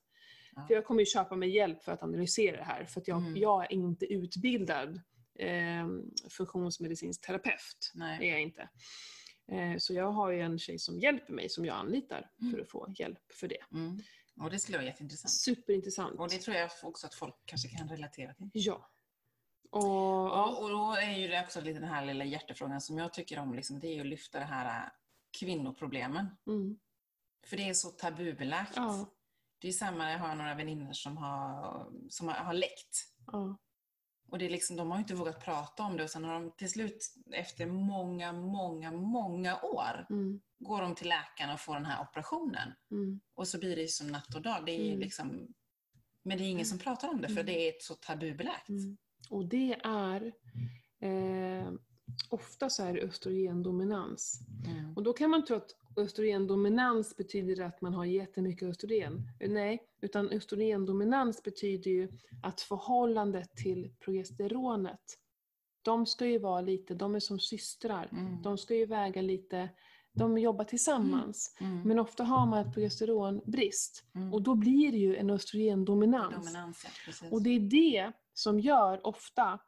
För 0.68 0.74
jag 0.74 0.86
kommer 0.86 1.00
ju 1.02 1.06
köpa 1.06 1.36
mig 1.36 1.50
hjälp 1.50 1.84
för 1.84 1.92
att 1.92 2.04
analysera 2.04 2.58
det 2.58 2.64
här, 2.64 2.86
för 2.86 3.04
jag, 3.06 3.18
Mm. 3.18 3.38
jag 3.38 3.64
är 3.64 3.72
inte 3.74 4.06
utbildad 4.06 5.02
eh, 5.40 5.88
funktionsmedicinsk 6.30 7.22
terapeut. 7.26 7.92
Det 7.94 8.00
Nej. 8.00 8.28
är 8.28 8.32
jag 8.32 8.42
inte. 8.42 8.70
Eh, 9.52 9.78
Så 9.78 9.94
jag 9.94 10.12
har 10.12 10.32
ju 10.32 10.42
en 10.42 10.60
tjej 10.60 10.80
som 10.80 11.00
hjälper 11.00 11.34
mig, 11.34 11.50
som 11.50 11.66
jag 11.66 11.76
anlitar 11.76 12.30
Mm. 12.42 12.52
för 12.54 12.60
att 12.62 12.70
få 12.70 12.94
hjälp 12.98 13.32
för 13.34 13.48
det. 13.48 13.64
Mm. 13.72 14.00
Och 14.42 14.52
det 14.52 14.60
skulle 14.60 14.78
vara 14.78 14.88
jätteintressant. 14.88 15.32
Superintressant. 15.32 16.20
Och 16.20 16.30
det 16.30 16.38
tror 16.38 16.56
jag 16.58 16.70
också 16.84 17.08
att 17.08 17.14
folk 17.14 17.36
kanske 17.46 17.68
kan 17.70 17.90
relatera 17.90 18.34
till. 18.34 18.50
Ja. 18.54 18.92
Och, 19.70 19.84
Och, 19.84 20.30
ja. 20.30 20.58
och 20.62 20.70
då 20.70 20.92
är 20.96 21.18
ju 21.18 21.28
det 21.28 21.42
också 21.44 21.62
lite 21.62 21.80
den 21.80 21.90
här 21.90 22.06
lilla 22.06 22.26
hjärtefrågan 22.26 22.82
som 22.82 22.98
jag 22.98 23.14
tycker 23.14 23.40
om, 23.40 23.54
liksom, 23.54 23.80
det 23.80 23.88
är 23.88 23.94
ju 23.94 24.00
att 24.02 24.06
lyfta 24.08 24.40
det 24.40 24.46
här 24.46 24.84
äh, 24.86 24.90
kvinnoproblemen. 25.40 26.28
Mm. 26.48 26.80
För 27.46 27.58
det 27.58 27.70
är 27.70 27.74
så 27.74 27.90
tabubelagt. 27.90 28.74
Ja. 28.76 29.06
Det 29.62 29.68
är 29.68 29.72
samma, 29.72 30.12
jag 30.12 30.20
har 30.20 30.36
några 30.36 30.56
väninnor 30.56 30.94
som 30.94 31.18
har, 31.18 31.88
som 32.10 32.28
har, 32.28 32.36
har 32.36 32.54
läckt. 32.54 33.06
Ja. 33.32 33.58
Och 34.32 34.38
det 34.38 34.46
är 34.46 34.50
liksom, 34.50 34.76
de 34.76 34.92
har 34.92 35.00
inte 35.00 35.16
vågat 35.16 35.46
prata 35.46 35.84
om 35.84 35.98
det 35.98 36.04
och 36.04 36.10
sen 36.10 36.24
har 36.24 36.34
de 36.34 36.52
till 36.58 36.70
slut 36.70 37.14
efter 37.34 37.66
många, 37.66 38.34
många, 38.34 38.92
många 38.92 39.62
år 39.62 40.06
Mm. 40.10 40.42
går 40.60 40.82
de 40.82 40.96
till 40.96 41.10
läkaren 41.10 41.54
och 41.54 41.60
får 41.60 41.74
den 41.74 41.86
här 41.86 42.02
operationen. 42.02 42.74
Mm. 42.92 43.22
Och 43.36 43.48
så 43.48 43.60
blir 43.60 43.76
det 43.76 43.88
som 43.88 44.08
natt 44.08 44.36
och 44.36 44.42
dag. 44.42 44.66
Det 44.66 44.72
är 44.72 44.88
Mm. 44.88 45.00
liksom, 45.00 45.48
men 46.24 46.38
det 46.38 46.44
är 46.44 46.50
ingen 46.50 46.66
som 46.66 46.80
pratar 46.80 47.10
om 47.10 47.22
det 47.22 47.28
för 47.28 47.34
Mm. 47.34 47.46
det 47.46 47.68
är 47.70 47.74
så 47.80 47.96
tabubelagt. 47.96 48.70
Mm. 48.70 48.98
Och 49.30 49.46
det 49.46 49.74
är 49.84 50.34
eh, 51.00 51.72
ofta 52.30 52.70
så 52.70 52.84
är 52.84 52.94
det 52.94 53.02
östrogendominans. 53.02 54.40
Mm. 54.68 54.98
Och 54.98 55.04
då 55.04 55.14
kan 55.14 55.30
man 55.30 55.46
tro 55.46 55.56
att 55.56 55.76
östrogendominans 55.98 57.18
betyder 57.18 57.64
att 57.64 57.82
man 57.82 57.94
har 57.94 58.06
jättemycket 58.06 58.70
östrogen. 58.70 59.22
Nej, 59.40 59.80
utan 60.02 60.30
östrogendominans 60.30 61.44
betyder 61.44 61.92
ju 61.92 62.10
att 62.44 62.62
förhållandet 62.62 63.56
till 63.56 63.94
progesteronet, 64.00 65.18
de 65.82 66.06
ska 66.06 66.26
ju 66.26 66.40
vara 66.40 66.62
lite, 66.62 66.94
de 66.94 67.16
är 67.16 67.20
som 67.20 67.40
systrar. 67.40 68.10
Mm. 68.12 68.42
De 68.42 68.58
ska 68.58 68.76
ju 68.76 68.86
väga 68.86 69.22
lite, 69.22 69.70
de 70.14 70.38
jobbar 70.38 70.66
tillsammans. 70.66 71.56
Mm. 71.60 71.82
Men 71.82 72.00
ofta 72.00 72.24
har 72.24 72.46
man 72.46 72.68
ett 72.68 72.74
progesteronbrist 72.74 74.04
Mm. 74.16 74.34
och 74.34 74.42
då 74.42 74.56
blir 74.56 74.92
det 74.92 74.98
ju 74.98 75.16
en 75.16 75.30
östrogendominans. 75.30 76.36
Dominans, 76.36 76.86
ja. 77.22 77.28
Och 77.32 77.42
det 77.42 77.50
är 77.50 77.60
det 77.60 78.12
som 78.34 78.60
gör 78.60 79.08
ofta, 79.08 79.60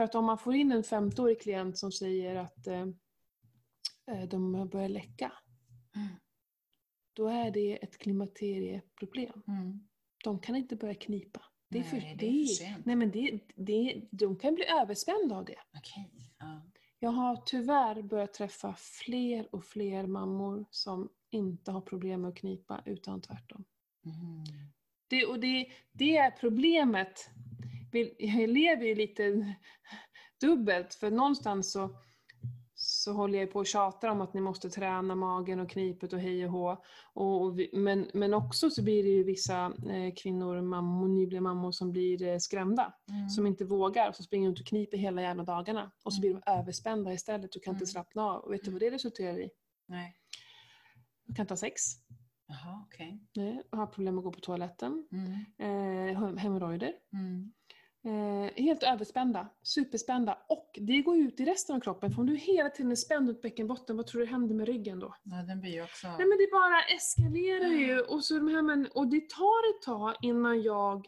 för 0.00 0.04
att 0.04 0.14
om 0.14 0.24
man 0.24 0.38
får 0.38 0.54
in 0.54 0.72
en 0.72 0.82
50-årig 0.82 1.40
klient 1.40 1.78
som 1.78 1.92
säger 1.92 2.36
att 2.36 2.66
eh, 2.66 2.86
eh, 4.10 4.28
de 4.28 4.68
börjar 4.68 4.88
läcka, 4.88 5.32
Mm. 5.96 6.08
då 7.12 7.28
är 7.28 7.50
det 7.50 7.84
ett 7.84 7.98
klimakterieproblem. 7.98 9.42
Mm. 9.48 9.88
De 10.24 10.38
kan 10.38 10.56
inte 10.56 10.76
börja 10.76 10.94
knipa. 10.94 11.42
Det 11.68 11.78
är 11.78 11.82
Nej, 11.82 11.90
för, 11.90 11.96
det 12.16 12.26
är 12.26 12.46
för 12.46 12.54
sent. 12.54 12.86
Nej, 12.86 12.96
men 12.96 13.10
det, 13.10 13.40
det, 13.56 14.02
de 14.10 14.36
kan 14.36 14.54
bli 14.54 14.64
överspända 14.64 15.36
av 15.36 15.44
det. 15.44 15.58
Okej. 15.78 16.10
Ja. 16.38 16.62
Jag 16.98 17.10
har 17.10 17.36
tyvärr 17.46 18.02
börjat 18.02 18.32
träffa 18.32 18.74
fler 18.78 19.54
och 19.54 19.64
fler 19.64 20.06
mammor 20.06 20.64
som 20.70 21.08
inte 21.30 21.70
har 21.72 21.80
problem 21.80 22.20
med 22.20 22.28
att 22.28 22.36
knipa, 22.36 22.82
utan 22.84 23.20
tvärtom. 23.20 23.64
Mm. 24.04 24.44
Det, 25.08 25.26
och 25.26 25.40
det, 25.40 25.66
det 25.92 26.16
är 26.16 26.30
problemet. 26.30 27.30
Vi 27.92 28.14
jag 28.18 28.48
lever 28.50 28.86
ju 28.86 28.94
lite 28.94 29.54
dubbelt, 30.40 30.94
för 30.94 31.10
någonstans 31.10 31.72
så, 31.72 31.96
så 32.74 33.12
håller 33.12 33.38
jag 33.38 33.52
på 33.52 33.58
och 33.58 33.66
tjatar 33.66 34.08
om 34.08 34.20
att 34.20 34.34
ni 34.34 34.40
måste 34.40 34.70
träna 34.70 35.14
magen 35.14 35.60
och 35.60 35.70
knipet 35.70 36.12
och 36.12 36.20
hej 36.20 36.44
och 36.46 36.52
hå. 36.52 36.82
Och, 37.12 37.42
och 37.42 37.58
vi, 37.58 37.70
men, 37.72 38.10
men 38.14 38.34
också 38.34 38.70
så 38.70 38.82
blir 38.84 39.02
det 39.02 39.08
ju 39.08 39.24
vissa 39.24 39.66
eh, 39.88 40.14
kvinnor, 40.16 40.60
mammor, 40.62 41.08
nyblivna 41.08 41.54
mammor, 41.54 41.72
som 41.72 41.90
blir 41.92 42.22
eh, 42.22 42.38
skrämda. 42.38 42.94
Mm. 43.10 43.28
Som 43.28 43.46
inte 43.46 43.64
vågar, 43.64 44.08
och 44.08 44.16
så 44.16 44.22
springer 44.22 44.50
ut 44.50 44.60
och 44.60 44.66
kniper 44.66 44.96
hela 44.96 45.22
jävla 45.22 45.44
dagarna. 45.44 45.90
Och 46.04 46.12
så 46.14 46.20
blir 46.20 46.34
de 46.34 46.42
överspända 46.52 47.12
istället 47.12 47.56
och 47.56 47.62
kan 47.62 47.74
inte 47.74 47.82
Mm. 47.82 47.86
slappna 47.86 48.22
av. 48.22 48.40
Och 48.40 48.52
vet 48.52 48.64
du 48.64 48.70
vad 48.70 48.80
det 48.80 48.90
resulterar 48.90 49.38
i? 49.38 49.50
Nej. 49.86 50.16
De 51.26 51.34
kan 51.34 51.42
inte 51.42 51.52
ha 51.52 51.56
sex, 51.56 51.82
Jaha, 52.46 52.84
okej. 52.86 53.20
nej, 53.36 53.62
har 53.72 53.86
problem 53.86 54.18
att 54.18 54.24
gå 54.24 54.32
på 54.32 54.40
toaletten, 54.40 55.08
Mm. 55.12 56.12
eh, 56.12 56.36
hemorrojder. 56.38 56.92
Mm. 57.12 57.52
Eh, 58.04 58.62
helt 58.62 58.82
överspända, 58.82 59.48
superspända 59.62 60.38
och 60.48 60.70
det 60.80 61.02
går 61.02 61.16
ut 61.18 61.40
i 61.40 61.44
resten 61.44 61.76
av 61.76 61.80
kroppen. 61.80 62.10
För 62.12 62.20
om 62.20 62.26
du 62.26 62.36
hela 62.36 62.70
tiden 62.70 62.90
är 62.92 62.96
spänd 62.96 63.28
runt 63.28 63.42
bäckenbotten, 63.42 63.96
vad 63.96 64.06
tror 64.06 64.20
du 64.20 64.26
händer 64.26 64.54
med 64.54 64.66
ryggen 64.66 64.98
då? 64.98 65.14
Ja, 65.22 65.36
den 65.42 65.60
blir 65.60 65.82
också... 65.82 66.06
Nej 66.08 66.16
men 66.26 66.38
det 66.38 66.48
bara 66.52 66.82
eskalerar 66.96 67.68
ju 67.68 68.00
och, 68.00 68.24
så 68.24 68.34
de 68.34 68.48
här, 68.48 68.62
men, 68.62 68.86
och 68.94 69.06
det 69.06 69.28
tar 69.30 69.70
ett 69.76 69.82
tag 69.82 70.14
innan 70.22 70.62
jag 70.62 71.06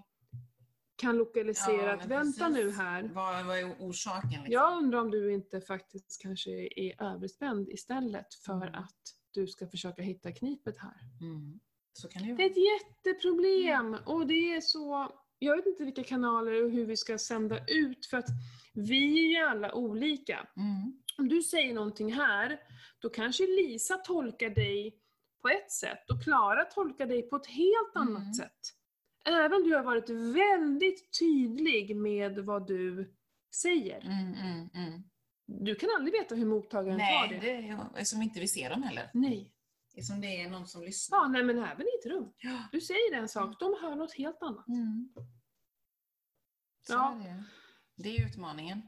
kan 0.96 1.16
lokalisera 1.16 1.86
Ja, 1.86 1.94
att 1.94 2.06
vänta 2.06 2.46
precis. 2.48 2.64
nu 2.64 2.70
här. 2.70 3.10
Vad, 3.14 3.46
vad 3.46 3.58
är 3.58 3.74
orsaken? 3.78 4.30
Liksom? 4.30 4.52
Jag 4.52 4.78
undrar 4.78 4.98
om 5.00 5.10
du 5.10 5.32
inte 5.32 5.60
faktiskt 5.60 6.22
kanske 6.22 6.50
är 6.76 7.02
överspänd 7.02 7.68
istället 7.68 8.34
för 8.34 8.52
Mm. 8.52 8.74
att 8.74 9.00
du 9.30 9.46
ska 9.46 9.66
försöka 9.66 10.02
hitta 10.02 10.32
knipet 10.32 10.78
här. 10.78 10.96
Mm. 11.20 11.60
Det 12.02 12.34
Det 12.36 12.42
är 12.42 12.50
ett 12.50 12.56
jätteproblem 12.82 13.96
och 14.06 14.26
det 14.26 14.54
är 14.54 14.60
så... 14.60 15.08
Jag 15.44 15.56
vet 15.56 15.66
inte 15.66 15.84
vilka 15.84 16.04
kanaler 16.04 16.64
och 16.64 16.70
hur 16.70 16.86
vi 16.86 16.96
ska 16.96 17.18
sända 17.18 17.58
ut 17.66 18.06
för 18.06 18.16
att 18.16 18.28
vi 18.74 19.24
är 19.36 19.40
ju 19.40 19.46
alla 19.48 19.74
olika. 19.74 20.48
Mm. 20.56 21.02
Om 21.18 21.28
du 21.28 21.42
säger 21.42 21.74
någonting 21.74 22.12
här, 22.12 22.60
då 22.98 23.08
kanske 23.08 23.42
Lisa 23.46 23.96
tolkar 23.96 24.50
dig 24.50 24.96
på 25.42 25.48
ett 25.48 25.70
sätt 25.72 26.10
och 26.10 26.22
Klara 26.24 26.64
tolkar 26.64 27.06
dig 27.06 27.22
på 27.22 27.36
ett 27.36 27.46
helt 27.46 27.92
annat 27.96 28.22
Mm. 28.22 28.34
sätt. 28.34 28.60
Även 29.24 29.52
om 29.52 29.62
du 29.62 29.74
har 29.76 29.82
varit 29.84 30.10
väldigt 30.36 31.18
tydlig 31.18 31.96
med 31.96 32.38
vad 32.38 32.66
du 32.66 33.14
säger. 33.54 34.00
Mm, 34.00 34.34
mm, 34.34 34.68
mm. 34.74 35.02
Du 35.46 35.74
kan 35.74 35.88
aldrig 35.96 36.12
veta 36.20 36.34
hur 36.34 36.46
mottagaren 36.46 36.98
tar 36.98 37.04
Nej, 37.28 37.28
det. 37.40 37.46
det 37.46 37.52
är 37.56 37.98
ju 37.98 38.04
som 38.04 38.22
inte 38.22 38.40
vi 38.40 38.48
ser 38.48 38.70
dem 38.70 38.82
heller. 38.82 39.10
Nej. 39.14 39.52
Som 40.00 40.20
det 40.20 40.42
är 40.42 40.50
någon 40.50 40.66
som 40.66 40.82
lyssnar. 40.82 41.18
Ja, 41.18 41.28
nej 41.28 41.42
men 41.42 41.58
även 41.58 41.82
i 41.86 41.90
ett 42.00 42.06
rum. 42.06 42.32
Ja. 42.38 42.58
Du 42.72 42.80
säger 42.80 43.14
en 43.14 43.28
sak, 43.28 43.60
de 43.60 43.76
hör 43.82 43.94
något 43.96 44.14
helt 44.14 44.42
annat. 44.42 44.68
Mm. 44.68 45.08
Ja. 46.88 47.12
är 47.14 47.24
det. 47.24 47.44
det 47.96 48.16
är 48.16 48.26
utmaningen. 48.26 48.82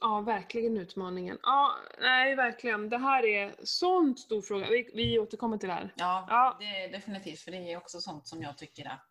Ja, 0.00 0.20
verkligen 0.20 0.76
utmaningen. 0.78 1.38
Ja, 1.42 1.74
nej 2.00 2.34
verkligen. 2.34 2.88
Det 2.88 2.98
här 2.98 3.24
är 3.26 3.54
sån 3.64 4.16
stor 4.16 4.42
fråga. 4.42 4.66
Vi, 4.70 4.90
vi 4.94 5.18
återkommer 5.18 5.58
till 5.58 5.68
det 5.68 5.74
här. 5.74 5.94
Ja, 5.96 6.26
Ja. 6.28 6.56
det 6.60 6.64
är 6.84 6.92
definitivt. 6.92 7.40
För 7.40 7.50
det 7.50 7.72
är 7.72 7.76
också 7.76 8.00
sånt 8.00 8.26
som 8.26 8.42
jag 8.42 8.58
tycker 8.58 8.86
att 8.88 9.08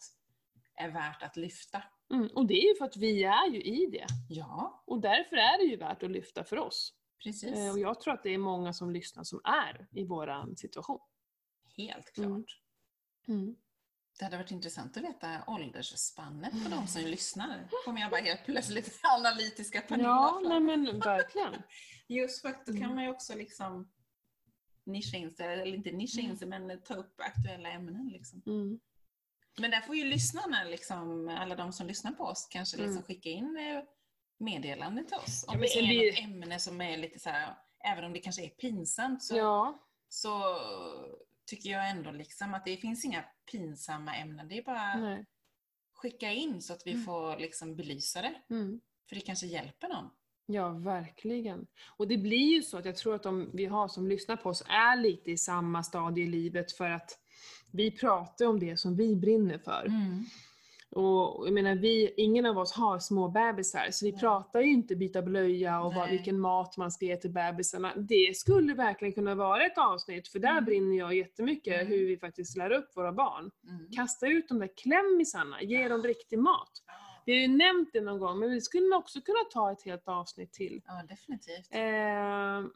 är 0.76 0.90
värt 0.90 1.24
att 1.24 1.38
lyfta. 1.38 1.84
Mm, 2.14 2.28
och 2.28 2.46
det 2.48 2.54
är 2.54 2.68
ju 2.70 2.76
för 2.76 2.86
att 2.86 2.98
vi 2.98 3.24
är 3.24 3.50
ju 3.50 3.62
i 3.62 3.86
det. 3.92 4.06
Ja, 4.30 4.84
Och 4.88 5.02
därför 5.02 5.36
är 5.36 5.58
det 5.58 5.64
ju 5.64 5.78
värt 5.78 6.04
att 6.04 6.12
lyfta 6.12 6.44
för 6.44 6.60
oss. 6.60 6.94
Precis. 7.24 7.58
Eh, 7.58 7.72
och 7.72 7.80
jag 7.80 8.00
tror 8.02 8.14
att 8.14 8.24
det 8.24 8.30
är 8.30 8.38
många 8.38 8.74
som 8.74 8.92
lyssnar 8.92 9.24
som 9.24 9.42
är 9.44 9.88
i 9.92 10.04
våran 10.06 10.56
situation. 10.58 11.00
Helt 11.78 12.14
klart. 12.14 12.28
Mm. 12.28 13.40
Mm. 13.42 13.56
Det 14.20 14.26
hade 14.26 14.38
varit 14.38 14.52
intressant 14.52 14.98
att 14.98 15.04
veta 15.04 15.44
åldersspannet 15.48 16.64
på 16.64 16.70
de 16.70 16.88
som 16.88 17.02
lyssnar. 17.02 17.68
Kommer 17.86 18.02
jag 18.02 18.12
bara 18.12 18.22
helt 18.22 18.46
plötsligt 18.46 19.00
analytiska 19.18 19.82
Pernilla 19.82 20.10
Ja, 20.10 20.42
nej 20.46 20.60
men 20.60 21.00
verkligen. 21.00 21.54
Just 22.08 22.42
för 22.42 22.50
att 22.50 22.66
då 22.66 22.72
kan 22.72 22.82
Mm. 22.84 22.96
man 22.96 23.04
ju 23.04 23.10
också 23.10 23.36
liksom 23.36 23.92
nischa 24.84 25.18
in 25.18 25.32
sig, 25.32 25.54
eller 25.54 25.66
inte 25.66 25.92
nischa 25.92 26.22
in 26.22 26.38
sig, 26.38 26.48
men 26.48 26.82
ta 26.82 26.94
upp 26.94 27.16
aktuella 27.22 27.70
ämnen. 27.72 28.08
Liksom. 28.10 28.42
Mm. 28.46 28.80
Men 29.60 29.72
där 29.72 29.82
får 29.82 29.96
ju 29.96 30.04
lyssnarna, 30.04 30.64
liksom, 30.64 31.30
alla 31.40 31.56
de 31.56 31.74
som 31.74 31.88
lyssnar 31.88 32.12
på 32.12 32.24
oss, 32.24 32.48
kanske 32.52 32.78
liksom 32.78 32.92
Mm. 32.92 33.04
skicka 33.04 33.30
in 33.30 33.58
eh, 33.58 33.84
meddelande 34.44 35.04
till 35.04 35.18
oss. 35.18 35.46
Om 35.48 35.54
Ja, 35.56 35.60
det 35.62 35.80
är 35.80 35.88
blir- 35.88 36.12
något 36.12 36.20
ämne 36.44 36.60
som 36.60 36.82
är 36.82 36.98
lite 36.98 37.20
så 37.20 37.30
här, 37.30 37.54
även 37.86 38.04
om 38.04 38.14
det 38.14 38.20
kanske 38.20 38.46
är 38.46 38.50
pinsamt, 38.50 39.24
så, 39.24 39.38
Ja, 39.38 39.80
så 40.10 40.40
tycker 41.46 41.70
jag 41.70 41.90
ändå 41.90 42.12
liksom 42.12 42.54
att 42.54 42.66
det 42.66 42.78
finns 42.78 43.06
inga 43.06 43.24
pinsamma 43.52 44.16
ämnen. 44.16 44.48
Det 44.48 44.58
är 44.58 44.64
bara 44.64 44.96
nej. 44.96 45.26
skicka 45.94 46.32
in 46.32 46.62
så 46.62 46.74
att 46.74 46.82
vi 46.88 46.92
Mm. 46.92 47.04
får 47.04 47.38
liksom 47.38 47.76
belysa 47.76 48.22
det. 48.22 48.34
Mm. 48.50 48.82
För 49.10 49.16
det 49.16 49.22
kanske 49.22 49.48
hjälper 49.48 49.88
någon. 49.90 50.10
Ja, 50.46 50.70
verkligen. 50.70 51.68
Och 51.98 52.08
det 52.08 52.18
blir 52.18 52.56
ju 52.56 52.64
så 52.64 52.78
att 52.78 52.86
jag 52.86 52.96
tror 52.98 53.16
att 53.16 53.24
de 53.24 53.50
vi 53.54 53.66
har 53.66 53.88
som 53.88 54.08
lyssnar 54.08 54.36
på 54.36 54.50
oss 54.50 54.64
är 54.68 54.96
lite 54.96 55.32
i 55.32 55.38
samma 55.38 55.84
stadie 55.84 56.24
i 56.24 56.28
livet 56.28 56.72
för 56.72 56.90
att 56.90 57.20
vi 57.72 57.92
pratar 57.92 58.46
om 58.46 58.60
det 58.60 58.78
som 58.78 58.96
vi 58.96 59.16
brinner 59.16 59.58
för. 59.58 59.88
Och 60.96 61.48
jag 61.48 61.54
menar, 61.54 61.76
vi, 61.76 62.14
ingen 62.18 62.46
av 62.46 62.58
oss 62.58 62.74
har 62.74 63.00
små 63.00 63.28
bebisar, 63.28 63.88
så 63.92 64.06
vi 64.06 64.12
Nej. 64.12 64.20
pratar 64.20 64.62
ju 64.62 64.72
inte 64.72 64.96
byta 64.96 65.22
blöja 65.22 65.82
och 65.82 65.94
vad, 65.94 66.10
vilken 66.10 66.40
mat 66.40 66.78
man 66.78 66.92
ska 66.92 67.06
ge 67.06 67.18
till 67.18 67.32
bebisarna. 67.32 67.94
Det 67.96 68.38
skulle 68.38 68.74
verkligen 68.74 69.14
kunna 69.14 69.36
vara 69.36 69.66
ett 69.66 69.78
avsnitt, 69.78 70.28
för 70.28 70.40
där 70.40 70.52
Mm. 70.52 70.66
brinner 70.66 70.98
jag 70.98 71.14
jättemycket 71.16 71.74
Mm. 71.76 71.88
hur 71.88 72.08
vi 72.08 72.18
faktiskt 72.18 72.58
lär 72.58 72.72
upp 72.72 72.90
våra 72.98 73.12
barn. 73.12 73.52
Mm. 73.70 73.88
Kasta 73.92 74.28
ut 74.28 74.48
de 74.50 74.60
där 74.60 74.70
klämmisarna, 74.78 75.62
ge 75.62 75.88
dem 75.88 76.04
riktig 76.04 76.40
mat. 76.40 76.72
Vi 77.26 77.34
har 77.34 77.40
ju 77.42 77.48
nämnt 77.48 77.90
det 77.94 78.02
någon 78.02 78.20
gång, 78.20 78.40
men 78.40 78.50
vi 78.52 78.62
skulle 78.62 78.96
också 78.96 79.22
kunna 79.22 79.40
ta 79.54 79.72
ett 79.72 79.84
helt 79.86 80.08
avsnitt 80.08 80.54
till. 80.54 80.82
Ja, 80.86 81.04
definitivt. 81.10 81.68
Eh, 81.72 82.70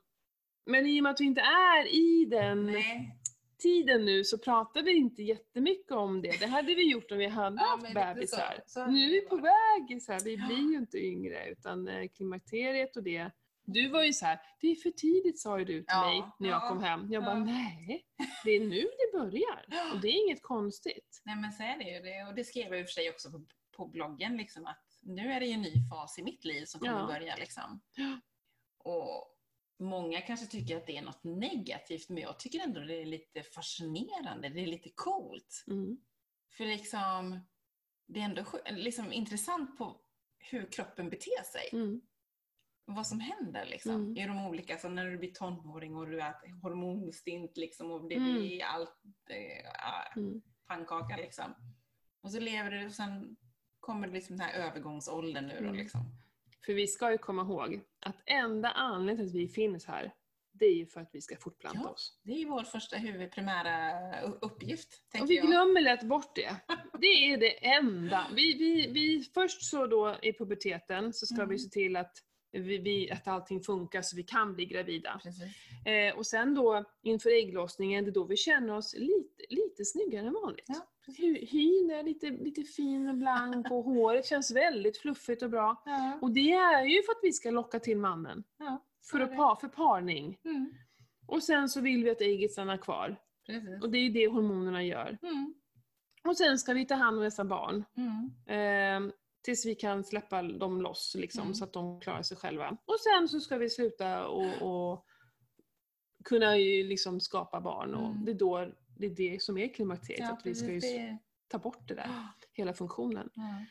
men 0.65 0.85
i 0.87 0.99
och 0.99 1.03
med 1.03 1.11
att 1.11 1.21
vi 1.21 1.25
inte 1.25 1.41
är 1.41 1.87
i 1.95 2.25
den 2.25 2.65
Nej. 2.65 3.15
Tiden 3.57 4.05
nu 4.05 4.23
så 4.23 4.37
pratar 4.37 4.81
vi 4.81 4.91
inte 4.97 5.23
jättemycket 5.23 5.91
om 5.91 6.21
det. 6.21 6.39
Det 6.39 6.45
hade 6.47 6.75
vi 6.75 6.91
gjort 6.91 7.11
om 7.11 7.17
vi 7.17 7.27
hade 7.27 7.61
Ja, 7.61 7.67
haft 7.81 7.93
bebisar. 7.93 8.59
så. 8.65 8.79
Så 8.79 8.85
nu 8.87 9.03
är 9.05 9.09
vi 9.11 9.21
på 9.21 9.35
väg, 9.35 10.01
så 10.03 10.11
här, 10.11 10.19
vi 10.19 10.37
blir 10.37 10.71
ju 10.71 10.77
inte 10.77 10.97
yngre 10.97 11.49
utan 11.49 11.87
eh, 11.87 12.07
klimakteriet 12.07 12.97
och 12.97 13.03
det 13.03 13.31
Du 13.65 13.89
var 13.89 14.03
ju 14.03 14.13
så 14.13 14.25
här, 14.25 14.39
det 14.61 14.67
är 14.71 14.75
för 14.75 14.89
tidigt 14.91 15.39
sa 15.39 15.59
ju 15.59 15.65
du 15.65 15.73
till 15.79 15.85
Ja, 15.87 16.05
mig 16.09 16.23
när 16.39 16.49
jag 16.49 16.63
ja, 16.63 16.69
kom 16.69 16.83
hem. 16.83 17.11
Jag 17.11 17.23
bara, 17.23 17.39
nej, 17.39 18.05
det 18.45 18.51
är 18.51 18.59
nu 18.59 18.81
det 18.81 19.17
börjar. 19.17 19.65
Och 19.93 20.01
det 20.01 20.07
är 20.07 20.25
inget 20.25 20.41
konstigt. 20.41 21.21
Nej 21.25 21.35
men 21.35 21.51
så 21.51 21.63
är 21.63 21.77
det 21.77 21.83
ju. 21.83 21.99
Det, 21.99 22.23
och 22.29 22.35
det 22.35 22.43
skrev 22.43 22.67
jag 22.71 22.79
i 22.79 22.83
och 22.83 22.87
för 22.87 22.93
sig 22.93 23.09
också 23.09 23.31
på, 23.31 23.41
på 23.77 23.87
bloggen, 23.87 24.37
liksom, 24.37 24.65
att 24.65 24.83
nu 25.01 25.31
är 25.31 25.39
det 25.39 25.45
ju 25.45 25.51
en 25.53 25.61
ny 25.61 25.73
fas 25.89 26.19
i 26.19 26.23
mitt 26.23 26.45
liv 26.45 26.65
som 26.65 26.79
kommer 26.79 26.99
Ja. 26.99 27.07
börja. 27.07 27.35
Liksom. 27.35 27.81
Och 28.77 29.36
många 29.79 30.21
kanske 30.21 30.45
tycker 30.45 30.77
att 30.77 30.87
det 30.87 30.97
är 30.97 31.01
något 31.01 31.23
negativt, 31.23 32.09
men 32.09 32.23
jag 32.23 32.39
tycker 32.39 32.59
ändå 32.59 32.79
det 32.81 33.01
är 33.01 33.05
lite 33.05 33.43
fascinerande, 33.43 34.49
det 34.49 34.59
är 34.61 34.67
lite 34.67 34.89
coolt. 34.95 35.63
Mm. 35.67 35.97
För 36.57 36.65
liksom, 36.65 37.39
det 38.07 38.19
är 38.19 38.23
ändå 38.23 38.43
liksom, 38.71 39.11
intressant 39.13 39.77
på 39.77 40.01
hur 40.39 40.71
kroppen 40.71 41.09
beter 41.09 41.43
sig. 41.43 41.69
Mm. 41.73 42.01
Vad 42.85 43.07
som 43.07 43.19
händer 43.19 43.65
liksom, 43.65 43.91
Mm. 43.95 44.17
i 44.17 44.27
de 44.27 44.45
olika, 44.47 44.77
så 44.77 44.89
när 44.89 45.05
du 45.11 45.17
blir 45.17 45.31
tonåring 45.31 45.95
och 45.95 46.07
du 46.07 46.21
äter 46.21 46.61
hormonstint 46.61 47.57
liksom, 47.57 47.91
och 47.91 48.09
det 48.09 48.15
Mm. 48.15 48.33
blir 48.33 48.63
allt 48.63 49.01
Mm. 50.15 50.41
pannkaka 50.67 51.17
liksom. 51.17 51.53
Och 52.21 52.31
så 52.31 52.39
lever 52.39 52.71
du 52.71 52.85
och 52.85 52.93
sen 52.93 53.37
kommer 53.79 54.07
det 54.07 54.13
liksom 54.13 54.37
den 54.37 54.47
här 54.47 54.53
övergångsåldern 54.67 55.47
nu 55.47 55.53
då 55.53 55.63
Mm. 55.63 55.75
liksom. 55.75 56.01
För 56.67 56.73
vi 56.73 56.87
ska 56.87 57.11
ju 57.11 57.17
komma 57.17 57.41
ihåg 57.41 57.81
att 58.05 58.15
enda 58.25 58.69
anledningen 58.69 59.31
till 59.31 59.39
att 59.39 59.47
vi 59.49 59.53
finns 59.53 59.85
här, 59.85 60.13
det 60.53 60.65
är 60.65 60.75
ju 60.75 60.85
för 60.85 61.01
att 61.01 61.09
vi 61.13 61.21
ska 61.21 61.35
fortplanta 61.37 61.79
Ja, 61.83 61.89
oss. 61.89 62.19
Det 62.23 62.31
är 62.31 62.37
ju 62.37 62.45
vår 62.45 62.63
första 62.63 62.97
huvudprimära 62.97 64.21
uppgift, 64.21 64.89
Och 65.21 65.29
vi 65.29 65.35
jag. 65.37 65.47
glömmer 65.47 65.81
lätt 65.81 66.03
bort 66.03 66.35
det. 66.35 66.55
Det 66.99 67.07
är 67.07 67.37
det 67.37 67.65
enda. 67.65 68.27
Vi, 68.35 68.57
vi, 68.57 68.91
vi, 68.91 69.23
först 69.33 69.63
så 69.63 69.87
då 69.87 70.15
i 70.21 70.33
puberteten 70.33 71.13
så 71.13 71.25
ska 71.25 71.35
Mm. 71.35 71.49
vi 71.49 71.59
se 71.59 71.69
till 71.69 71.95
att, 71.95 72.11
vi, 72.51 72.77
vi, 72.77 73.11
att 73.11 73.27
allting 73.27 73.61
funkar 73.61 74.01
så 74.01 74.15
vi 74.15 74.23
kan 74.23 74.53
bli 74.55 74.65
gravida. 74.65 75.21
Eh, 75.85 76.17
och 76.17 76.25
sen 76.25 76.55
då 76.55 76.83
inför 77.01 77.29
ägglossningen, 77.29 78.03
det 78.05 78.09
är 78.09 78.13
då 78.13 78.23
vi 78.23 78.37
känner 78.37 78.75
oss 78.75 78.93
lite, 78.97 79.43
lite 79.49 79.85
snyggare 79.85 80.27
än 80.27 80.33
vanligt. 80.33 80.65
Ja, 80.67 80.87
hyn 81.47 81.91
är 81.91 82.03
lite, 82.03 82.29
lite 82.29 82.63
fin 82.63 83.09
och 83.09 83.15
blank 83.15 83.71
och 83.71 83.83
håret 83.83 84.25
känns 84.25 84.51
väldigt 84.51 84.97
fluffigt 84.97 85.41
och 85.41 85.49
bra. 85.49 85.81
Ja, 85.85 86.19
Och 86.21 86.31
det 86.31 86.51
är 86.53 86.85
ju 86.85 87.03
för 87.03 87.11
att 87.11 87.19
vi 87.21 87.33
ska 87.33 87.51
locka 87.51 87.79
till 87.79 87.97
mannen. 87.97 88.43
ja, 88.57 88.83
För, 89.11 89.19
att 89.19 89.35
pa, 89.35 89.57
för 89.61 89.67
parning. 89.67 90.39
Mm, 90.45 90.73
Och 91.27 91.43
sen 91.43 91.69
så 91.69 91.81
vill 91.81 92.03
vi 92.03 92.09
att 92.09 92.21
ägget 92.21 92.51
stannar 92.51 92.77
kvar. 92.77 93.15
precis. 93.45 93.83
Och 93.83 93.89
det 93.91 93.97
är 93.97 94.01
ju 94.01 94.09
det 94.09 94.27
hormonerna 94.27 94.83
gör. 94.83 95.17
Mm, 95.21 95.53
Och 96.23 96.37
sen 96.37 96.57
ska 96.59 96.73
vi 96.73 96.85
ta 96.85 96.95
hand 96.95 97.17
om 97.17 97.23
dessa 97.23 97.43
barn. 97.45 97.83
mm, 97.97 98.31
Eh, 98.47 99.13
tills 99.41 99.65
vi 99.65 99.75
kan 99.75 100.03
släppa 100.03 100.41
dem 100.43 100.81
loss 100.81 101.15
liksom, 101.17 101.41
Mm. 101.43 101.53
så 101.53 101.63
att 101.63 101.73
de 101.73 101.99
klarar 102.01 102.21
sig 102.21 102.37
själva. 102.37 102.77
Och 102.85 102.99
sen 102.99 103.29
så 103.29 103.39
ska 103.39 103.57
vi 103.57 103.69
sluta 103.69 104.27
och, 104.27 104.61
och 104.61 105.05
kunna 106.25 106.51
liksom 106.55 107.19
skapa 107.19 107.61
barn. 107.61 107.95
Och 107.95 108.09
Mm. 108.11 108.25
det, 108.25 108.31
är 108.31 108.35
då, 108.35 108.71
det 108.97 109.05
är 109.05 109.09
det 109.09 109.41
som 109.41 109.57
är 109.57 109.73
klimakteriet, 109.73 110.19
ja, 110.19 110.31
att 110.33 110.45
vi 110.45 110.55
ska 110.55 110.71
ju 110.73 111.17
ta 111.47 111.57
bort 111.57 111.87
det 111.87 111.93
där, 111.95 112.09
hela 112.53 112.73
funktionen. 112.73 113.29
Ja. 113.33 113.65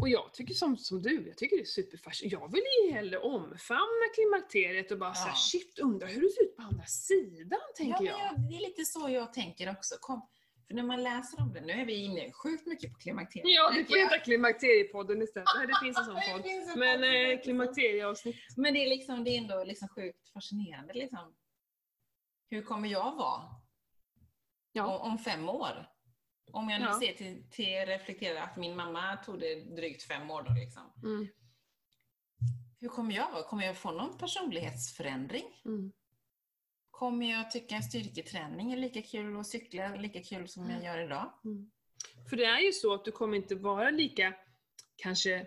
Och 0.00 0.08
jag 0.08 0.32
tycker 0.34 0.54
som, 0.54 0.76
som 0.76 1.02
du, 1.02 1.26
jag 1.28 1.36
tycker 1.36 1.56
det 1.56 1.62
är 1.62 1.66
superfascinerande. 1.66 2.46
Jag 2.46 2.52
vill 2.52 2.62
ju 2.88 2.92
hellre 2.96 3.18
omfamna 3.18 4.06
klimakteriet 4.14 4.90
och 4.90 4.98
bara 4.98 5.10
Ja. 5.10 5.14
säga 5.14 5.34
shit, 5.34 5.78
undrar 5.78 6.08
hur 6.08 6.20
det 6.20 6.28
ser 6.30 6.42
ut 6.42 6.56
på 6.56 6.62
andra 6.62 6.84
sidan, 6.86 7.58
tänker 7.76 8.04
Ja, 8.04 8.10
jag. 8.10 8.20
jag, 8.20 8.48
det 8.50 8.56
är 8.56 8.60
lite 8.60 8.84
så 8.84 9.08
jag 9.08 9.32
tänker 9.32 9.70
också. 9.70 9.94
Kom. 10.00 10.28
För 10.66 10.74
när 10.74 10.82
man 10.82 11.02
läser 11.02 11.40
om 11.40 11.52
det, 11.52 11.60
nu 11.60 11.72
är 11.72 11.84
vi 11.84 11.94
inne 12.04 12.32
sjukt 12.32 12.66
mycket 12.66 12.92
på 12.92 12.98
klimakteriet. 12.98 13.46
Ja, 13.48 13.70
det 13.70 13.76
märker 13.76 13.88
får 13.88 13.96
heta 13.96 14.18
Klimakteriepodden 14.18 15.22
istället. 15.22 15.48
Nej, 15.56 15.66
det 15.66 15.74
finns 15.82 15.98
en 15.98 16.04
sån 16.04 16.14
podd. 16.32 16.46
en 16.46 16.78
Men 16.78 17.04
eh, 17.04 17.40
klimakterieavsnitt. 17.42 18.36
Men 18.56 18.74
det 18.74 18.84
är, 18.84 18.88
liksom, 18.88 19.24
det 19.24 19.30
är 19.30 19.38
ändå 19.38 19.64
liksom 19.64 19.88
sjukt 19.88 20.28
fascinerande. 20.32 20.94
Liksom. 20.94 21.34
Hur 22.50 22.62
kommer 22.62 22.88
jag 22.88 23.16
vara 23.16 23.42
Ja. 24.72 24.86
om, 25.00 25.12
om 25.12 25.18
fem 25.18 25.48
år? 25.48 25.88
Om 26.52 26.68
jag 26.70 26.80
nu 26.80 26.86
Ja. 26.86 27.00
ser 27.00 27.12
till, 27.12 27.50
till 27.50 27.86
reflektera 27.86 28.42
att 28.42 28.56
min 28.56 28.76
mamma 28.76 29.16
tog 29.16 29.40
det 29.40 29.54
drygt 29.54 30.02
fem 30.02 30.30
år 30.30 30.42
då 30.42 30.52
liksom. 30.54 30.92
Mm. 31.04 31.28
Hur 32.80 32.88
kommer 32.88 33.14
jag 33.14 33.32
vara? 33.32 33.42
Kommer 33.42 33.66
jag 33.66 33.76
få 33.76 33.90
någon 33.90 34.18
personlighetsförändring? 34.18 35.44
Mm. 35.64 35.92
Kommer 36.98 37.30
jag 37.30 37.50
tycka 37.50 37.82
styrketräning 37.82 38.72
är 38.72 38.76
lika 38.76 39.02
kul 39.02 39.36
och 39.36 39.46
cykla 39.46 39.96
lika 39.96 40.22
kul 40.22 40.48
som 40.48 40.70
jag 40.70 40.84
gör 40.84 41.04
idag? 41.04 41.32
Mm. 41.44 41.70
För 42.30 42.36
det 42.36 42.44
är 42.44 42.60
ju 42.60 42.72
så 42.72 42.94
att 42.94 43.04
du 43.04 43.12
kommer 43.12 43.36
inte 43.36 43.54
vara 43.54 43.90
lika 43.90 44.34
kanske 44.96 45.46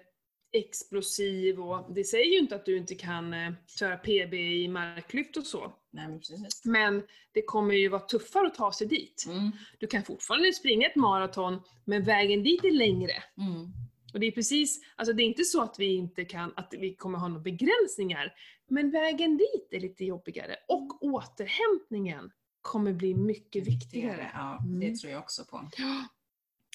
explosiv 0.51 1.59
och 1.59 1.93
det 1.93 2.03
säger 2.03 2.25
ju 2.25 2.37
inte 2.37 2.55
att 2.55 2.65
du 2.65 2.77
inte 2.77 2.95
kan 2.95 3.33
eh, 3.33 3.51
köra 3.79 3.97
PB 3.97 4.33
i 4.33 4.67
marklyft 4.67 5.37
och 5.37 5.45
så. 5.45 5.73
Nej, 5.91 6.07
men. 6.07 6.21
Men 6.63 7.03
det 7.31 7.41
kommer 7.41 7.75
ju 7.75 7.89
vara 7.89 8.01
tuffare 8.01 8.47
att 8.47 8.55
ta 8.55 8.71
sig 8.71 8.87
dit. 8.87 9.25
Mm. 9.27 9.51
Du 9.79 9.87
kan 9.87 10.03
fortfarande 10.03 10.53
springa 10.53 10.87
ett 10.87 10.95
maraton, 10.95 11.61
men 11.85 12.03
vägen 12.03 12.43
dit 12.43 12.63
är 12.63 12.71
längre. 12.71 13.23
Mm. 13.37 13.71
Och 14.14 14.20
det 14.20 14.28
är 14.28 14.32
precis, 14.32 14.80
alltså 14.95 15.14
det 15.14 15.24
är 15.24 15.26
inte 15.26 15.43
så 15.43 15.62
att 15.64 15.80
vi 15.80 15.95
inte 15.95 16.26
kan, 16.26 16.53
att 16.55 16.74
vi 16.80 16.95
kommer 16.95 17.20
ha 17.20 17.28
några 17.28 17.41
begränsningar. 17.41 18.34
Men 18.68 18.91
vägen 18.91 19.38
dit 19.38 19.68
är 19.72 19.80
lite 19.80 20.05
jobbigare. 20.05 20.55
Och 20.68 21.03
återhämtningen 21.03 22.32
kommer 22.62 22.93
bli 22.93 23.16
mycket 23.16 23.68
viktigare. 23.68 24.32
Ja, 24.34 24.60
Mm. 24.64 24.80
det 24.80 24.95
tror 24.95 25.12
jag 25.14 25.20
också 25.22 25.45
på. 25.45 25.70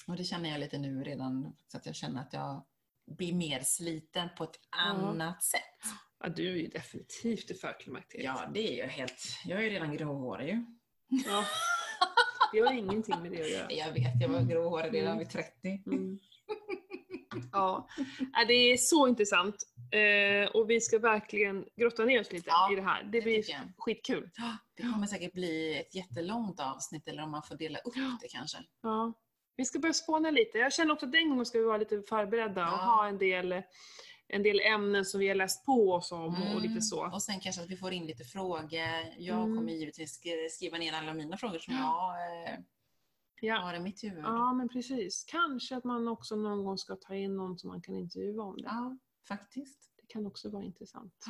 Och 0.07 0.15
det 0.17 0.23
känner 0.23 0.49
jag 0.49 0.59
lite 0.59 0.77
nu 0.77 1.03
redan, 1.03 1.55
så 1.67 1.77
att 1.77 1.85
jag 1.85 1.95
känner 1.95 2.21
att 2.21 2.33
jag 2.33 2.65
blir 3.17 3.33
mer 3.33 3.59
sliten 3.63 4.29
på 4.37 4.43
ett 4.43 4.59
annat 4.69 5.43
sätt. 5.43 5.61
Ja, 6.23 6.29
du 6.29 6.49
är 6.49 6.55
ju 6.55 6.67
definitivt 6.67 7.51
i 7.51 7.53
förklimakteriet. 7.53 8.25
Ja, 8.25 8.51
det 8.53 8.71
är 8.79 8.83
ju 8.83 8.89
helt... 8.89 9.21
Jag 9.45 9.59
är 9.59 9.63
ju 9.63 9.69
redan 9.69 9.97
gråhårig 9.97 10.47
ju. 10.47 10.65
Ja. 11.25 11.43
Det 12.53 12.59
har 12.59 12.73
ingenting 12.73 13.21
med 13.21 13.31
det 13.31 13.41
att 13.41 13.51
göra. 13.51 13.71
Jag 13.87 13.93
vet, 13.93 14.21
jag 14.21 14.29
var 14.29 14.41
gråhårig 14.41 14.93
redan 14.93 15.07
Mm. 15.11 15.19
vid 15.19 15.29
30. 15.29 15.83
Mm. 15.85 16.19
Ja, 17.51 17.87
Ja, 18.33 18.45
det 18.47 18.53
är 18.53 18.77
så 18.77 19.07
intressant. 19.07 19.55
Eh, 19.91 20.49
och 20.55 20.69
vi 20.69 20.81
ska 20.81 20.99
verkligen 20.99 21.65
grotta 21.75 22.05
ner 22.05 22.21
oss 22.21 22.31
lite 22.31 22.49
Ja, 22.49 22.71
i 22.71 22.75
det 22.75 22.81
här. 22.81 23.03
Det 23.03 23.09
det 23.11 23.21
blir 23.21 23.43
skitkul. 23.77 24.29
Det 24.77 24.83
kommer 24.83 25.07
säkert 25.07 25.33
bli 25.33 25.79
ett 25.79 25.95
jättelångt 25.95 26.59
avsnitt, 26.59 27.07
eller 27.07 27.23
om 27.23 27.31
man 27.31 27.43
får 27.43 27.55
dela 27.55 27.79
upp 27.79 27.93
det 28.21 28.27
kanske. 28.27 28.57
Ja. 28.81 29.13
Vi 29.57 29.65
ska 29.65 29.79
börja 29.79 29.93
spåna 29.93 30.31
lite. 30.31 30.57
Jag 30.57 30.73
känner 30.73 30.93
också 30.93 31.05
att 31.05 31.11
den 31.11 31.29
gången 31.29 31.45
ska 31.45 31.57
vi 31.59 31.63
vara 31.65 31.77
lite 31.77 32.01
förberedda 32.09 32.61
och 32.67 32.73
Ja. 32.79 32.83
ha 32.83 33.07
en 33.07 33.17
del, 33.17 33.61
en 34.27 34.43
del 34.43 34.59
ämnen 34.59 35.05
som 35.05 35.19
vi 35.19 35.27
har 35.27 35.35
läst 35.35 35.65
på 35.65 35.91
oss 35.93 36.11
om 36.11 36.25
och 36.55 36.61
lite 36.61 36.67
Mm. 36.67 36.81
så. 36.81 37.05
Och 37.13 37.23
sen 37.23 37.39
kanske 37.39 37.61
att 37.61 37.69
vi 37.69 37.77
får 37.77 37.93
in 37.93 38.05
lite 38.05 38.23
frågor. 38.23 38.69
Jag 39.17 39.37
Mm. 39.43 39.55
kommer 39.57 39.71
givetvis 39.71 40.19
sk- 40.21 40.49
skriva 40.49 40.77
ner 40.77 40.93
alla 40.93 41.13
mina 41.13 41.37
frågor 41.37 41.59
som 41.59 41.73
Ja. 41.73 42.15
jag 42.17 42.53
eh, 42.53 42.59
Ja. 43.41 43.55
har 43.55 43.73
i 43.73 43.79
mitt 43.79 44.03
huvud. 44.03 44.23
ja, 44.23 44.53
men 44.53 44.69
precis. 44.69 45.25
Kanske 45.27 45.75
att 45.75 45.83
man 45.83 46.07
också 46.07 46.35
någon 46.35 46.63
gång 46.63 46.77
ska 46.77 46.95
ta 46.95 47.15
in 47.15 47.35
någon 47.35 47.59
som 47.59 47.67
man 47.69 47.81
kan 47.81 47.95
intervjua 47.95 48.43
om 48.43 48.57
det. 48.57 48.67
Ja, 48.67 48.97
faktiskt. 49.27 49.91
Det 49.97 50.07
kan 50.07 50.25
också 50.25 50.49
vara 50.49 50.63
intressant. 50.63 51.25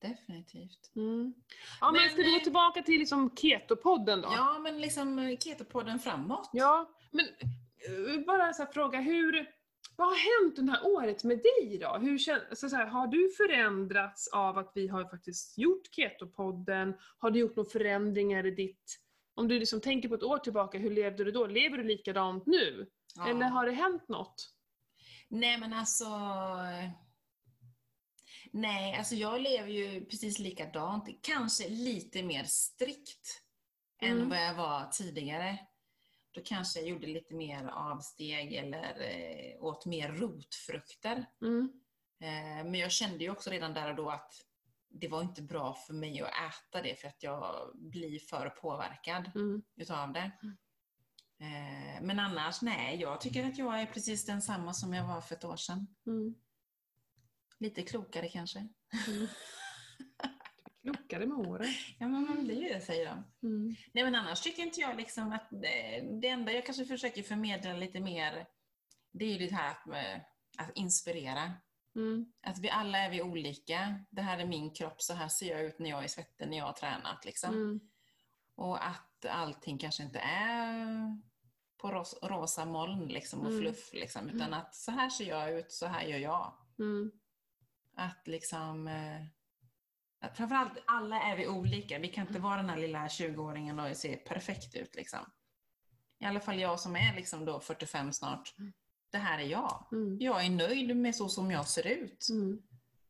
Definitivt. 0.00 0.92
Mm. 0.96 1.34
Ja, 1.80 1.92
men, 1.92 2.02
Men, 2.02 2.10
ska 2.10 2.22
vi 2.22 2.30
gå 2.30 2.36
eh, 2.36 2.42
tillbaka 2.42 2.82
till 2.82 2.98
liksom 2.98 3.30
Ketopodden 3.36 4.20
då? 4.20 4.28
Ja, 4.32 4.58
men 4.58 4.80
liksom 4.80 5.18
eh, 5.18 5.38
Ketopodden 5.38 5.98
framåt. 5.98 6.50
Ja, 6.52 6.90
men 7.10 7.26
eh, 7.26 8.24
bara 8.26 8.52
så 8.52 8.66
fråga, 8.66 9.00
hur, 9.00 9.46
vad 9.96 10.08
har 10.08 10.44
hänt 10.44 10.56
det 10.56 10.72
här 10.72 10.86
året 10.86 11.24
med 11.24 11.38
dig 11.38 11.78
då? 11.78 11.98
Hur 11.98 12.18
så 12.18 12.76
här, 12.76 12.86
har 12.86 13.06
du 13.06 13.30
förändrats 13.30 14.28
av 14.28 14.58
att 14.58 14.72
vi 14.74 14.88
har 14.88 15.04
faktiskt 15.04 15.58
gjort 15.58 15.86
Ketopodden? 15.90 16.94
Har 17.18 17.30
du 17.30 17.38
gjort 17.38 17.56
några 17.56 17.70
förändringar 17.70 18.46
i 18.46 18.50
ditt... 18.50 18.96
Om 19.34 19.48
du 19.48 19.58
liksom 19.58 19.80
tänker 19.80 20.08
på 20.08 20.14
ett 20.14 20.22
år 20.22 20.38
tillbaka, 20.38 20.78
hur 20.78 20.90
levde 20.90 21.24
du 21.24 21.30
då? 21.30 21.46
Lever 21.46 21.78
du 21.78 21.84
likadant 21.84 22.46
nu? 22.46 22.90
Ja. 23.14 23.28
Eller 23.28 23.46
har 23.46 23.66
det 23.66 23.72
hänt 23.72 24.08
något? 24.08 24.50
Nej, 25.28 25.58
men 25.58 25.72
alltså... 25.72 26.06
Nej, 28.52 28.96
alltså 28.96 29.14
jag 29.14 29.40
lever 29.40 29.68
ju 29.68 30.04
precis 30.04 30.38
likadant. 30.38 31.08
Kanske 31.22 31.68
lite 31.68 32.22
mer 32.22 32.44
strikt 32.44 33.42
än 34.02 34.16
Mm. 34.16 34.28
vad 34.28 34.38
jag 34.38 34.54
var 34.54 34.86
tidigare. 34.86 35.58
Då 36.30 36.40
kanske 36.44 36.80
jag 36.80 36.88
gjorde 36.88 37.06
lite 37.06 37.34
mer 37.34 37.66
avsteg 37.66 38.54
eller 38.54 39.00
eh, 39.00 39.62
åt 39.64 39.86
mer 39.86 40.12
rotfrukter. 40.12 41.26
Mm. 41.42 41.72
Eh, 42.20 42.64
men 42.70 42.74
jag 42.74 42.90
kände 42.90 43.24
ju 43.24 43.30
också 43.30 43.50
redan 43.50 43.74
där 43.74 43.90
och 43.90 43.96
då 43.96 44.10
att 44.10 44.32
det 44.90 45.08
var 45.08 45.22
inte 45.22 45.42
bra 45.42 45.74
för 45.74 45.94
mig 45.94 46.20
att 46.20 46.28
äta 46.28 46.82
det 46.82 47.00
för 47.00 47.08
att 47.08 47.22
jag 47.22 47.70
blir 47.74 48.18
för 48.18 48.48
påverkad 48.50 49.30
Mm. 49.34 49.62
utav 49.76 50.12
det. 50.12 50.30
Eh, 51.40 52.02
men 52.02 52.18
annars, 52.20 52.62
nej, 52.62 53.00
jag 53.00 53.20
tycker 53.20 53.44
att 53.46 53.58
jag 53.58 53.80
är 53.82 53.86
precis 53.86 54.26
densamma 54.26 54.74
som 54.74 54.94
jag 54.94 55.06
var 55.06 55.20
för 55.20 55.34
ett 55.34 55.44
år 55.44 55.56
sedan. 55.56 55.86
Mm. 56.06 56.34
Lite 57.58 57.82
klokare 57.82 58.28
kanske. 58.28 58.58
Mm. 59.08 59.26
Klokare 60.82 61.26
med 61.26 61.38
åren. 61.48 61.68
Ja, 61.98 62.08
men 62.08 62.22
man 62.22 62.44
blir 62.44 62.62
ju 62.62 62.68
det, 62.68 62.80
säger 62.80 63.06
de. 63.06 63.46
Mm. 63.46 63.76
Nej, 63.92 64.04
men 64.04 64.14
annars 64.14 64.40
tycker 64.40 64.62
inte 64.62 64.80
jag 64.80 64.96
liksom 64.96 65.32
att 65.32 65.48
det, 65.50 66.00
det 66.20 66.28
enda 66.28 66.52
jag 66.52 66.66
kanske 66.66 66.84
försöker 66.84 67.22
förmedla 67.22 67.72
lite 67.72 68.00
mer, 68.00 68.46
det 69.12 69.24
är 69.24 69.38
ju 69.38 69.46
det 69.46 69.54
här 69.54 69.70
att, 69.70 69.86
med, 69.86 70.24
att 70.58 70.70
inspirera. 70.74 71.52
Mm. 72.00 72.32
Att 72.42 72.58
vi 72.58 72.70
alla 72.70 72.98
är 72.98 73.10
vi 73.10 73.22
olika. 73.22 74.04
Det 74.10 74.22
här 74.22 74.38
är 74.38 74.46
min 74.46 74.70
kropp, 74.74 75.02
så 75.02 75.14
här 75.14 75.28
ser 75.28 75.50
jag 75.50 75.62
ut 75.64 75.78
när 75.78 75.90
jag 75.90 76.04
är 76.04 76.08
svettig, 76.08 76.48
när 76.48 76.56
jag 76.56 76.64
har 76.64 76.72
tränat. 76.72 77.24
Liksom. 77.24 77.54
Mm. 77.54 77.80
Och 78.54 78.86
att 78.86 79.26
allting 79.26 79.78
kanske 79.78 80.02
inte 80.02 80.18
är 80.18 81.20
på 81.76 81.90
ros 81.90 82.18
rosa 82.22 82.64
moln 82.64 83.08
liksom, 83.08 83.40
och 83.40 83.46
Mm. 83.50 83.60
fluff. 83.60 83.92
Liksom, 83.92 84.28
utan 84.28 84.54
att 84.54 84.74
så 84.74 84.90
här 84.90 85.10
ser 85.10 85.24
jag 85.24 85.52
ut, 85.58 85.72
så 85.72 85.86
här 85.86 86.02
gör 86.02 86.18
jag. 86.18 86.52
Mm. 86.78 87.12
Att 87.96 88.26
liksom... 88.28 88.88
Eh, 88.88 89.22
att 90.20 90.36
framförallt, 90.36 90.82
alla 90.86 91.22
är 91.22 91.36
vi 91.36 91.48
olika. 91.48 91.98
Vi 91.98 92.08
kan 92.08 92.26
inte 92.26 92.40
vara 92.40 92.56
den 92.56 92.70
här 92.70 92.76
lilla 92.76 93.06
20-åringen 93.08 93.90
och 93.90 93.96
se 93.96 94.16
perfekt 94.16 94.74
ut. 94.74 94.94
Liksom. 94.94 95.18
I 96.18 96.24
alla 96.24 96.40
fall 96.40 96.60
jag 96.60 96.80
som 96.80 96.96
är 96.96 97.16
liksom 97.16 97.44
då 97.44 97.60
45 97.60 98.12
snart. 98.12 98.54
Det 99.10 99.18
här 99.18 99.38
är 99.38 99.46
jag. 99.46 99.86
Mm. 99.92 100.18
Jag 100.20 100.44
är 100.44 100.50
nöjd 100.50 100.96
med 100.96 101.16
så 101.16 101.28
som 101.28 101.50
jag 101.50 101.68
ser 101.68 101.86
ut. 101.86 102.28
Mm. 102.30 102.62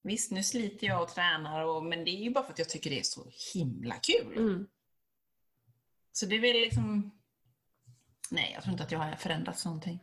Visst, 0.02 0.30
nu 0.30 0.42
sliter 0.42 0.86
jag 0.86 1.02
och 1.02 1.08
tränar, 1.08 1.64
och, 1.64 1.84
men 1.84 2.04
det 2.04 2.10
är 2.10 2.22
ju 2.22 2.30
bara 2.30 2.44
för 2.44 2.52
att 2.52 2.58
jag 2.58 2.68
tycker 2.68 2.90
det 2.90 2.98
är 2.98 3.02
så 3.02 3.30
himla 3.54 3.94
kul. 3.94 4.38
Mm. 4.38 4.66
Så 6.12 6.26
det 6.26 6.36
är 6.36 6.40
väl 6.40 6.60
liksom... 6.60 7.10
Nej, 8.30 8.50
jag 8.54 8.62
tror 8.62 8.72
inte 8.72 8.84
att 8.84 8.92
jag 8.92 8.98
har 8.98 9.16
förändrats 9.16 9.64
någonting. 9.64 9.98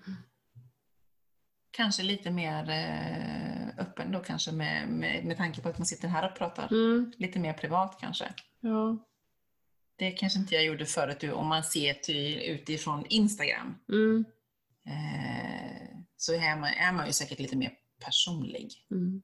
Kanske 1.72 2.04
lite 2.04 2.32
mer 2.32 2.70
eh, 2.70 3.68
öppen 3.78 4.12
då 4.12 4.20
kanske 4.20 4.52
med, 4.52 4.90
med, 4.90 5.26
med 5.26 5.38
tanke 5.38 5.62
på 5.62 5.70
att 5.70 5.78
man 5.78 5.86
sitter 5.86 6.08
här 6.08 6.32
och 6.32 6.38
pratar. 6.38 6.72
Mm. 6.72 7.14
Lite 7.18 7.40
mer 7.40 7.54
privat 7.54 7.98
kanske. 8.00 8.34
Ja. 8.60 8.98
Det 9.96 10.12
kanske 10.12 10.40
inte 10.40 10.56
jag 10.56 10.66
gjorde 10.66 10.86
förut 10.86 11.24
om 11.24 11.48
man 11.48 11.64
ser 11.64 11.94
till, 11.94 12.38
utifrån 12.38 13.06
Instagram. 13.10 13.76
Eh, 14.88 15.98
så 16.18 16.34
är 16.34 16.56
man, 16.56 16.70
är 16.70 16.92
man 16.94 17.08
ju 17.08 17.14
säkert 17.14 17.40
lite 17.40 17.56
mer 17.56 17.74
personlig. 18.06 18.72
Mm. 18.92 19.22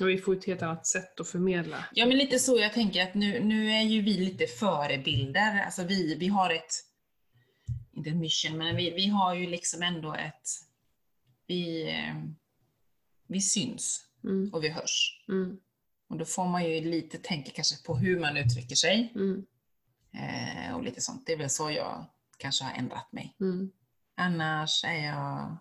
Och 0.00 0.08
vi 0.08 0.18
får 0.18 0.36
ett 0.36 0.44
helt 0.44 0.62
annat 0.62 0.86
sätt 0.86 1.20
att 1.20 1.28
förmedla. 1.28 1.84
Ja, 1.92 2.06
men 2.06 2.18
lite 2.18 2.38
så 2.38 2.58
jag 2.58 2.72
tänker 2.72 3.02
att 3.02 3.14
nu, 3.14 3.40
nu 3.44 3.70
är 3.72 3.82
ju 3.82 4.02
vi 4.02 4.14
lite 4.18 4.46
förebilder. 4.46 5.62
Alltså 5.64 5.84
vi, 5.84 6.14
vi 6.14 6.28
har 6.28 6.50
ett, 6.50 6.72
inte 7.92 8.10
ett 8.10 8.16
mission, 8.16 8.58
men 8.58 8.76
vi, 8.76 8.90
vi 8.90 9.06
har 9.06 9.34
ju 9.34 9.46
liksom 9.46 9.82
ändå 9.82 10.14
ett, 10.14 10.48
vi, 11.46 11.88
eh, 11.90 12.14
vi 13.26 13.40
syns 13.40 14.04
Mm. 14.24 14.50
och 14.52 14.64
vi 14.64 14.68
hörs. 14.68 15.24
Mm. 15.28 15.60
Och 16.08 16.18
då 16.18 16.24
får 16.24 16.46
man 16.48 16.64
ju 16.70 16.80
lite 16.80 17.18
tänka 17.18 17.50
kanske 17.50 17.86
på 17.86 17.96
hur 17.96 18.20
man 18.20 18.36
uttrycker 18.36 18.74
sig 18.76 19.12
Mm. 19.14 19.46
eh, 20.14 20.74
och 20.76 20.82
lite 20.84 21.00
sånt. 21.00 21.26
Det 21.26 21.32
är 21.32 21.36
väl 21.36 21.50
så 21.50 21.70
jag 21.70 22.04
kanske 22.38 22.64
har 22.64 22.72
ändrat 22.72 23.12
mig. 23.12 23.36
Mm. 23.40 23.70
Annars 24.18 24.84
är 24.84 25.06
jag 25.06 25.56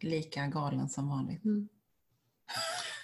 lika 0.00 0.46
galen 0.46 0.88
som 0.88 1.08
vanligt. 1.08 1.44
Mm. 1.44 1.68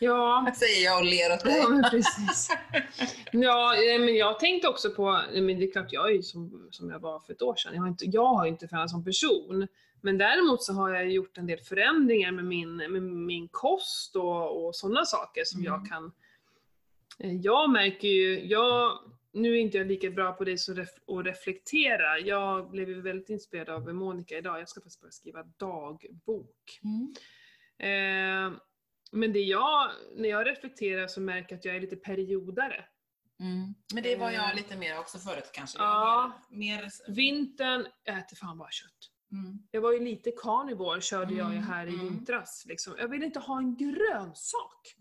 Ja, 0.00 0.52
Säger 0.56 0.84
jag 0.84 0.98
och 0.98 1.04
ler 1.04 1.32
åt 1.34 1.44
dig. 1.44 1.58
Ja, 1.58 1.68
men 1.68 1.82
precis. 1.90 2.48
Ja, 3.32 3.74
eh, 3.76 4.00
men 4.00 4.16
jag 4.16 4.38
tänkte 4.40 4.68
också 4.68 4.90
på, 4.90 5.22
men 5.32 5.46
det 5.46 5.64
är 5.64 5.72
klart 5.72 5.92
jag 5.92 6.08
är 6.10 6.14
ju 6.14 6.22
som, 6.22 6.68
som 6.70 6.90
jag 6.90 6.98
var 6.98 7.20
för 7.20 7.32
ett 7.32 7.42
år 7.42 7.54
sedan. 7.56 7.74
Jag 7.74 7.80
har 7.80 7.88
inte, 7.88 8.04
jag 8.06 8.26
har 8.26 8.44
ju 8.44 8.50
inte 8.50 8.68
förändrats 8.68 8.92
som 8.92 9.04
person. 9.04 9.66
Men 10.00 10.18
däremot 10.18 10.62
så 10.62 10.72
har 10.72 10.90
jag 10.90 11.10
gjort 11.10 11.38
en 11.38 11.46
del 11.46 11.58
förändringar 11.60 12.32
med 12.32 12.44
min, 12.44 12.76
med 12.76 13.02
min 13.02 13.48
kost 13.48 14.16
och, 14.16 14.66
och 14.66 14.76
sådana 14.76 15.04
saker 15.04 15.42
som 15.44 15.60
Mm. 15.60 15.72
jag 15.72 15.86
kan... 15.88 16.12
eh, 17.18 17.32
Jag 17.36 17.70
märker 17.70 18.08
ju, 18.08 18.46
jag, 18.46 18.98
nu 19.36 19.52
är 19.56 19.60
inte 19.60 19.78
jag 19.78 19.86
lika 19.86 20.10
bra 20.10 20.32
på 20.32 20.44
det 20.44 20.58
som 20.58 20.74
ref, 20.74 20.88
att 21.06 21.26
reflektera. 21.26 22.18
Jag 22.18 22.70
blev 22.70 22.88
väldigt 22.88 23.30
inspirerad 23.30 23.68
av 23.68 23.94
Monica 23.94 24.38
idag. 24.38 24.60
Jag 24.60 24.68
ska 24.68 24.80
faktiskt 24.80 25.00
börja 25.00 25.12
skriva 25.12 25.42
dagbok. 25.42 26.80
Mm. 26.84 27.14
Eh, 27.78 28.58
men 29.12 29.32
det 29.32 29.40
jag, 29.40 29.90
när 30.16 30.28
jag 30.28 30.46
reflekterar 30.46 31.06
så 31.06 31.20
märker 31.20 31.52
jag 31.52 31.58
att 31.58 31.64
jag 31.64 31.76
är 31.76 31.80
lite 31.80 31.96
periodare. 31.96 32.84
Mm. 33.40 33.74
Men 33.94 34.02
det 34.02 34.16
var 34.16 34.30
jag 34.30 34.56
lite 34.56 34.76
mer 34.76 34.98
också 34.98 35.18
förut 35.18 35.50
kanske. 35.52 35.78
Ja. 35.78 36.32
Mer, 36.50 36.82
mer, 36.82 36.90
Vintern, 37.08 37.86
jag 38.04 38.18
äter 38.18 38.36
fan 38.36 38.58
bara 38.58 38.70
kött. 38.70 39.10
mm. 39.32 39.58
Jag 39.70 39.80
var 39.80 39.92
ju 39.92 40.00
lite 40.00 40.30
carnivore 40.30 41.00
körde 41.00 41.34
jag 41.34 41.50
ju 41.50 41.56
Mm, 41.58 41.68
här 41.68 41.86
i 41.86 41.94
mm. 41.94 42.04
vintras. 42.08 42.64
Liksom. 42.68 42.94
Jag 42.98 43.08
vill 43.08 43.22
inte 43.22 43.38
ha 43.38 43.58
en 43.58 43.76
grönsak. 43.76 44.96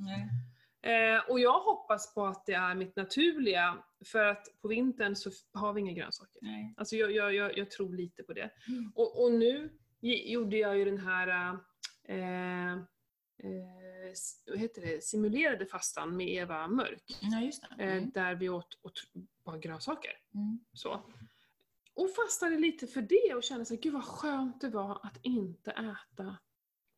Eh, 0.85 1.29
och 1.29 1.39
jag 1.39 1.59
hoppas 1.59 2.13
på 2.13 2.25
att 2.25 2.45
det 2.45 2.53
är 2.53 2.75
mitt 2.75 2.95
naturliga, 2.95 3.77
för 4.05 4.25
att 4.25 4.47
på 4.61 4.67
vintern 4.67 5.15
så 5.15 5.31
har 5.53 5.73
vi 5.73 5.81
inga 5.81 5.93
grönsaker. 5.93 6.39
Nej. 6.41 6.73
Alltså 6.77 6.95
jag, 6.95 7.11
jag, 7.11 7.33
jag, 7.33 7.57
jag 7.57 7.71
tror 7.71 7.93
lite 7.93 8.23
på 8.23 8.33
det. 8.33 8.49
Mm. 8.67 8.91
Och, 8.95 9.23
och 9.23 9.31
nu 9.31 9.69
gjorde 10.01 10.57
jag 10.57 10.77
ju 10.77 10.85
den 10.85 10.97
här 10.97 11.27
eh, 12.03 12.71
eh, 12.73 12.77
vad 14.47 14.59
heter 14.59 14.81
det? 14.81 15.03
simulerade 15.03 15.65
fastan 15.65 16.17
med 16.17 16.27
Eva 16.29 16.67
Mörk. 16.67 17.03
Ja, 17.21 17.41
just 17.41 17.61
det. 17.77 17.83
Eh, 17.83 17.97
Mm. 17.97 18.09
där 18.09 18.35
vi 18.35 18.49
åt, 18.49 18.79
åt 18.81 19.01
bara 19.45 19.57
grönsaker. 19.57 20.11
Mm. 20.33 20.59
Så. 20.73 21.01
Och 21.93 22.09
fastnade 22.15 22.57
lite 22.59 22.87
för 22.87 23.01
det 23.01 23.33
och 23.35 23.43
kände 23.43 23.65
så 23.65 23.73
här, 23.73 23.81
gud 23.81 23.93
vad 23.93 24.03
skönt 24.03 24.61
det 24.61 24.69
var 24.69 24.99
att 25.05 25.17
inte 25.21 25.71
äta 25.71 26.37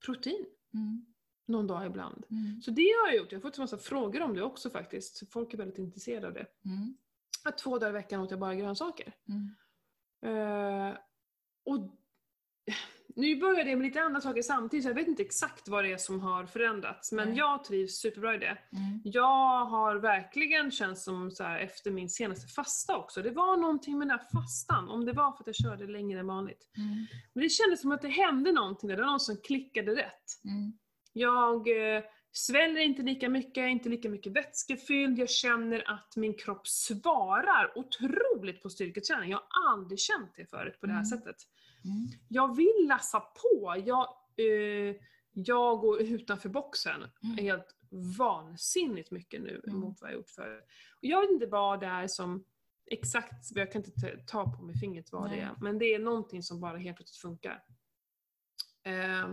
protein 0.05 0.45
Mm. 0.73 1.05
Någon 1.47 1.67
dag 1.67 1.85
ibland. 1.85 2.25
Mm. 2.29 2.61
Så 2.61 2.71
det 2.71 2.81
har 2.81 3.07
jag 3.07 3.17
gjort. 3.17 3.31
Jag 3.31 3.39
har 3.39 3.41
fått 3.41 3.57
en 3.57 3.63
massa 3.63 3.77
frågor 3.77 4.21
om 4.21 4.35
det 4.35 4.43
också 4.43 4.69
faktiskt. 4.69 5.31
Folk 5.31 5.53
är 5.53 5.57
väldigt 5.57 5.77
intresserade 5.77 6.27
av 6.27 6.33
det. 6.33 6.45
Mm. 6.65 6.97
Att 7.43 7.57
två 7.57 7.77
dagar 7.77 7.89
i 7.89 7.93
veckan 7.93 8.21
åt 8.21 8.31
jag 8.31 8.39
bara 8.39 8.55
grönsaker. 8.55 9.13
Mm. 9.27 9.55
Eh, 10.25 10.97
och 11.65 11.97
nu 13.15 13.39
börjar 13.39 13.65
det 13.65 13.75
med 13.75 13.85
lite 13.85 14.01
andra 14.01 14.21
saker 14.21 14.41
samtidigt, 14.41 14.83
så 14.83 14.89
jag 14.89 14.95
vet 14.95 15.07
inte 15.07 15.23
exakt 15.23 15.67
vad 15.67 15.83
det 15.83 15.91
är 15.91 15.97
som 15.97 16.19
har 16.19 16.45
förändrats. 16.45 17.11
Men 17.11 17.29
Nej. 17.29 17.37
jag 17.37 17.63
trivs 17.63 17.95
superbra 17.95 18.35
i 18.35 18.37
det. 18.37 18.57
Mm. 18.71 19.01
Jag 19.03 19.65
har 19.65 19.95
verkligen 19.95 20.71
känt 20.71 20.97
som 20.97 21.31
så 21.31 21.43
här, 21.43 21.59
efter 21.59 21.91
min 21.91 22.09
senaste 22.09 22.47
fasta 22.47 22.97
också, 22.97 23.21
det 23.21 23.31
var 23.31 23.57
någonting 23.57 23.97
med 23.97 24.07
den 24.07 24.17
där 24.17 24.39
fastan, 24.39 24.89
om 24.89 25.05
det 25.05 25.13
var 25.13 25.31
för 25.31 25.43
att 25.43 25.47
jag 25.47 25.55
körde 25.55 25.87
längre 25.87 26.19
än 26.19 26.27
vanligt. 26.27 26.69
Mm. 26.77 27.05
Men 27.33 27.43
det 27.43 27.49
kändes 27.49 27.81
som 27.81 27.91
att 27.91 28.01
det 28.01 28.09
hände 28.09 28.51
någonting 28.51 28.89
där, 28.89 28.95
det 28.95 29.01
var 29.01 29.09
någon 29.09 29.19
som 29.19 29.37
klickade 29.37 29.95
rätt. 29.95 30.25
Jag 31.17 31.95
eh, 31.95 32.03
sväller 32.31 32.81
inte 32.81 33.01
lika 33.01 33.29
mycket, 33.29 33.57
är 33.61 33.67
inte 33.67 33.89
lika 33.89 34.09
mycket 34.09 34.31
vätskefylld, 34.33 35.19
jag 35.19 35.29
känner 35.29 35.91
att 35.91 36.15
min 36.15 36.33
kropp 36.33 36.67
svarar 36.67 37.77
otroligt 37.77 38.63
på 38.63 38.69
styrketräning. 38.69 39.29
Jag 39.31 39.41
har 39.49 39.71
aldrig 39.73 39.99
känt 39.99 40.31
det 40.35 40.45
förut 40.45 40.79
på 40.79 40.85
det 40.85 40.91
här 40.93 40.99
Mm. 40.99 41.05
sättet. 41.05 41.35
Mm. 41.85 42.07
Jag 42.29 42.55
vill 42.55 42.85
lassa 42.87 43.19
på, 43.19 43.83
jag, 43.85 44.07
eh, 44.37 44.95
jag 45.33 45.79
går 45.79 46.01
utanför 46.01 46.49
boxen 46.49 47.03
Mm. 47.23 47.37
helt 47.37 47.75
vansinnigt 48.17 49.11
mycket 49.11 49.41
nu 49.41 49.61
Mm. 49.67 49.79
mot 49.79 50.01
vad 50.01 50.09
jag 50.09 50.15
gjort 50.15 50.29
förut. 50.29 50.63
Och 50.95 51.03
jag 51.03 51.21
vet 51.21 51.29
inte 51.31 51.47
vad 51.47 51.79
det 51.79 51.85
är 51.87 52.07
som 52.07 52.43
exakt, 52.85 53.51
jag 53.55 53.71
kan 53.71 53.83
inte 53.85 54.17
ta- 54.27 54.43
på 54.57 54.63
med 54.63 54.75
fingret 54.79 55.11
vad 55.11 55.23
det 55.23 55.29
Nej. 55.35 55.39
är, 55.39 55.55
men 55.61 55.77
det 55.79 55.85
är 55.93 55.99
någonting 55.99 56.43
som 56.43 56.59
bara 56.59 56.77
helt 56.77 56.97
plötsligt 56.97 57.21
funkar. 57.21 57.63
Eh, 58.83 59.27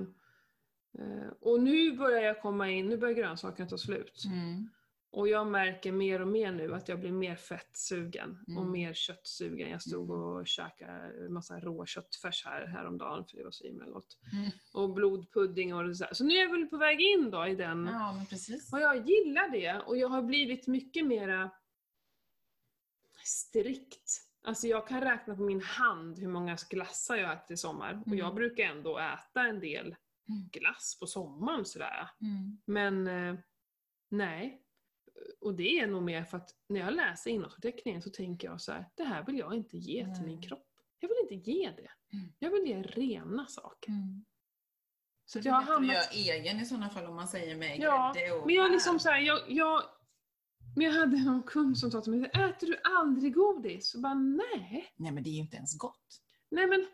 och 1.40 1.61
nu 1.62 1.97
börjar 1.97 2.22
jag 2.22 2.40
komma 2.42 2.70
in, 2.70 2.86
nu 2.88 2.97
börjar 2.97 3.14
grönsakerna 3.14 3.68
ta 3.68 3.78
slut. 3.78 4.22
Mm. 4.26 4.68
Och 5.11 5.28
jag 5.28 5.47
märker 5.47 5.92
mer 5.92 6.20
och 6.20 6.28
mer 6.28 6.53
nu 6.53 6.74
att 6.74 6.88
jag 6.88 7.01
blir 7.01 7.12
mer 7.12 7.36
fettsugen 7.36 8.38
och 8.47 8.53
Mm. 8.62 8.72
mer 8.72 8.95
köttsugen. 8.95 9.70
Jag 9.70 9.82
stod 9.82 10.11
och 10.11 10.47
käkade 10.47 11.28
massa 11.28 11.61
rå 11.61 11.86
köttfärs 11.86 12.45
här 12.45 12.66
häromdagen 12.66 13.24
för 13.24 13.36
det 13.36 13.45
var 13.45 13.51
så 13.51 13.64
himla 13.64 13.84
gott. 13.86 14.18
Mm. 14.32 14.51
Och 14.74 14.95
blodpudding 14.95 15.74
och 15.74 15.97
så 15.97 16.05
här. 16.05 16.14
Så 16.14 16.24
nu 16.24 16.34
är 16.34 16.40
jag 16.40 16.51
väl 16.51 16.66
på 16.66 16.76
väg 16.76 17.01
in 17.01 17.30
då 17.30 17.47
i 17.47 17.55
den. 17.55 17.86
Ja, 17.92 18.12
men 18.12 18.26
precis. 18.26 18.72
Och 18.72 18.80
jag 18.80 19.09
gillar 19.09 19.49
det 19.49 19.78
och 19.86 19.97
jag 19.97 20.09
har 20.09 20.22
blivit 20.22 20.66
mycket 20.66 21.07
mera 21.07 21.51
strikt. 23.24 24.20
Alltså 24.42 24.66
jag 24.66 24.88
kan 24.88 25.01
räkna 25.01 25.36
på 25.36 25.42
min 25.42 25.61
hand 25.62 26.18
hur 26.18 26.28
många 26.28 26.57
glassar 26.70 27.16
jag 27.16 27.32
ätit 27.32 27.51
i 27.51 27.57
sommar. 27.57 28.01
Och 28.01 28.07
Mm. 28.07 28.18
jag 28.18 28.34
brukar 28.34 28.64
ändå 28.64 28.99
äta 28.99 29.40
en 29.42 29.61
del. 29.61 29.97
Glass 30.27 30.99
på 31.01 31.07
sommaren 31.07 31.64
sådär. 31.64 32.11
Mm. 32.20 32.59
Men 32.64 33.07
eh, 33.07 33.41
nej. 34.11 34.61
Och 35.41 35.55
det 35.55 35.79
är 35.79 35.87
nog 35.87 36.03
mer 36.03 36.25
för 36.25 36.37
att 36.37 36.51
när 36.68 36.81
jag 36.81 36.95
läser 36.95 37.31
innehållsförteckningen 37.31 38.03
så 38.03 38.11
tänker 38.11 38.49
jag 38.49 38.61
så 38.61 38.72
här: 38.72 38.91
det 38.95 39.05
här 39.05 39.27
vill 39.27 39.39
jag 39.39 39.55
inte 39.55 39.77
ge 39.77 40.14
till 40.14 40.25
min 40.25 40.43
kropp. 40.43 40.68
Jag 40.99 41.09
vill 41.09 41.18
inte 41.22 41.51
ge 41.51 41.70
det. 41.70 41.91
Mm. 42.16 42.33
Jag 42.39 42.51
vill 42.51 42.66
ge 42.66 42.83
rena 42.83 43.47
saker. 43.47 43.89
Mm. 43.89 44.25
Så 45.25 45.41
jag 45.43 45.53
har 45.53 45.62
hamnat... 45.62 45.97
att 45.97 46.16
göra 46.16 46.37
egen 46.37 46.61
i 46.61 46.66
sådana 46.66 46.91
fall 46.91 47.07
om 47.07 47.16
man 47.16 47.29
säger 47.29 47.57
med 47.57 47.79
Ja, 47.79 48.12
grädde 48.14 48.33
och 48.33 48.47
Men 48.47 48.55
jag 48.55 48.72
liksom 48.72 48.99
så 48.99 49.09
här, 49.09 49.20
jag, 49.20 49.51
jag, 49.51 49.83
men 50.77 50.87
jag 50.87 50.93
hade 50.93 51.25
någon 51.25 51.43
kund 51.43 51.79
som 51.79 51.91
sa 51.91 52.01
till 52.01 52.12
mig, 52.12 52.31
äter 52.31 52.66
du 52.66 52.81
aldrig 52.85 53.35
godis? 53.35 53.95
Och 53.95 54.01
bara, 54.01 54.14
nej. 54.14 54.93
Nej 54.97 55.12
men 55.12 55.22
det 55.22 55.31
är 55.31 55.35
ju 55.35 55.41
inte 55.41 55.57
ens 55.57 55.79
gott. 55.79 56.22
Nej 56.51 56.66
men, 56.66 56.87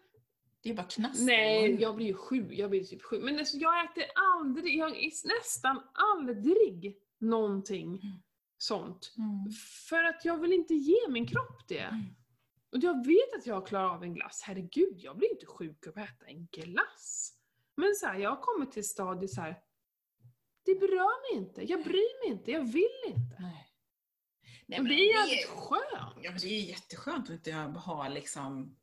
Det 0.62 0.70
är 0.70 0.74
bara 0.74 0.86
knaster. 0.86 1.24
nej, 1.26 1.76
jag 1.80 1.96
blir 1.96 2.06
ju 2.06 2.14
sju, 2.14 2.48
jag 2.54 2.70
blir 2.70 2.84
typ 2.84 3.02
sju. 3.02 3.20
Men 3.20 3.38
alltså, 3.38 3.56
jag 3.56 3.84
äter 3.84 4.04
aldrig, 4.14 4.78
jag 4.78 4.90
äter 4.90 5.38
nästan 5.38 5.82
aldrig 5.92 6.98
någonting 7.18 7.88
Mm. 7.88 8.16
sånt. 8.58 9.14
Mm. 9.18 9.52
För 9.88 10.04
att 10.04 10.24
jag 10.24 10.38
vill 10.40 10.52
inte 10.52 10.74
ge 10.74 11.08
min 11.08 11.26
kropp 11.26 11.68
det. 11.68 11.78
Mm. 11.78 12.04
Och 12.72 12.78
jag 12.78 13.06
vet 13.06 13.34
att 13.38 13.46
jag 13.46 13.66
klarar 13.66 13.88
av 13.94 14.02
en 14.02 14.14
glass. 14.14 14.42
Herregud, 14.44 14.94
jag 14.98 15.16
blir 15.18 15.30
inte 15.32 15.46
sjuk 15.46 15.86
av 15.86 15.92
att 15.98 16.08
äta 16.08 16.26
en 16.26 16.46
glass. 16.46 17.32
Men 17.76 17.94
så 17.94 18.06
här, 18.06 18.18
jag 18.18 18.40
kommit 18.40 18.72
till 18.72 18.88
stadiet 18.88 19.30
så 19.30 19.40
här. 19.40 19.58
Det 20.64 20.74
berör 20.74 21.34
mig 21.34 21.42
inte. 21.46 21.62
Jag 21.62 21.82
bryr 21.84 22.24
mig 22.28 22.38
inte. 22.38 22.50
Jag 22.50 22.72
vill 22.72 23.00
inte. 23.06 23.36
Nej. 23.38 24.78
och 24.78 24.84
det 24.84 24.94
är 24.94 25.14
jävligt 25.16 25.46
skönt. 25.48 26.14
Ja, 26.22 26.30
men 26.30 26.40
det 26.40 26.46
är 26.46 26.60
jätteskönt 26.68 27.24
att 27.24 27.30
inte 27.30 27.52
ha 27.52 28.08
liksom, 28.08 28.76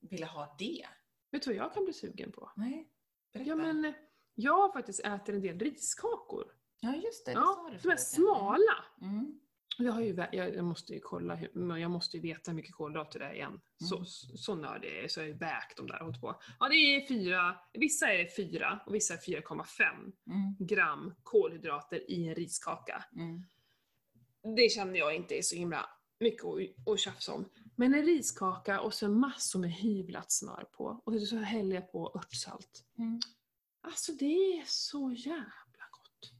vilja 0.00 0.26
ha 0.26 0.56
det. 0.58 0.86
Vet 1.30 1.42
du 1.42 1.50
vad 1.50 1.56
jag 1.56 1.74
kan 1.74 1.84
bli 1.84 1.92
sugen 1.92 2.32
på? 2.32 2.50
Nej, 2.56 2.88
berätta. 3.32 3.48
Ja, 3.48 3.54
men 3.56 3.94
jag 4.34 4.72
faktiskt 4.72 5.00
äter 5.00 5.34
en 5.34 5.40
del 5.40 5.58
riskakor. 5.58 6.44
Ja, 6.80 6.94
just 6.94 7.26
det. 7.26 7.32
det 7.32 7.38
Ja, 7.38 7.70
som 7.80 7.90
är 7.90 7.96
smala. 7.96 8.84
Mm. 9.02 9.40
Jag, 9.78 9.92
har 9.92 10.00
ju, 10.00 10.26
jag, 10.32 10.64
måste 10.64 10.92
ju 10.94 11.00
kolla, 11.00 11.38
jag 11.78 11.90
måste 11.90 12.16
ju 12.16 12.22
veta 12.22 12.50
hur 12.50 12.56
mycket 12.56 12.74
kolhydrater 12.74 13.18
det 13.18 13.24
är 13.24 13.34
igen. 13.34 13.60
Så, 13.88 13.94
Mm. 13.96 14.06
så, 14.06 14.36
så 14.36 14.54
nördig 14.54 14.88
är 14.88 15.00
jag, 15.00 15.10
så 15.10 15.20
jag 15.20 15.24
har 15.24 15.28
ju 15.28 15.36
vägt 15.38 15.76
de 15.76 15.86
där 15.86 16.02
och 16.02 16.20
på. 16.20 16.40
Ja, 16.60 16.68
det 16.68 16.74
är 16.74 17.06
fyra, 17.08 17.56
vissa 17.72 18.12
är 18.12 18.28
4 18.36 18.80
och 18.86 18.94
vissa 18.94 19.14
är 19.14 19.18
4,5 19.18 20.12
Mm. 20.26 20.56
gram 20.58 21.14
kolhydrater 21.22 22.10
i 22.10 22.28
en 22.28 22.34
riskaka. 22.34 23.04
Mm. 23.16 23.42
Det 24.56 24.68
känner 24.72 24.98
jag 24.98 25.14
inte 25.14 25.38
är 25.38 25.42
så 25.42 25.56
himla 25.56 25.90
mycket 26.20 26.44
att, 26.44 26.88
att 26.92 27.00
tjafsa 27.00 27.32
om. 27.32 27.48
Men 27.76 27.94
en 27.94 28.02
riskaka 28.02 28.80
och 28.80 28.94
så 28.94 29.08
massor 29.08 29.58
med 29.58 29.72
hyvlat 29.72 30.32
smör 30.32 30.64
på 30.72 31.02
och 31.04 31.20
så 31.20 31.36
häller 31.36 31.74
jag 31.74 31.92
på 31.92 32.12
örtsalt. 32.14 32.84
Mm. 32.98 33.20
Alltså 33.80 34.12
det 34.12 34.58
är 34.58 34.64
så 34.66 35.12
jävla 35.12 35.84
gott. 35.90 36.32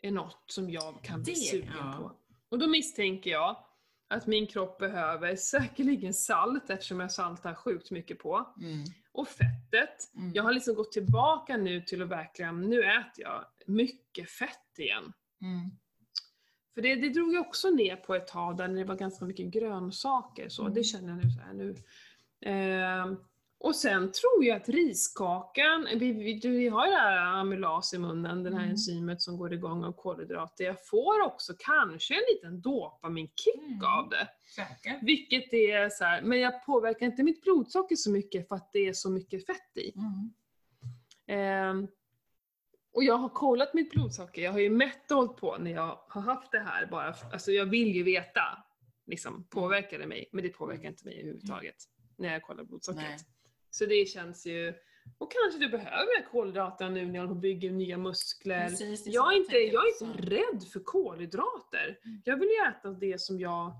Det 0.00 0.06
är 0.06 0.12
något 0.12 0.44
som 0.46 0.70
jag 0.70 1.02
kan 1.02 1.22
bli 1.22 1.32
Det, 1.32 1.40
sugen 1.40 1.72
ja. 1.76 1.94
på. 1.98 2.12
Och 2.48 2.58
då 2.58 2.68
misstänker 2.68 3.30
jag 3.30 3.64
att 4.08 4.26
min 4.26 4.46
kropp 4.46 4.78
behöver 4.78 5.36
säkerligen 5.36 6.14
salt 6.14 6.70
eftersom 6.70 7.00
jag 7.00 7.12
saltar 7.12 7.54
sjukt 7.54 7.90
mycket 7.90 8.18
på. 8.18 8.54
Mm. 8.60 8.84
Och 9.12 9.28
fettet. 9.28 10.14
Mm. 10.16 10.32
Jag 10.34 10.42
har 10.42 10.52
liksom 10.52 10.74
gått 10.74 10.92
tillbaka 10.92 11.56
nu 11.56 11.80
till 11.80 12.02
att 12.02 12.08
verkligen, 12.08 12.60
nu 12.60 12.82
äter 12.82 13.24
jag 13.24 13.44
mycket 13.66 14.30
fett 14.30 14.78
igen. 14.78 15.12
Mm. 15.42 15.70
För 16.78 16.82
det, 16.82 16.94
det 16.94 17.08
drog 17.08 17.34
jag 17.34 17.40
också 17.46 17.70
ner 17.70 17.96
på 17.96 18.14
ett 18.14 18.26
tag 18.26 18.56
där 18.56 18.68
det 18.68 18.84
var 18.84 18.94
ganska 18.96 19.24
mycket 19.24 19.46
grönsaker. 19.46 20.48
Så 20.48 20.62
Mm. 20.62 20.74
Det 20.74 20.84
känner 20.84 21.08
jag 21.08 21.16
nu 21.24 21.30
så 21.30 21.40
här 21.40 21.52
nu. 21.52 21.74
Ehm, 22.40 23.16
och 23.58 23.76
sen 23.76 24.12
tror 24.12 24.44
jag 24.44 24.56
att 24.56 24.68
riskakan, 24.68 25.86
vi, 25.96 26.12
vi, 26.12 26.40
vi 26.48 26.68
har 26.68 26.86
ju 26.86 26.90
det 26.90 26.98
här 26.98 27.40
amylas 27.40 27.94
i 27.94 27.98
munnen, 27.98 28.42
det 28.42 28.50
här 28.50 28.58
Mm. 28.58 28.70
enzymet 28.70 29.22
som 29.22 29.36
går 29.38 29.52
igång 29.52 29.84
av 29.84 29.92
kolhydrater. 29.92 30.64
Jag 30.64 30.86
får 30.86 31.20
också 31.22 31.52
kanske 31.58 32.14
en 32.14 32.22
liten 32.34 32.60
dopaminkick 32.60 33.56
Mm. 33.68 33.84
av 33.84 34.08
det. 34.08 34.28
Säkert. 34.54 35.02
Vilket 35.02 35.52
är 35.52 35.88
så 35.88 36.04
här, 36.04 36.22
men 36.22 36.40
jag 36.40 36.64
påverkar 36.66 37.06
inte 37.06 37.22
mitt 37.22 37.42
blodsocker 37.42 37.96
så 37.96 38.10
mycket 38.10 38.48
för 38.48 38.54
att 38.56 38.70
det 38.72 38.88
är 38.88 38.92
så 38.92 39.10
mycket 39.10 39.46
fett 39.46 39.76
i. 39.76 39.92
Mm. 39.96 40.30
Ehm, 41.26 41.88
och 42.98 43.04
jag 43.04 43.16
har 43.16 43.28
kollat 43.28 43.74
mitt 43.74 43.90
blodsocker, 43.90 44.42
jag 44.42 44.52
har 44.52 44.58
ju 44.58 44.70
mätt 44.70 45.10
och 45.10 45.16
hållit 45.16 45.36
på 45.36 45.56
när 45.58 45.70
jag 45.70 46.00
har 46.08 46.20
haft 46.20 46.52
det 46.52 46.58
här 46.58 46.86
bara, 46.86 47.14
alltså 47.32 47.52
jag 47.52 47.66
vill 47.66 47.88
ju 47.96 48.02
veta, 48.02 48.42
liksom, 49.06 49.44
påverkar 49.50 49.98
det 49.98 50.06
mig? 50.06 50.28
Men 50.32 50.44
det 50.44 50.48
påverkar 50.48 50.88
inte 50.88 51.04
mig 51.04 51.14
överhuvudtaget 51.14 51.76
när 52.16 52.32
jag 52.32 52.42
kollar 52.42 52.64
blodsockret. 52.64 53.04
Nej. 53.08 53.18
Så 53.70 53.86
det 53.86 54.08
känns 54.08 54.46
ju, 54.46 54.74
och 55.18 55.32
kanske 55.32 55.58
du 55.60 55.68
behöver 55.68 56.20
mer 56.20 56.28
kolhydrater 56.30 56.90
nu 56.90 57.06
när 57.06 57.14
jag 57.14 57.20
håller 57.20 57.28
på 57.28 57.34
och 57.34 57.40
bygger 57.40 57.70
nya 57.70 57.98
muskler. 57.98 58.68
Precis, 58.68 59.06
Jag 59.06 59.32
är, 59.32 59.36
inte, 59.36 59.56
jag 59.56 59.86
är 59.86 60.04
inte 60.04 60.22
rädd 60.22 60.68
för 60.72 60.80
kolhydrater. 60.80 61.98
Mm. 62.04 62.22
Jag 62.24 62.36
vill 62.36 62.48
ju 62.48 62.70
äta 62.70 62.90
det 62.90 63.20
som 63.20 63.40
jag 63.40 63.72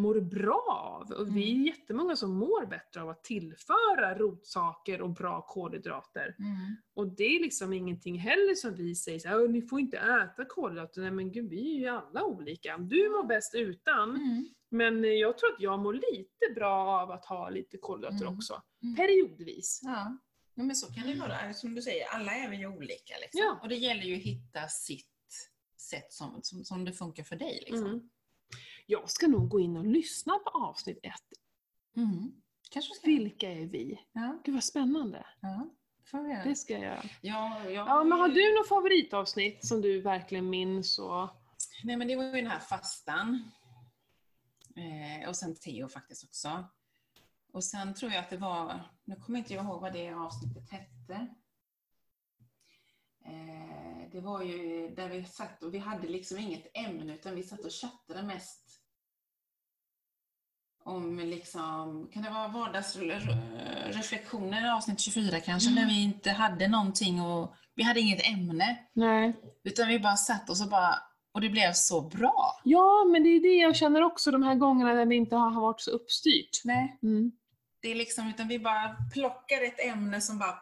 mår 0.00 0.20
bra 0.20 0.64
av. 1.00 1.12
Och 1.18 1.36
vi 1.36 1.50
Mm. 1.50 1.62
är 1.62 1.66
jättemånga 1.66 2.16
som 2.16 2.34
mår 2.34 2.66
bättre 2.66 3.02
av 3.02 3.08
att 3.08 3.24
tillföra 3.24 4.18
rotsaker 4.18 5.00
och 5.02 5.10
bra 5.10 5.42
kolhydrater. 5.48 6.36
Mm. 6.38 6.76
Och 6.94 7.08
det 7.16 7.24
är 7.36 7.40
liksom 7.40 7.72
ingenting 7.72 8.18
heller 8.18 8.54
som 8.54 8.74
vi 8.74 8.94
säger 8.94 9.18
såhär, 9.18 9.48
ni 9.48 9.62
får 9.62 9.80
inte 9.80 9.96
äta 9.96 10.44
kolhydrater. 10.44 11.00
Nej 11.00 11.10
men 11.10 11.32
gud, 11.32 11.48
vi 11.50 11.76
är 11.76 11.80
ju 11.80 11.86
alla 11.88 12.24
olika. 12.24 12.78
Du 12.78 13.08
mår 13.08 13.26
bäst 13.26 13.54
utan, 13.54 14.10
Mm. 14.10 14.48
men 14.70 15.18
jag 15.18 15.38
tror 15.38 15.50
att 15.54 15.60
jag 15.60 15.78
mår 15.78 15.94
lite 15.94 16.54
bra 16.54 17.00
av 17.02 17.10
att 17.10 17.24
ha 17.24 17.48
lite 17.50 17.78
kolhydrater 17.78 18.22
Mm. 18.26 18.36
också. 18.36 18.62
Mm. 18.82 18.96
Periodvis. 18.96 19.80
Ja. 19.84 20.18
ja, 20.54 20.62
men 20.62 20.76
så 20.76 20.92
kan 20.92 21.06
det 21.06 21.14
vara. 21.20 21.52
Som 21.54 21.74
du 21.74 21.82
säger, 21.82 22.06
alla 22.14 22.32
är 22.34 22.50
vi 22.50 22.56
ju 22.56 22.66
olika. 22.66 23.14
Liksom. 23.20 23.40
Ja. 23.40 23.58
Och 23.62 23.68
det 23.68 23.76
gäller 23.76 24.02
ju 24.02 24.16
att 24.16 24.22
hitta 24.22 24.68
sitt 24.68 25.06
sätt 25.76 26.12
som, 26.12 26.40
som, 26.42 26.64
som 26.64 26.84
det 26.84 26.92
funkar 26.92 27.22
för 27.22 27.36
dig. 27.36 27.64
Liksom. 27.70 28.10
Jag 28.90 29.10
ska 29.10 29.28
nog 29.28 29.48
gå 29.48 29.60
in 29.60 29.76
och 29.76 29.84
lyssna 29.84 30.38
på 30.38 30.50
avsnitt 30.50 30.98
ett. 31.02 31.38
Mm. 31.96 32.32
Kanske 32.70 32.94
ska. 32.94 33.06
Vilka 33.06 33.50
är 33.50 33.66
vi? 33.66 34.00
Ja, 34.12 34.42
Gud 34.44 34.54
vad 34.54 34.64
spännande. 34.64 35.26
ja. 35.40 35.70
Det 36.44 36.54
ska 36.54 36.72
jag 36.72 36.82
göra. 36.82 37.02
Ja, 37.20 37.62
ja, 37.64 37.70
Ja, 37.70 38.04
men 38.04 38.18
har 38.18 38.28
du 38.28 38.58
något 38.58 38.68
favoritavsnitt 38.68 39.66
som 39.66 39.80
du 39.80 40.00
verkligen 40.00 40.50
minns? 40.50 40.98
Och... 40.98 41.28
Nej, 41.84 41.96
men 41.96 42.08
det 42.08 42.16
var 42.16 42.24
ju 42.24 42.30
den 42.30 42.46
här 42.46 42.58
fastan. 42.58 43.50
Eh, 44.76 45.28
och 45.28 45.36
sen 45.36 45.54
Theo 45.54 45.88
faktiskt 45.88 46.24
också. 46.24 46.64
Och 47.52 47.64
sen 47.64 47.94
tror 47.94 48.12
jag 48.12 48.20
att 48.20 48.30
det 48.30 48.36
var, 48.36 48.80
nu 49.04 49.16
kommer 49.16 49.38
inte 49.38 49.54
jag 49.54 49.64
ihåg 49.64 49.80
vad 49.80 49.92
det 49.92 50.12
avsnittet 50.12 50.70
hette. 50.70 51.26
Eh, 53.24 54.10
det 54.12 54.20
var 54.20 54.42
ju 54.42 54.88
där 54.94 55.08
vi 55.08 55.24
satt 55.24 55.62
och 55.62 55.74
vi 55.74 55.78
hade 55.78 56.08
liksom 56.08 56.38
inget 56.38 56.70
ämne 56.74 57.14
utan 57.14 57.34
vi 57.34 57.42
satt 57.42 57.64
och 57.64 57.72
chattade 57.72 58.22
mest 58.22 58.79
om 60.90 61.18
liksom, 61.18 62.08
kan 62.12 62.22
det 62.22 62.30
vara 62.30 62.48
vardagsreflektioner 62.48 64.76
avsnitt 64.76 65.00
24 65.00 65.40
kanske, 65.40 65.70
där 65.70 65.86
vi 65.86 66.02
inte 66.02 66.30
hade 66.30 66.68
någonting 66.68 67.22
och 67.22 67.54
vi 67.74 67.82
hade 67.82 68.00
inget 68.00 68.26
ämne. 68.26 68.78
Nej. 68.92 69.36
Utan 69.64 69.88
vi 69.88 69.98
bara 69.98 70.16
satt 70.16 70.50
och 70.50 70.56
så 70.56 70.68
bara, 70.68 70.94
och 71.34 71.40
det 71.40 71.48
blev 71.48 71.72
så 71.72 72.00
bra. 72.00 72.60
Ja, 72.64 73.04
men 73.12 73.22
det 73.22 73.28
är 73.28 73.40
det 73.40 73.56
jag 73.56 73.76
känner 73.76 74.02
också 74.02 74.30
de 74.30 74.42
här 74.42 74.54
gångerna 74.54 74.92
när 74.94 75.06
det 75.06 75.14
inte 75.14 75.36
har 75.36 75.60
varit 75.60 75.80
så 75.80 75.90
uppstyrt. 75.90 76.60
Nej. 76.64 76.98
Mm. 77.02 77.32
Det 77.82 77.90
är 77.90 77.94
liksom, 77.94 78.28
utan 78.28 78.48
vi 78.48 78.58
bara 78.58 78.96
plockar 79.12 79.62
ett 79.66 79.80
ämne 79.86 80.20
som 80.20 80.38
bara 80.38 80.54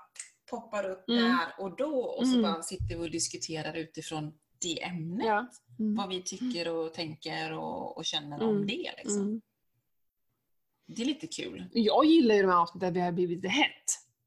poppar 0.50 0.90
upp 0.90 1.08
Mm. 1.08 1.22
där 1.24 1.46
och 1.58 1.76
då 1.76 1.98
och 2.00 2.26
så 2.26 2.38
Mm. 2.38 2.42
bara 2.52 2.62
sitter 2.62 2.96
vi 2.96 3.06
och 3.06 3.10
diskuterar 3.10 3.74
utifrån 3.74 4.32
det 4.62 4.82
ämnet. 4.82 5.26
Ja. 5.26 5.46
Mm. 5.78 5.96
Vad 5.96 6.08
vi 6.08 6.22
tycker 6.22 6.68
och 6.68 6.94
tänker 6.94 7.52
och, 7.52 7.96
och 7.96 8.04
känner 8.04 8.42
om 8.42 8.50
Mm. 8.56 8.66
det. 8.66 8.90
Liksom. 8.98 9.40
Mm. 10.88 10.96
Det 10.96 11.02
är 11.02 11.06
lite 11.06 11.26
kul. 11.26 11.64
Jag 11.72 12.04
gillar 12.04 12.34
ju 12.34 12.42
de 12.42 12.48
här 12.48 12.56
avsnitten 12.62 12.94
där 12.94 13.00
vi 13.00 13.04
har 13.06 13.12
blivit 13.12 13.36
lite 13.36 13.48
hett. 13.48 13.84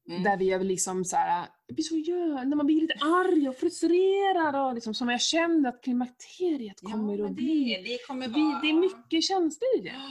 Mm. 0.08 0.22
Där 0.22 0.36
vi 0.36 0.50
är 0.50 0.60
liksom 0.64 1.04
så 1.04 1.16
här, 1.16 1.48
jag 1.66 1.74
blir 1.74 1.84
så 1.84 1.96
gör, 1.96 2.44
när 2.44 2.56
man 2.56 2.66
blir 2.66 2.80
lite 2.80 2.94
arg 3.00 3.48
och 3.48 3.56
frustrerad 3.56 4.66
och 4.66 4.74
liksom 4.74 4.94
som 4.94 5.08
jag 5.08 5.20
kände 5.20 5.68
att 5.68 5.82
klimakteriet 5.82 6.80
kommer 6.80 7.18
ja, 7.18 7.26
att 7.26 7.32
bli. 7.32 7.64
det, 7.76 7.82
det 7.92 8.06
kommer 8.06 8.28
vara... 8.28 8.60
det 8.62 8.68
är 8.70 8.74
mycket 8.74 9.24
känslor 9.24 9.68
i 9.78 9.80
det. 9.82 9.94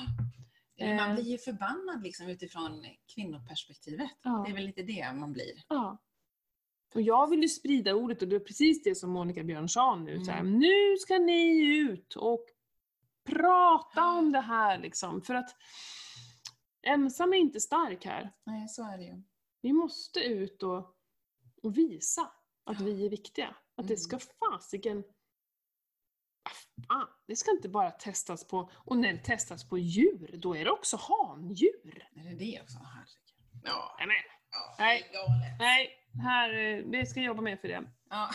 Ja. 0.75 0.87
Man 0.95 1.09
Eh. 1.09 1.15
blir 1.15 1.23
ju 1.25 1.37
förbannad 1.37 2.03
liksom 2.03 2.27
utifrån 2.27 2.85
kvinnoperspektivet. 3.15 4.09
Ja. 4.23 4.43
Det 4.45 4.51
är 4.51 4.55
väl 4.55 4.65
lite 4.65 4.83
det 4.83 5.13
man 5.13 5.33
blir. 5.33 5.63
Ja. 5.67 5.97
Och 6.95 7.01
jag 7.01 7.29
vill 7.29 7.41
ju 7.41 7.47
sprida 7.49 7.93
ordet 7.93 8.21
och 8.21 8.27
det 8.27 8.35
är 8.35 8.39
precis 8.39 8.83
det 8.83 8.95
som 8.95 9.11
Monica 9.11 9.43
Björn 9.43 9.69
sa 9.69 9.95
nu. 9.95 10.11
Mm. 10.11 10.25
Så 10.25 10.31
här, 10.31 10.43
nu 10.43 10.97
ska 10.99 11.17
ni 11.17 11.65
ut 11.77 12.15
och 12.15 12.45
prata 13.25 14.05
om 14.05 14.31
det 14.31 14.41
här 14.41 14.79
liksom. 14.79 15.21
För 15.21 15.33
att 15.35 15.55
ensam 16.83 17.33
är 17.33 17.37
inte 17.37 17.59
stark 17.59 18.05
här. 18.05 18.31
Nej, 18.43 18.67
så 18.69 18.83
är 18.83 18.97
det 18.97 19.03
ju. 19.03 19.21
Vi 19.61 19.73
måste 19.73 20.19
ut 20.19 20.63
och, 20.63 20.95
och 21.63 21.77
visa 21.77 22.21
att 22.63 22.79
Ja. 22.79 22.85
vi 22.85 23.05
är 23.05 23.09
viktiga. 23.09 23.47
Att 23.75 23.87
det 23.87 23.93
Mm. 23.93 23.97
ska 23.97 24.19
fasiken... 24.19 25.03
Ah, 26.87 27.05
det 27.27 27.35
ska 27.35 27.51
inte 27.51 27.69
bara 27.69 27.91
testas 27.91 28.47
på, 28.47 28.71
och 28.73 28.97
när 28.97 29.13
det 29.13 29.19
testas 29.19 29.69
på 29.69 29.77
djur, 29.77 30.35
då 30.37 30.55
är 30.55 30.65
det 30.65 30.71
också 30.71 30.97
handjur. 30.97 32.07
Är 32.15 32.23
det 32.23 32.35
det 32.35 32.61
också? 32.61 32.77
Herregud. 32.77 33.61
Ja, 33.63 33.95
Nej, 34.07 34.17
ja 34.51 34.75
Nej. 34.79 35.01
det 35.11 35.17
galet. 35.17 35.59
nej, 35.59 35.89
här, 36.23 36.53
eh, 36.53 36.83
vi 36.85 37.05
ska 37.05 37.21
jobba 37.21 37.41
mer 37.41 37.57
för 37.57 37.67
det. 37.67 37.83
Ja. 38.09 38.29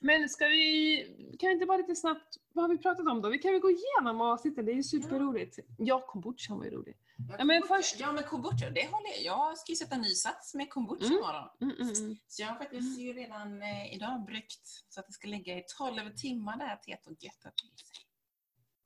Men 0.00 0.28
ska 0.28 0.46
vi, 0.46 1.36
kan 1.40 1.48
vi 1.48 1.52
inte 1.54 1.66
bara 1.66 1.76
lite 1.76 1.96
snabbt, 1.96 2.36
vad 2.52 2.64
har 2.64 2.68
vi 2.68 2.78
pratat 2.78 3.06
om 3.06 3.22
då? 3.22 3.28
Vi 3.28 3.38
kan 3.38 3.52
väl 3.52 3.60
gå 3.60 3.70
igenom 3.70 4.20
avsnitten, 4.20 4.64
det 4.64 4.72
är 4.72 4.76
ju 4.76 4.82
superroligt. 4.82 5.58
Ja, 5.78 6.06
kombuchan 6.06 6.58
var 6.58 6.64
ju 6.64 6.70
rolig. 6.70 6.96
Ja, 7.38 7.44
men 7.44 7.62
först- 7.62 8.00
Ja, 8.00 8.12
men 8.12 8.24
kombucha, 8.24 8.70
det 8.70 8.86
håller 8.90 9.08
jag. 9.08 9.22
Jag 9.24 9.58
ska 9.58 9.72
ju 9.72 9.76
sätta 9.76 9.96
ny 9.96 10.14
sats 10.14 10.54
med 10.54 10.70
kombucha 10.70 11.04
Mm. 11.06 11.18
imorgon. 11.18 11.48
Mm, 11.60 11.76
mm, 11.76 11.94
mm. 11.94 12.16
Så 12.26 12.42
jag 12.42 12.48
har 12.48 12.56
faktiskt 12.56 12.98
ju 13.00 13.12
redan 13.12 13.62
eh, 13.62 13.94
idag 13.94 14.24
bryggt 14.24 14.66
så 14.88 15.00
att 15.00 15.06
det 15.06 15.12
ska 15.12 15.28
ligga 15.28 15.58
i 15.58 15.64
12 15.78 16.14
timmar 16.16 16.56
där 16.56 16.76
teet 16.76 17.06
och 17.06 17.12
götta 17.24 17.50
till 17.50 17.76
sig. 17.76 17.96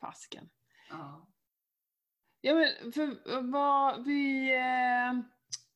Fasiken. 0.01 0.49
Ja. 0.91 1.29
Ja 2.41 2.55
men 2.55 2.93
för 2.93 3.41
vad 3.53 4.05
vi... 4.05 4.55
Eh, 4.57 5.12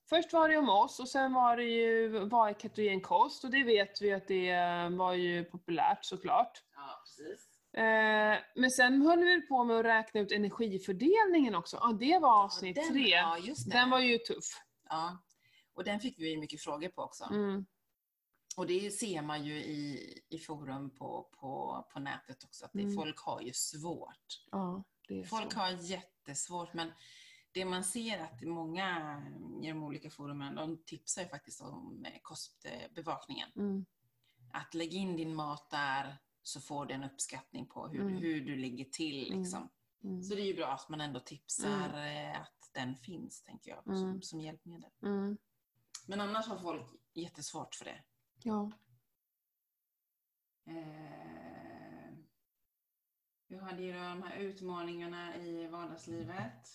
först 0.09 0.33
var 0.33 0.49
det 0.49 0.57
om 0.57 0.69
oss 0.69 1.01
och 1.01 1.09
sen 1.09 1.33
var 1.33 1.57
det 1.57 1.65
ju 1.65 2.09
vad 2.29 2.49
är 2.51 2.55
ketogen 2.55 3.01
kost 3.01 3.45
och 3.45 3.51
det 3.51 3.65
vet 3.65 4.03
vi 4.03 4.13
att 4.13 4.29
det 4.29 4.51
eh, 4.51 4.91
var 4.91 5.13
ju 5.13 5.45
populärt 5.45 6.05
såklart. 6.05 6.63
ja, 6.75 7.03
precis. 7.05 7.50
Eh, 7.73 8.39
men 8.57 8.71
sen 8.71 9.03
höll 9.03 9.18
vi 9.25 9.41
på 9.47 9.64
med 9.64 9.77
att 9.79 9.85
räkna 9.85 10.21
ut 10.21 10.33
energifördelningen 10.33 11.55
också. 11.55 11.77
Ja, 11.81 11.93
det 12.01 12.18
var 12.18 12.45
avsnitt 12.45 12.77
den, 12.77 12.89
tre. 12.93 13.09
Ja. 13.09 13.37
Den 13.66 13.91
var 13.91 14.01
ju 14.01 14.18
tuff. 14.18 14.45
ja. 14.89 15.23
Och 15.75 15.85
den 15.85 16.01
fick 16.01 16.18
vi 16.18 16.37
mycket 16.37 16.61
frågor 16.62 16.89
på 16.89 17.03
också. 17.03 17.25
Mm. 17.25 17.66
Och 18.57 18.66
det 18.66 18.91
ser 18.91 19.23
man 19.23 19.45
ju 19.45 19.55
i, 19.55 20.14
i 20.29 20.39
forum 20.39 20.91
på, 20.91 21.29
på, 21.41 21.85
på 21.93 22.01
nätet 22.01 22.45
också, 22.45 22.64
att 22.64 22.71
det, 22.73 22.83
Mm. 22.83 22.95
folk 22.95 23.18
har 23.18 23.41
ju 23.41 23.53
svårt. 23.53 24.45
Ja, 24.51 24.85
Folk 25.27 25.53
så. 25.53 25.59
har 25.59 25.71
jättesvårt, 25.71 26.75
men 26.75 26.93
det 27.53 27.64
man 27.64 27.85
ser 27.85 28.18
att 28.18 28.43
många 28.43 29.23
i 29.62 29.68
de 29.68 29.83
olika 29.83 30.11
forumen, 30.11 30.55
de 30.55 30.83
tipsar 30.85 31.23
ju 31.23 31.29
faktiskt 31.29 31.61
om 31.61 32.05
eh, 32.05 32.18
kostbevakningen. 32.23 33.49
Mm. 33.57 33.87
Att 34.53 34.75
lägga 34.75 34.99
in 34.99 35.16
din 35.16 35.35
mat 35.35 35.71
där 35.71 36.18
så 36.43 36.61
får 36.61 36.86
du 36.86 36.95
en 36.95 37.05
uppskattning 37.05 37.66
på 37.66 37.88
hur, 37.88 38.01
Mm. 38.01 38.16
hur 38.16 38.41
du 38.41 38.57
ligger 38.57 38.84
till. 38.84 39.26
Mm. 39.26 39.38
Liksom. 39.41 39.68
Mm. 40.05 40.22
Så 40.22 40.34
det 40.34 40.41
är 40.43 40.47
ju 40.47 40.55
bra 40.55 40.66
att 40.72 40.88
man 40.88 41.01
ändå 41.01 41.20
tipsar 41.20 42.07
eh, 42.07 42.41
att 42.41 42.70
den 42.72 42.97
finns, 42.97 43.43
tänker 43.43 43.70
jag, 43.70 43.84
som, 43.84 43.95
Mm. 43.95 44.22
som 44.22 44.41
hjälpmedel. 44.41 44.91
Mm. 45.03 45.36
Men 46.07 46.20
annars 46.20 46.47
har 46.47 46.59
folk 46.59 46.86
jättesvårt 47.14 47.74
för 47.74 47.84
det. 47.84 48.03
Ja. 48.43 48.70
Eh, 50.66 52.11
vi 53.49 53.57
hade 53.59 53.82
ju 53.82 53.93
de 53.93 54.22
här 54.22 54.36
utmaningarna 54.36 55.36
i 55.36 55.66
vardagslivet. 55.66 56.68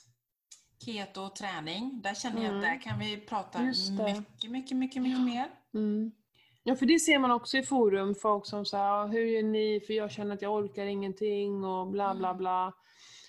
Keto 0.80 1.22
och 1.22 1.36
träning. 1.36 2.01
Där 2.01 2.13
känner 2.16 2.38
jag 2.38 2.45
att 2.45 2.51
Mm. 2.51 2.61
där 2.61 2.82
kan 2.82 2.99
vi 2.99 3.18
prata 3.26 3.61
mycket, 3.61 4.51
mycket, 4.51 4.78
mycket, 4.78 5.01
mycket 5.01 5.11
Ja. 5.20 5.26
mer. 5.26 5.51
Ja, 6.68 6.76
för 6.76 6.86
det 6.86 6.99
ser 6.99 7.20
man 7.20 7.32
också 7.32 7.57
i 7.57 7.63
forum, 7.63 8.16
folk 8.16 8.45
som 8.45 8.66
säger 8.66 8.84
"Ja, 8.84 9.05
hur 9.05 9.26
gör 9.26 9.43
ni, 9.43 9.80
för 9.88 9.93
jag 9.93 10.11
känner 10.11 10.36
att 10.36 10.41
jag 10.41 10.53
orkar 10.53 10.86
ingenting 10.86 11.63
och 11.66 11.88
bla 11.88 12.16
bla 12.16 12.28
Mm. 12.30 12.38
bla. 12.38 12.74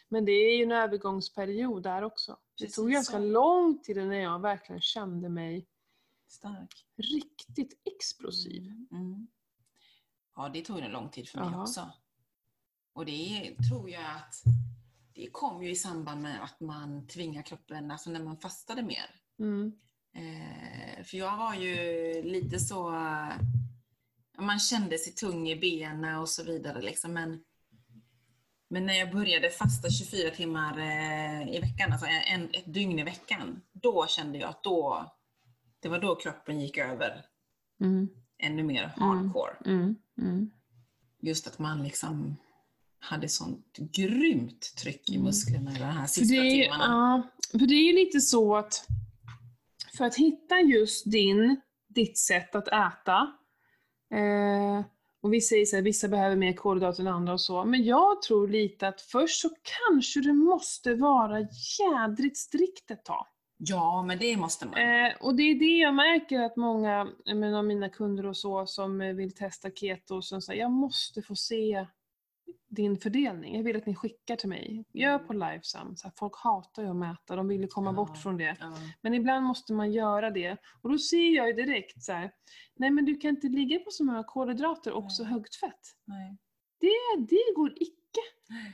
Men 0.09 0.25
det 0.25 0.33
är 0.33 0.57
ju 0.57 0.63
en 0.63 0.73
övergångsperiod 0.73 1.83
där 1.83 2.03
också. 2.03 2.37
Det 2.59 2.69
tog 2.73 2.91
ganska 2.91 3.19
lång 3.19 3.79
tid 3.83 3.97
innan 3.99 4.17
jag 4.17 4.39
verkligen 4.41 4.81
kände 4.81 5.29
mig 5.29 5.67
Stark. 6.29 6.87
riktigt 6.97 7.81
explosiv. 7.85 8.63
Mm. 8.63 8.87
Mm. 8.91 9.27
Ja, 10.37 10.49
det 10.49 10.65
tog 10.65 10.79
en 10.79 10.91
lång 10.93 11.09
tid 11.09 11.29
för 11.29 11.39
mig 11.39 11.49
Ja. 11.53 11.63
också. 11.63 11.91
Och 12.93 13.05
det 13.07 13.57
tror 13.71 13.91
jag 13.91 14.05
att 14.17 14.35
det 15.15 15.29
kom 15.33 15.63
ju 15.63 15.71
i 15.71 15.75
samband 15.77 16.23
med 16.23 16.45
att 16.45 16.61
man 16.61 17.07
tvingar 17.07 17.43
kroppen, 17.43 17.91
alltså 17.91 18.11
när 18.11 18.25
man 18.25 18.37
fastade 18.39 18.83
mer. 18.83 19.21
Mm. 19.39 19.73
Eh, 20.17 21.05
för 21.05 21.17
jag 21.17 21.37
var 21.37 21.55
ju 21.55 21.75
lite 22.23 22.59
så... 22.59 22.91
Man 24.39 24.59
kände 24.59 24.99
sig 24.99 25.13
tung 25.13 25.49
i 25.49 25.57
benen 25.57 26.19
och 26.19 26.29
så 26.29 26.45
vidare. 26.45 26.83
Liksom. 26.83 27.13
Men, 27.13 27.41
men 28.71 28.87
när 28.87 28.95
jag 28.95 29.13
började 29.13 29.51
fasta 29.51 29.91
24 29.91 30.31
timmar 30.31 30.79
eh, 30.79 31.57
i 31.57 31.61
veckan, 31.61 31.93
alltså 31.93 32.07
en, 32.07 32.45
ett 32.53 32.75
dygn 32.75 32.99
i 32.99 33.03
veckan, 33.05 33.61
då 33.73 34.07
kände 34.09 34.39
jag 34.39 34.51
att 34.51 34.63
då, 34.63 35.13
det 35.81 35.89
var 35.89 35.99
då 35.99 36.15
kroppen 36.17 36.61
gick 36.61 36.79
över 36.79 37.25
Mm. 37.81 38.09
ännu 38.39 38.63
mer 38.63 38.93
hardcore. 38.97 39.53
Mm. 39.67 39.97
Mm. 40.19 40.51
Just 41.23 41.47
att 41.47 41.59
man 41.59 41.83
liksom 41.83 42.37
hade 42.99 43.29
sånt 43.29 43.77
grymt 43.77 44.75
tryck 44.79 45.11
i 45.11 45.15
Mm. 45.15 45.25
musklerna 45.25 45.71
i 45.71 45.79
de 45.79 45.85
här 45.85 46.01
För 46.07 46.15
sista 46.15 46.35
det, 46.35 46.41
är, 46.41 46.63
timmarna. 46.63 46.85
ja, 46.85 47.59
för 47.59 47.67
det 47.67 47.75
är 47.75 47.87
ju 47.87 47.93
lite 47.93 48.21
så 48.21 48.57
att 48.57 48.87
för 49.97 50.05
att 50.05 50.17
hitta 50.17 50.61
just 50.61 51.11
din, 51.11 51.61
ditt 51.89 52.19
sätt 52.19 52.55
att 52.55 52.69
äta, 52.69 53.33
eh, 54.15 54.85
och 55.23 55.33
vi 55.33 55.41
säger 55.41 55.65
så 55.65 55.77
här, 55.77 55.83
vissa 55.83 56.09
behöver 56.09 56.37
mer 56.37 56.53
kolhydrater 56.53 57.01
än 57.01 57.09
andra 57.09 57.33
och 57.33 57.41
så, 57.41 57.65
men 57.65 57.85
jag 57.85 58.23
tror 58.23 58.49
lite 58.49 58.89
att 58.89 59.01
först 59.01 59.41
så 59.41 59.51
kanske 59.89 60.21
du 60.21 60.33
måste 60.33 60.95
vara 60.95 61.41
jädrigt 61.79 62.37
strikt 62.37 62.91
ett 62.91 63.05
tag. 63.05 63.27
Ja, 63.59 64.03
men 64.03 64.19
det 64.19 64.37
måste 64.37 64.67
man. 64.67 64.79
Eh, 64.79 65.13
och 65.21 65.35
det 65.35 65.43
är 65.43 65.55
det 65.55 65.79
jag 65.79 65.95
märker 65.95 66.41
att 66.41 66.57
många 66.57 67.09
av 67.59 67.65
mina 67.65 67.89
kunder 67.89 68.27
och 68.27 68.37
så 68.37 68.67
som 68.67 68.99
vill 68.99 69.35
testa 69.35 69.71
keto, 69.71 70.23
som 70.23 70.43
säger 70.43 70.61
jag 70.61 70.71
måste 70.71 71.23
få 71.23 71.35
se 71.35 71.87
din 72.69 72.97
fördelning. 72.99 73.57
Jag 73.57 73.63
vill 73.63 73.77
att 73.77 73.87
ni 73.87 73.95
skickar 73.95 74.37
till 74.37 74.49
mig. 74.49 74.85
Gör 74.93 75.19
på 75.19 75.33
Lifesum. 75.33 75.97
Så 75.97 76.07
här, 76.07 76.13
folk 76.17 76.37
hatar 76.37 76.83
ju 76.83 76.89
att 76.89 76.97
mäta, 76.97 77.37
de 77.37 77.49
vill 77.49 77.61
ju 77.61 77.67
komma 77.69 77.91
Ja. 77.91 77.95
bort 77.95 78.17
från 78.19 78.37
det. 78.37 78.57
Ja. 78.61 78.77
Men 79.01 79.15
ibland 79.15 79.47
måste 79.47 79.73
man 79.73 79.93
göra 79.93 80.31
det. 80.31 80.57
Och 80.83 80.91
då 80.91 80.99
ser 80.99 81.31
jag 81.37 81.47
ju 81.47 81.53
direkt 81.53 82.03
så 82.03 82.13
här, 82.13 82.31
nej 82.77 82.91
men 82.91 83.05
du 83.05 83.17
kan 83.17 83.31
inte 83.31 83.49
ligga 83.49 83.79
på 83.79 83.91
så 83.91 84.05
många 84.05 84.25
kolhydrater 84.25 84.93
och 84.93 85.13
så 85.13 85.23
Nej. 85.23 85.33
högt 85.33 85.57
fett. 85.57 85.81
Nej. 86.05 86.37
Det, 86.81 87.27
det 87.29 87.55
går 87.57 87.73
icke. 87.77 88.21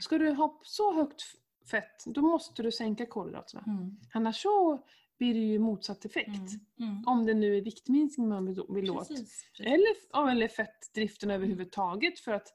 Ska 0.01 0.17
du 0.17 0.31
ha 0.31 0.59
så 0.63 0.93
högt 0.93 1.21
fett, 1.71 2.03
då 2.05 2.21
måste 2.21 2.63
du 2.63 2.71
sänka 2.71 3.05
kolhydraterna. 3.05 3.63
Mm. 3.67 3.97
Annars 4.13 4.41
så 4.41 4.83
blir 5.17 5.33
det 5.33 5.39
ju 5.39 5.59
motsatt 5.59 6.05
effekt. 6.05 6.27
Mm. 6.79 6.91
Mm. 6.91 7.03
Om 7.07 7.25
det 7.25 7.33
nu 7.33 7.57
är 7.57 7.61
viktminskning 7.61 8.29
man 8.29 8.45
vill, 8.45 8.63
vill 8.69 8.91
åt. 8.91 9.07
Precis, 9.07 9.45
precis. 9.57 9.73
Eller, 10.13 10.31
eller 10.31 10.47
fettdriften 10.47 11.31
överhuvudtaget. 11.31 12.19
För 12.19 12.31
att 12.31 12.47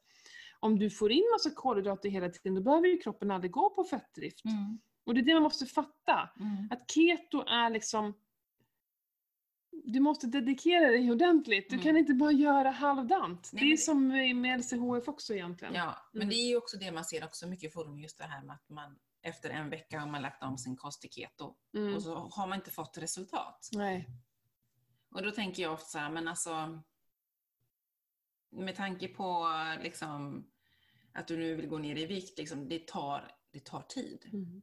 om 0.60 0.78
du 0.78 0.90
får 0.90 1.12
in 1.12 1.28
massa 1.32 1.50
kolhydrater 1.50 2.08
hela 2.08 2.28
tiden, 2.28 2.54
då 2.54 2.60
behöver 2.62 2.88
ju 2.88 2.98
kroppen 2.98 3.30
aldrig 3.30 3.50
gå 3.50 3.70
på 3.70 3.84
fettdrift. 3.84 4.44
Mm. 4.44 4.78
Och 5.06 5.14
det 5.14 5.20
är 5.20 5.24
det 5.24 5.34
man 5.34 5.42
måste 5.42 5.66
fatta. 5.66 6.30
Mm. 6.40 6.68
Att 6.70 6.90
keto 6.90 7.44
är 7.46 7.70
liksom... 7.70 8.14
Du 9.84 10.00
måste 10.00 10.26
dedikera 10.26 10.88
dig 10.88 11.10
ordentligt. 11.12 11.70
Du 11.70 11.74
Mm. 11.76 11.84
kan 11.84 11.96
inte 11.96 12.14
bara 12.14 12.32
göra 12.32 12.70
halvdant. 12.70 13.50
Nej, 13.52 13.62
det 13.62 13.68
är 13.68 13.70
det- 13.70 13.76
som 13.78 14.08
med 14.08 14.58
LCHF 14.60 15.08
också 15.08 15.34
egentligen. 15.34 15.74
Ja, 15.74 15.96
men 16.12 16.22
Mm. 16.22 16.28
det 16.28 16.34
är 16.34 16.48
ju 16.48 16.56
också 16.56 16.76
det 16.76 16.92
man 16.92 17.04
ser 17.04 17.24
också 17.24 17.46
mycket 17.46 17.70
i 17.70 17.72
forum, 17.72 17.98
just 17.98 18.18
det 18.18 18.24
här 18.24 18.42
med 18.42 18.54
att 18.54 18.68
man 18.68 18.98
efter 19.22 19.50
en 19.50 19.70
vecka 19.70 20.00
har 20.00 20.06
man 20.06 20.22
lagt 20.22 20.42
om 20.42 20.58
sin 20.58 20.76
kost 20.76 21.00
till 21.00 21.10
keto 21.10 21.54
Mm. 21.74 21.94
och 21.94 22.02
så 22.02 22.14
har 22.14 22.46
man 22.46 22.58
inte 22.58 22.70
fått 22.70 22.98
resultat. 22.98 23.68
Nej. 23.72 24.08
Och 25.14 25.22
då 25.22 25.30
tänker 25.30 25.62
jag 25.62 25.72
ofta 25.72 25.86
så 25.86 25.98
här, 25.98 26.10
men 26.10 26.28
alltså 26.28 26.82
med 28.50 28.76
tanke 28.76 29.08
på 29.08 29.48
liksom 29.82 30.46
att 31.12 31.28
du 31.28 31.36
nu 31.36 31.54
vill 31.54 31.66
gå 31.68 31.78
ner 31.78 31.96
i 31.96 32.06
vikt, 32.06 32.38
liksom, 32.38 32.68
det, 32.68 32.86
tar, 32.86 33.32
det 33.52 33.64
tar 33.64 33.82
tid. 33.82 34.28
Mm. 34.32 34.62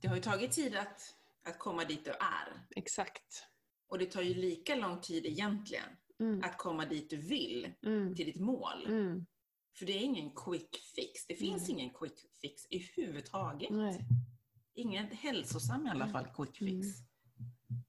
Det 0.00 0.08
har 0.08 0.16
ju 0.16 0.22
tagit 0.22 0.52
tid 0.52 0.76
att, 0.76 1.00
att 1.42 1.58
komma 1.58 1.84
dit 1.84 2.04
du 2.04 2.10
är. 2.10 2.66
Exakt. 2.76 3.46
Och 3.88 3.98
det 3.98 4.06
tar 4.06 4.22
ju 4.22 4.34
lika 4.34 4.74
lång 4.76 5.00
tid 5.00 5.26
egentligen 5.26 5.88
Mm. 6.20 6.42
att 6.44 6.58
komma 6.58 6.86
dit 6.86 7.10
du 7.10 7.16
vill, 7.16 7.72
Mm. 7.82 8.14
till 8.14 8.26
ditt 8.26 8.40
mål. 8.40 8.86
Mm. 8.86 9.26
För 9.78 9.86
det 9.86 9.92
är 9.92 10.00
ingen 10.00 10.30
quick 10.30 10.76
fix. 10.94 11.26
Det 11.26 11.34
finns 11.34 11.68
ingen 11.68 11.90
quick 11.94 12.26
fix 12.40 12.66
i 12.70 12.78
huvudtaget. 12.78 13.70
Nej. 13.70 14.00
Ingen 14.74 15.06
hälsosam 15.06 15.86
i 15.86 15.90
alla 15.90 16.08
fall 16.08 16.26
quick 16.36 16.56
fix. 16.56 16.86
Mm. 16.86 17.82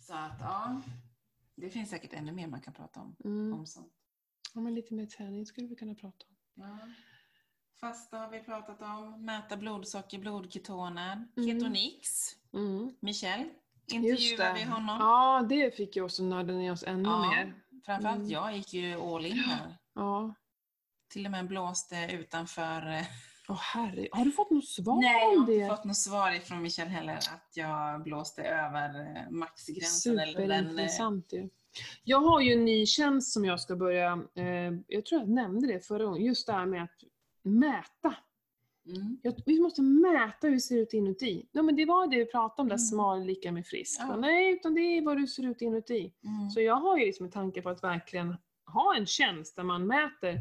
Så 0.00 0.14
att 0.14 0.36
ja, 0.40 0.82
det 1.60 1.70
finns 1.70 1.90
säkert 1.90 2.12
ännu 2.12 2.32
mer 2.32 2.46
man 2.46 2.60
kan 2.60 2.74
prata 2.74 3.00
om. 3.00 3.16
Mm. 3.24 3.52
om 3.58 3.66
sånt. 3.66 3.92
Ja, 4.54 4.60
men 4.60 4.74
lite 4.74 4.94
mer 4.94 5.06
träning 5.06 5.46
skulle 5.46 5.66
vi 5.66 5.76
kunna 5.76 5.94
prata 5.94 6.26
om. 6.28 6.36
Ja. 6.64 6.78
Fasta 7.80 8.18
har 8.18 8.30
vi 8.30 8.40
pratat 8.40 8.82
om, 8.82 9.24
mäta 9.24 9.56
blodsocker, 9.56 10.18
blodketoner, 10.18 11.28
Mm. 11.36 11.48
ketonix. 11.48 12.08
Mm. 12.52 12.94
Michel, 13.00 13.48
det. 14.54 14.54
vi 14.54 14.64
honom? 14.64 14.96
Ja, 15.00 15.46
det 15.48 15.76
fick 15.76 15.96
ju 15.96 16.04
att 16.04 16.28
nörda 16.28 16.52
ner 16.52 16.72
oss 16.72 16.84
ännu 16.84 17.08
Ja. 17.08 17.30
mer. 17.30 17.54
Framförallt 17.84 18.18
Mm. 18.18 18.30
jag 18.30 18.56
gick 18.56 18.72
ju 18.72 18.94
all 18.94 19.26
in 19.26 19.38
här. 19.38 19.76
Ja. 19.94 20.34
Till 21.08 21.24
och 21.26 21.30
med 21.32 21.46
blåste 21.48 22.08
utanför... 22.12 23.06
Åh 23.50 23.56
herre, 23.58 24.08
har 24.12 24.24
du 24.24 24.32
fått 24.32 24.50
något 24.50 24.68
svar 24.68 25.00
Nej, 25.00 25.22
jag 25.32 25.38
har 25.40 25.46
det? 25.46 25.54
inte 25.54 25.76
fått 25.76 25.84
något 25.84 25.96
svar 25.96 26.32
ifrån 26.36 26.62
Michel 26.62 26.88
heller 26.88 27.14
att 27.16 27.50
jag 27.54 28.02
blåste 28.02 28.42
över 28.42 29.00
eh, 29.16 29.30
maxgränsen. 29.30 30.18
Eller 30.18 30.32
den, 30.40 30.50
eh, 30.50 30.58
Superintressant 30.68 31.32
ju. 31.32 31.48
Jag 32.04 32.20
har 32.20 32.40
ju 32.40 32.52
en 32.52 32.64
ny 32.64 32.86
tjänst 32.86 33.32
som 33.32 33.44
jag 33.44 33.60
ska 33.60 33.76
börja, 33.76 34.22
eh, 34.34 34.72
jag 34.86 35.06
tror 35.06 35.20
jag 35.20 35.30
nämnde 35.30 35.66
det 35.66 35.86
förra 35.86 36.04
gången, 36.04 36.22
just 36.24 36.46
det 36.46 36.52
här 36.52 36.66
med 36.66 36.82
att 36.82 36.98
mäta. 37.42 38.14
mm, 38.86 39.18
Jag, 39.22 39.34
vi 39.46 39.60
måste 39.60 39.82
mäta 39.82 40.46
hur 40.46 40.50
det 40.54 40.60
ser 40.60 40.76
ut 40.78 40.92
inuti. 40.94 41.46
Ja, 41.52 41.62
men 41.62 41.76
det 41.76 41.84
var 41.84 42.06
det 42.06 42.16
vi 42.16 42.26
pratade 42.26 42.62
om, 42.62 42.68
där 42.68 42.74
Mm. 42.74 42.78
smal 42.86 43.24
lika 43.24 43.52
med 43.52 43.66
frisk. 43.66 44.00
Ja. 44.00 44.16
Nej, 44.16 44.52
utan 44.52 44.74
det 44.74 44.80
är 44.80 45.02
vad 45.02 45.16
du 45.16 45.26
ser 45.26 45.42
ut 45.46 45.62
inuti. 45.62 46.12
mm, 46.24 46.50
Så 46.50 46.60
jag 46.60 46.76
har 46.76 46.98
ju 46.98 47.04
liksom 47.06 47.26
en 47.26 47.32
tanke 47.32 47.62
på 47.62 47.68
att 47.70 47.82
verkligen 47.84 48.36
ha 48.66 48.96
en 48.96 49.06
tjänst 49.06 49.56
där 49.56 49.62
man 49.62 49.86
mäter 49.86 50.38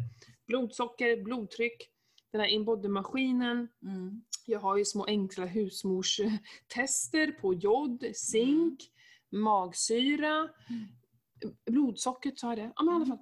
blodsocker, 0.48 1.24
blodtryck, 1.24 1.90
den 2.32 2.42
här 2.42 2.48
inbody-maskinen. 2.48 3.68
mm, 3.84 4.22
Jag 4.46 4.60
har 4.60 4.78
ju 4.78 4.86
små 4.86 5.06
enkla 5.06 5.46
husmorstester 5.46 7.32
på 7.42 7.54
jod, 7.54 8.06
zink, 8.16 8.92
magsyra, 9.32 10.50
blodsockret 11.72 12.40
sa 12.40 12.48
jag 12.50 12.58
det. 12.58 12.72
Ja 12.76 12.84
men 12.84 12.94
i 12.94 12.96
alla 12.96 13.06
fall. 13.06 13.18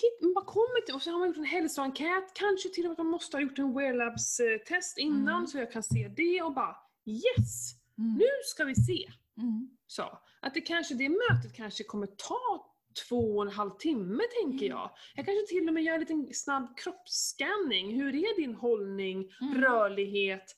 Kit, 0.00 0.18
man 0.22 0.34
bara 0.34 0.44
kommer 0.44 0.80
till, 0.86 0.94
och 0.94 1.02
så 1.02 1.10
har 1.10 1.18
man 1.18 1.28
gjort 1.28 1.36
en 1.36 1.44
hälsoenkät, 1.44 2.34
kanske 2.34 2.68
till 2.68 2.84
och 2.84 2.88
med 2.88 2.92
att 2.92 2.98
man 2.98 3.06
måste 3.06 3.36
ha 3.36 3.42
gjort 3.42 3.58
en 3.58 3.74
Wear 3.74 3.92
Labs-test 3.94 4.98
innan 4.98 5.34
Mm. 5.36 5.46
så 5.46 5.58
jag 5.58 5.72
kan 5.72 5.82
se 5.82 6.08
det 6.16 6.42
och 6.42 6.54
bara 6.54 6.76
yes! 7.06 7.72
mm, 7.98 8.14
Nu 8.18 8.26
ska 8.44 8.64
vi 8.64 8.74
se! 8.74 9.10
mm. 9.38 9.70
Så, 9.86 10.18
att 10.40 10.54
det 10.54 10.60
kanske, 10.60 10.94
det 10.94 11.08
mötet 11.08 11.54
kanske 11.56 11.84
kommer 11.84 12.06
ta 12.06 12.71
två 13.08 13.36
och 13.36 13.42
en 13.42 13.52
halv 13.52 13.70
timme 13.70 14.22
tänker 14.42 14.66
Mm. 14.66 14.78
jag. 14.78 14.90
Jag 15.14 15.26
kanske 15.26 15.46
till 15.46 15.68
och 15.68 15.74
med 15.74 15.82
gör 15.82 15.94
en 15.94 16.00
liten 16.00 16.28
snabb 16.32 16.78
kroppsscanning. 16.78 17.94
Hur 18.00 18.14
är 18.14 18.36
din 18.36 18.54
hållning, 18.54 19.30
Mm. 19.40 19.54
rörlighet? 19.62 20.56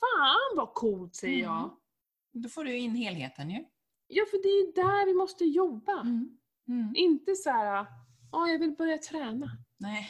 Fan 0.00 0.56
vad 0.56 0.74
coolt 0.74 1.14
säger 1.16 1.42
jag. 1.42 1.58
Mm. 1.58 1.70
Då 2.32 2.48
får 2.48 2.64
du 2.64 2.76
in 2.76 2.94
helheten 2.94 3.50
ju. 3.50 3.64
Ja 4.08 4.24
för 4.30 4.42
det 4.42 4.48
är 4.48 4.74
där 4.84 5.06
vi 5.06 5.14
måste 5.14 5.44
jobba. 5.44 6.00
Mm. 6.00 6.38
Mm. 6.68 6.92
Inte 6.96 7.34
så 7.34 7.50
här, 7.50 7.86
ja 8.32 8.48
jag 8.48 8.58
vill 8.58 8.76
börja 8.76 8.98
träna. 8.98 9.50
Nej. 9.78 10.08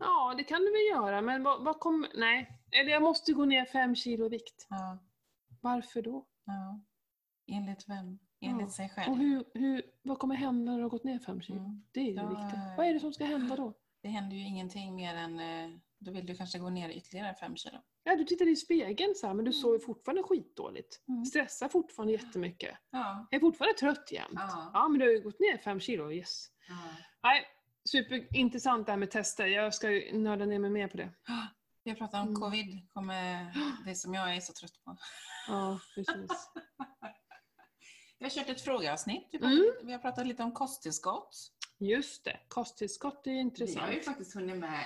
Ja, 0.00 0.34
det 0.36 0.44
kan 0.44 0.60
du 0.60 0.70
väl 0.72 0.86
göra, 1.02 1.22
men 1.22 1.42
vad, 1.42 1.64
vad 1.64 1.80
kommer... 1.80 2.10
Nej. 2.14 2.48
Eller 2.72 2.90
jag 2.90 3.02
måste 3.02 3.32
gå 3.32 3.44
ner 3.44 3.64
fem 3.64 3.94
kilo 3.96 4.26
i 4.26 4.28
vikt. 4.28 4.66
Ja. 4.70 4.98
Varför 5.60 6.02
då? 6.02 6.26
ja. 6.44 6.80
Enligt 7.56 7.88
vem? 7.88 8.18
Enligt 8.40 8.66
Ja. 8.66 8.70
sig 8.70 8.88
själv. 8.88 9.12
Och 9.12 9.18
hur, 9.18 9.44
hur, 9.54 9.82
vad 10.02 10.18
kommer 10.18 10.34
hända 10.34 10.70
när 10.72 10.78
du 10.78 10.84
har 10.84 10.90
gått 10.90 11.04
ner 11.04 11.18
fem 11.18 11.40
kilo? 11.40 11.58
Mm. 11.58 11.84
Det 11.92 12.00
är 12.00 12.04
ju 12.04 12.14
det 12.14 12.26
viktiga. 12.26 12.74
Vad 12.76 12.86
är 12.86 12.94
det 12.94 13.00
som 13.00 13.12
ska 13.12 13.24
hända 13.24 13.56
då? 13.56 13.74
Det 14.02 14.08
händer 14.08 14.36
ju 14.36 14.42
ingenting 14.46 14.94
mer 14.96 15.14
än, 15.14 15.40
eh, 15.40 15.78
då 15.98 16.12
vill 16.12 16.26
du 16.26 16.34
kanske 16.36 16.58
gå 16.58 16.70
ner 16.70 16.88
ytterligare 16.90 17.34
fem 17.34 17.56
kilo. 17.56 17.78
Ja, 18.04 18.16
du 18.16 18.24
tittar 18.24 18.48
i 18.48 18.56
spegeln 18.56 19.14
så 19.16 19.26
här, 19.26 19.34
men 19.34 19.44
du 19.44 19.52
sover 19.52 19.78
fortfarande 19.78 20.22
skitdåligt. 20.22 21.00
Mm. 21.08 21.24
Stressar 21.24 21.68
fortfarande 21.68 22.12
jättemycket. 22.12 22.76
Ja. 22.90 23.26
Jag 23.30 23.36
är 23.38 23.40
fortfarande 23.40 23.78
trött 23.78 24.12
jämt. 24.12 24.28
Ja. 24.34 24.70
Ja, 24.74 24.88
men 24.88 24.98
du 25.00 25.06
har 25.06 25.12
ju 25.12 25.20
gått 25.20 25.40
ner 25.40 25.58
fem 25.58 25.80
kilo, 25.80 26.12
yes. 26.12 26.46
ja. 26.68 26.74
Nej, 27.22 27.44
superintressant 27.84 28.86
det 28.86 28.92
här 28.92 28.96
med 28.98 29.10
tester. 29.10 29.46
Jag 29.46 29.74
ska 29.74 29.90
ju 29.90 30.18
nörda 30.18 30.44
ner 30.46 30.58
mig 30.58 30.70
mer 30.70 30.88
på 30.88 30.96
det. 30.96 31.10
Vi 31.84 31.90
har 31.90 31.96
pratat 31.98 32.20
om 32.22 32.28
Mm. 32.28 32.40
covid, 32.40 32.88
kommer 32.92 33.46
det 33.86 33.94
som 33.94 34.14
jag 34.14 34.36
är 34.36 34.40
så 34.40 34.52
trött 34.52 34.84
på. 34.84 34.96
Ja, 35.48 35.80
precis. 35.94 36.50
Vi 38.18 38.24
har 38.24 38.30
kört 38.30 38.48
ett 38.48 38.60
frågeavsnitt. 38.60 39.28
Vi, 39.32 39.38
Mm. 39.38 39.72
vi 39.82 39.92
har 39.92 39.98
pratat 39.98 40.26
lite 40.26 40.42
om 40.42 40.52
kosttillskott. 40.52 41.36
Just 41.78 42.24
det, 42.24 42.36
kosttillskott 42.48 43.26
är 43.26 43.30
Vi 43.30 43.30
har 43.30 43.34
ju 43.36 43.40
intressant. 43.40 44.04
faktiskt 44.04 44.34
hunnit 44.34 44.56
med 44.56 44.84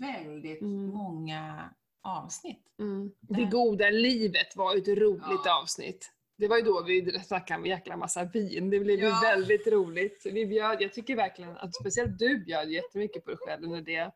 väldigt 0.00 0.60
Mm. 0.62 0.86
många 0.86 1.70
avsnitt. 2.02 2.62
Mm. 2.78 3.12
Det 3.20 3.44
goda 3.44 3.90
livet 3.90 4.56
var 4.56 4.76
ett 4.76 4.88
roligt 4.88 5.40
Ja. 5.44 5.60
avsnitt. 5.62 6.10
Det 6.36 6.48
var 6.48 6.56
ju 6.56 6.62
då 6.62 6.82
vi 6.82 7.20
snackade 7.20 7.58
om 7.58 7.64
en 7.64 7.70
jäkla 7.70 7.96
massa 7.96 8.24
vin. 8.24 8.70
Det 8.70 8.80
blev 8.80 8.98
ju 8.98 9.04
Ja. 9.06 9.20
väldigt 9.22 9.66
roligt. 9.66 10.22
Vi 10.24 10.46
bjöd, 10.46 10.82
jag 10.82 10.92
tycker 10.92 11.16
verkligen 11.16 11.56
att 11.56 11.74
speciellt 11.74 12.18
du 12.18 12.44
bjöd 12.44 12.70
jättemycket 12.70 13.24
på 13.24 13.30
dig 13.30 13.38
själv 13.40 13.64
under 13.64 13.80
det 13.82 14.12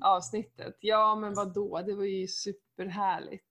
avsnittet. 0.00 0.76
Ja, 0.80 1.14
men 1.16 1.34
vad 1.34 1.54
då? 1.54 1.82
Det 1.86 1.94
var 1.94 2.04
ju 2.04 2.26
superhärligt. 2.28 3.47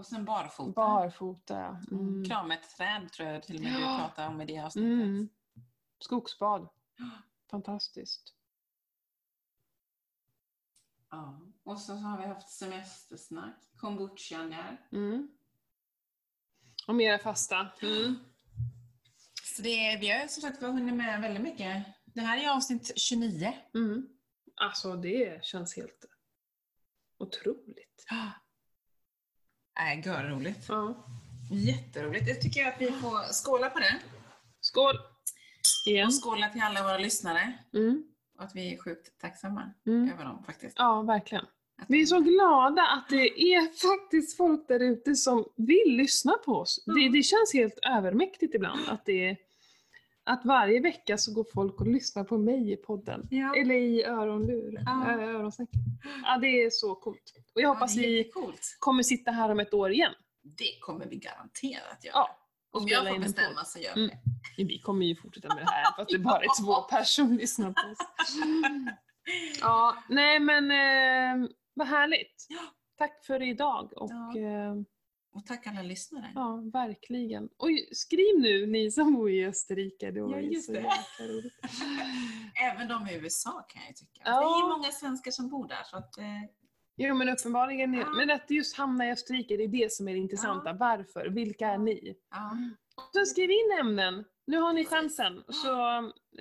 Och 0.00 0.06
sen 0.06 0.24
barfota. 0.24 0.72
Barfota. 0.72 1.66
Mm. 1.90 2.08
Mm. 2.08 2.24
Krama 2.24 2.54
ett 2.54 2.76
träd 2.76 3.12
tror 3.12 3.28
jag 3.28 3.42
till 3.42 3.56
och 3.56 3.62
med 3.62 3.72
du 3.72 3.80
Ja. 3.80 3.98
pratade 3.98 4.28
om 4.28 4.40
i 4.40 4.44
det 4.44 4.58
avsnittet. 4.58 4.90
Mm. 4.90 5.28
Skogsbad. 5.98 6.68
Fantastiskt. 7.50 8.34
Ja. 11.10 11.40
Och 11.62 11.80
så 11.80 11.94
har 11.94 12.18
vi 12.18 12.26
haft 12.26 12.48
semestersnack, 12.48 13.56
kombuchan 13.76 14.50
där. 14.50 14.76
Mm. 14.92 15.28
Och 16.86 16.94
mera 16.94 17.18
fasta. 17.18 17.68
Mm. 17.82 18.16
Så 19.42 19.62
det, 19.62 19.96
vi 20.00 20.10
har 20.10 20.28
som 20.28 20.42
sagt 20.42 20.62
hunnit 20.62 20.94
med 20.94 21.20
väldigt 21.20 21.42
mycket. 21.42 21.86
Det 22.04 22.20
här 22.20 22.38
är 22.44 22.50
avsnitt 22.56 22.92
29. 22.96 23.52
Mm. 23.74 24.08
Alltså 24.54 24.96
det 24.96 25.44
känns 25.44 25.76
helt 25.76 26.04
otroligt. 27.18 28.06
Nej, 29.80 30.02
görroligt. 30.06 30.64
Ja. 30.68 30.94
Jätteroligt. 31.50 32.28
Jag 32.28 32.40
tycker 32.40 32.66
att 32.68 32.74
vi 32.80 32.86
får 32.92 33.32
skåla 33.32 33.70
på 33.70 33.78
det. 33.78 33.96
Skål! 34.60 34.94
Igen. 35.86 36.06
Och 36.06 36.12
skåla 36.24 36.48
till 36.48 36.62
alla 36.62 36.82
våra 36.82 36.98
lyssnare. 36.98 37.52
Mm. 37.74 38.04
Och 38.38 38.44
att 38.44 38.54
vi 38.54 38.74
är 38.74 38.78
sjukt 38.78 39.20
tacksamma 39.20 39.70
Mm. 39.86 40.10
över 40.14 40.24
dem 40.24 40.42
faktiskt. 40.46 40.74
Ja, 40.78 41.02
verkligen. 41.02 41.44
Vi 41.88 42.02
är 42.02 42.06
så 42.06 42.20
glada 42.20 42.82
att 42.82 43.08
det 43.08 43.40
är 43.54 43.60
faktiskt 44.00 44.36
folk 44.36 44.68
där 44.68 44.80
ute 44.80 45.14
som 45.14 45.44
vill 45.56 45.96
lyssna 45.96 46.32
på 46.44 46.52
oss. 46.52 46.84
Det, 46.86 47.08
det 47.08 47.22
känns 47.22 47.52
helt 47.54 47.78
övermäktigt 47.82 48.54
ibland 48.54 48.80
att 48.88 49.04
det 49.06 49.28
är 49.28 49.36
att 50.30 50.44
varje 50.44 50.80
vecka 50.80 51.18
så 51.18 51.34
går 51.34 51.46
folk 51.54 51.80
och 51.80 51.86
lyssnar 51.86 52.24
på 52.24 52.38
mig 52.38 52.72
i 52.72 52.76
podden. 52.76 53.26
Ja. 53.30 53.54
Eller 53.56 53.74
i 53.74 54.04
öronlur, 54.04 54.78
Ja. 54.86 55.10
äh. 55.10 55.66
Ja, 56.24 56.38
det 56.38 56.46
är 56.62 56.70
så 56.70 56.94
coolt. 56.94 57.32
Och 57.54 57.60
jag 57.60 57.68
hoppas 57.68 57.96
ja, 57.96 58.02
är 58.02 58.06
vi 58.06 58.16
jättecoolt. 58.18 58.76
kommer 58.78 59.02
sitta 59.02 59.30
här 59.30 59.50
om 59.50 59.60
ett 59.60 59.74
år 59.74 59.90
igen. 59.92 60.12
Det 60.42 60.78
kommer 60.80 61.06
vi 61.06 61.16
garanterat 61.16 62.04
göra. 62.04 62.14
Ja, 62.14 62.36
Om 62.72 62.88
jag 62.88 63.08
får 63.08 63.18
bestämma 63.18 63.64
så 63.64 63.78
gör 63.78 63.94
vi 63.94 64.04
Mm. 64.04 64.16
det. 64.56 64.64
Vi 64.64 64.78
kommer 64.78 65.06
ju 65.06 65.16
fortsätta 65.16 65.48
med 65.54 65.64
det 65.64 65.70
här 65.70 65.92
fast 65.96 66.10
det 66.10 66.18
bara 66.18 66.40
är 66.42 66.62
två 66.64 66.74
personer 66.90 67.26
som 67.26 67.36
lyssnar 67.36 67.72
på 67.72 67.90
oss. 67.92 67.98
Ja, 69.60 69.96
nej 70.08 70.40
men 70.40 70.70
eh, 70.70 71.48
vad 71.74 71.86
härligt. 71.88 72.46
Tack 72.98 73.24
för 73.24 73.42
idag 73.42 73.92
och 73.96 74.36
eh, 74.36 74.74
Och 75.32 75.46
tack 75.46 75.66
alla 75.66 75.82
lyssnare. 75.82 76.32
ja, 76.34 76.62
verkligen. 76.72 77.48
Oj, 77.58 77.88
skriv 77.92 78.38
nu 78.40 78.66
ni 78.66 78.90
som 78.90 79.14
bor 79.14 79.30
i 79.30 79.46
Österrike. 79.46 80.10
Det 80.10 80.22
var 80.22 80.30
Ja, 80.30 80.40
ju 80.40 80.50
just 80.52 80.66
så 80.66 80.72
det. 80.72 80.90
roligt. 81.20 81.54
Även 82.72 82.88
de 82.88 83.06
i 83.08 83.14
USA 83.16 83.66
kan 83.68 83.82
jag 83.86 83.96
tycka. 83.96 84.22
Ja. 84.24 84.30
Det 84.40 84.66
är 84.66 84.68
många 84.78 84.90
svenskar 84.92 85.30
som 85.30 85.48
bor 85.48 85.68
där. 85.68 85.82
Så 85.84 85.96
att, 85.96 86.18
eh, 86.18 86.24
Jo 86.96 87.14
men 87.14 87.28
uppenbarligen, 87.28 87.94
Ja. 87.94 88.06
men 88.16 88.30
att 88.30 88.50
just 88.50 88.76
hamna 88.76 89.06
i 89.08 89.12
Österrike, 89.12 89.56
det 89.56 89.64
är 89.64 89.68
det 89.68 89.92
som 89.92 90.08
är 90.08 90.12
det 90.12 90.18
intressanta. 90.18 90.72
Varför? 90.72 91.26
Vilka 91.28 91.66
är 91.68 91.78
ni? 91.78 92.14
ja. 92.30 92.56
Och 92.96 93.10
sen 93.14 93.26
skriv 93.26 93.50
in 93.50 93.78
ämnen. 93.80 94.24
Nu 94.46 94.58
har 94.58 94.72
ni 94.72 94.84
chansen. 94.84 95.42
Så, 95.48 95.88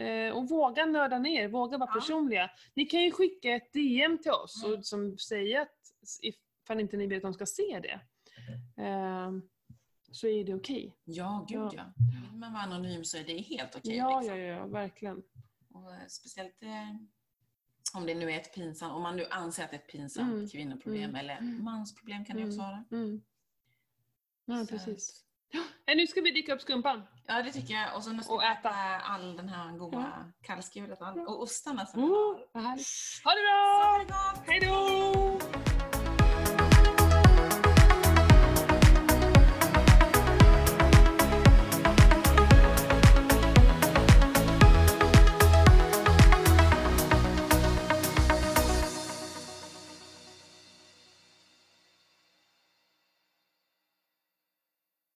eh, 0.02 0.34
och 0.38 0.50
våga 0.50 0.86
nörda 0.86 1.20
ner, 1.20 1.48
våga 1.48 1.78
vara 1.78 1.90
Ja. 1.90 2.00
personliga. 2.00 2.50
Ni 2.76 2.86
kan 2.86 3.02
ju 3.04 3.12
skicka 3.12 3.50
ett 3.56 3.74
DM 3.74 4.18
till 4.18 4.32
oss 4.32 4.64
Mm. 4.66 4.78
och 4.80 4.86
som 4.86 5.18
säger 5.18 5.62
att 5.62 5.76
ifall 6.22 6.80
inte 6.80 6.98
ni 6.98 7.08
vill 7.08 7.18
att 7.18 7.22
de 7.24 7.34
ska 7.34 7.46
se 7.46 7.80
det. 7.84 8.00
Eh, 8.78 9.32
så 10.12 10.28
är 10.28 10.43
det 10.43 10.56
okej. 10.56 10.95
ja, 11.04 11.45
gud 11.50 11.58
Ja. 11.60 11.72
ja. 11.76 11.84
Vill 12.32 12.39
man 12.39 12.54
vara 12.54 12.64
anonym 12.64 13.06
så 13.06 13.18
är 13.18 13.24
det 13.24 13.38
helt 13.41 13.76
okej. 13.76 13.95
ja, 13.97 14.20
liksom. 14.20 14.38
ja, 14.39 14.43
ja, 14.45 14.66
verkligen. 14.66 15.24
Och 15.74 15.93
eh, 15.93 16.08
speciellt 16.08 16.64
eh, 16.64 16.95
om 17.93 18.06
det 18.06 18.16
nu 18.16 18.32
är 18.32 18.38
ett 18.39 18.54
pinsamt, 18.56 18.93
om 18.93 19.02
man 19.02 19.16
nu 19.18 19.26
anser 19.26 19.64
att 19.64 19.70
det 19.72 19.76
är 19.78 19.82
ett 19.82 19.88
pinsamt 19.91 20.34
Mm. 20.34 20.50
kvinnoproblem 20.50 21.04
Mm. 21.10 21.16
eller 21.16 21.38
Mm. 21.38 21.64
mansproblem 21.64 22.26
kan 22.26 22.36
det 22.36 22.41
Mm. 22.41 22.50
också 22.56 22.62
vara. 22.62 22.84
Mm. 22.91 23.22
Ja, 24.45 24.66
Så 24.66 24.68
precis. 24.68 25.26
Ja, 25.86 25.95
nu 25.95 26.08
ska 26.08 26.22
vi 26.22 26.32
dricka 26.32 26.54
upp 26.56 26.62
skumpan. 26.62 27.02
Ja, 27.28 27.41
det 27.43 27.52
tycker 27.52 27.74
jag. 27.74 27.95
Och 27.95 28.04
så 28.04 28.12
nu 28.12 28.24
ska 28.24 28.34
Och 28.34 28.41
vi 28.41 28.45
äta. 28.45 28.70
all 29.00 29.38
den 29.38 29.50
här 29.50 29.78
goda 29.78 30.32
kallskuret 30.41 31.02
all- 31.02 31.20
och 31.20 31.41
ostarna 31.41 31.86
som 31.86 32.00
vi 32.02 32.06
Mm, 32.08 32.16
har. 32.54 32.70
Ha 33.24 33.32
det 33.36 33.41
bra! 33.41 33.97
det 34.00 34.06
gott! 34.06 34.47
Hej 34.47 34.60
då! 34.60 35.59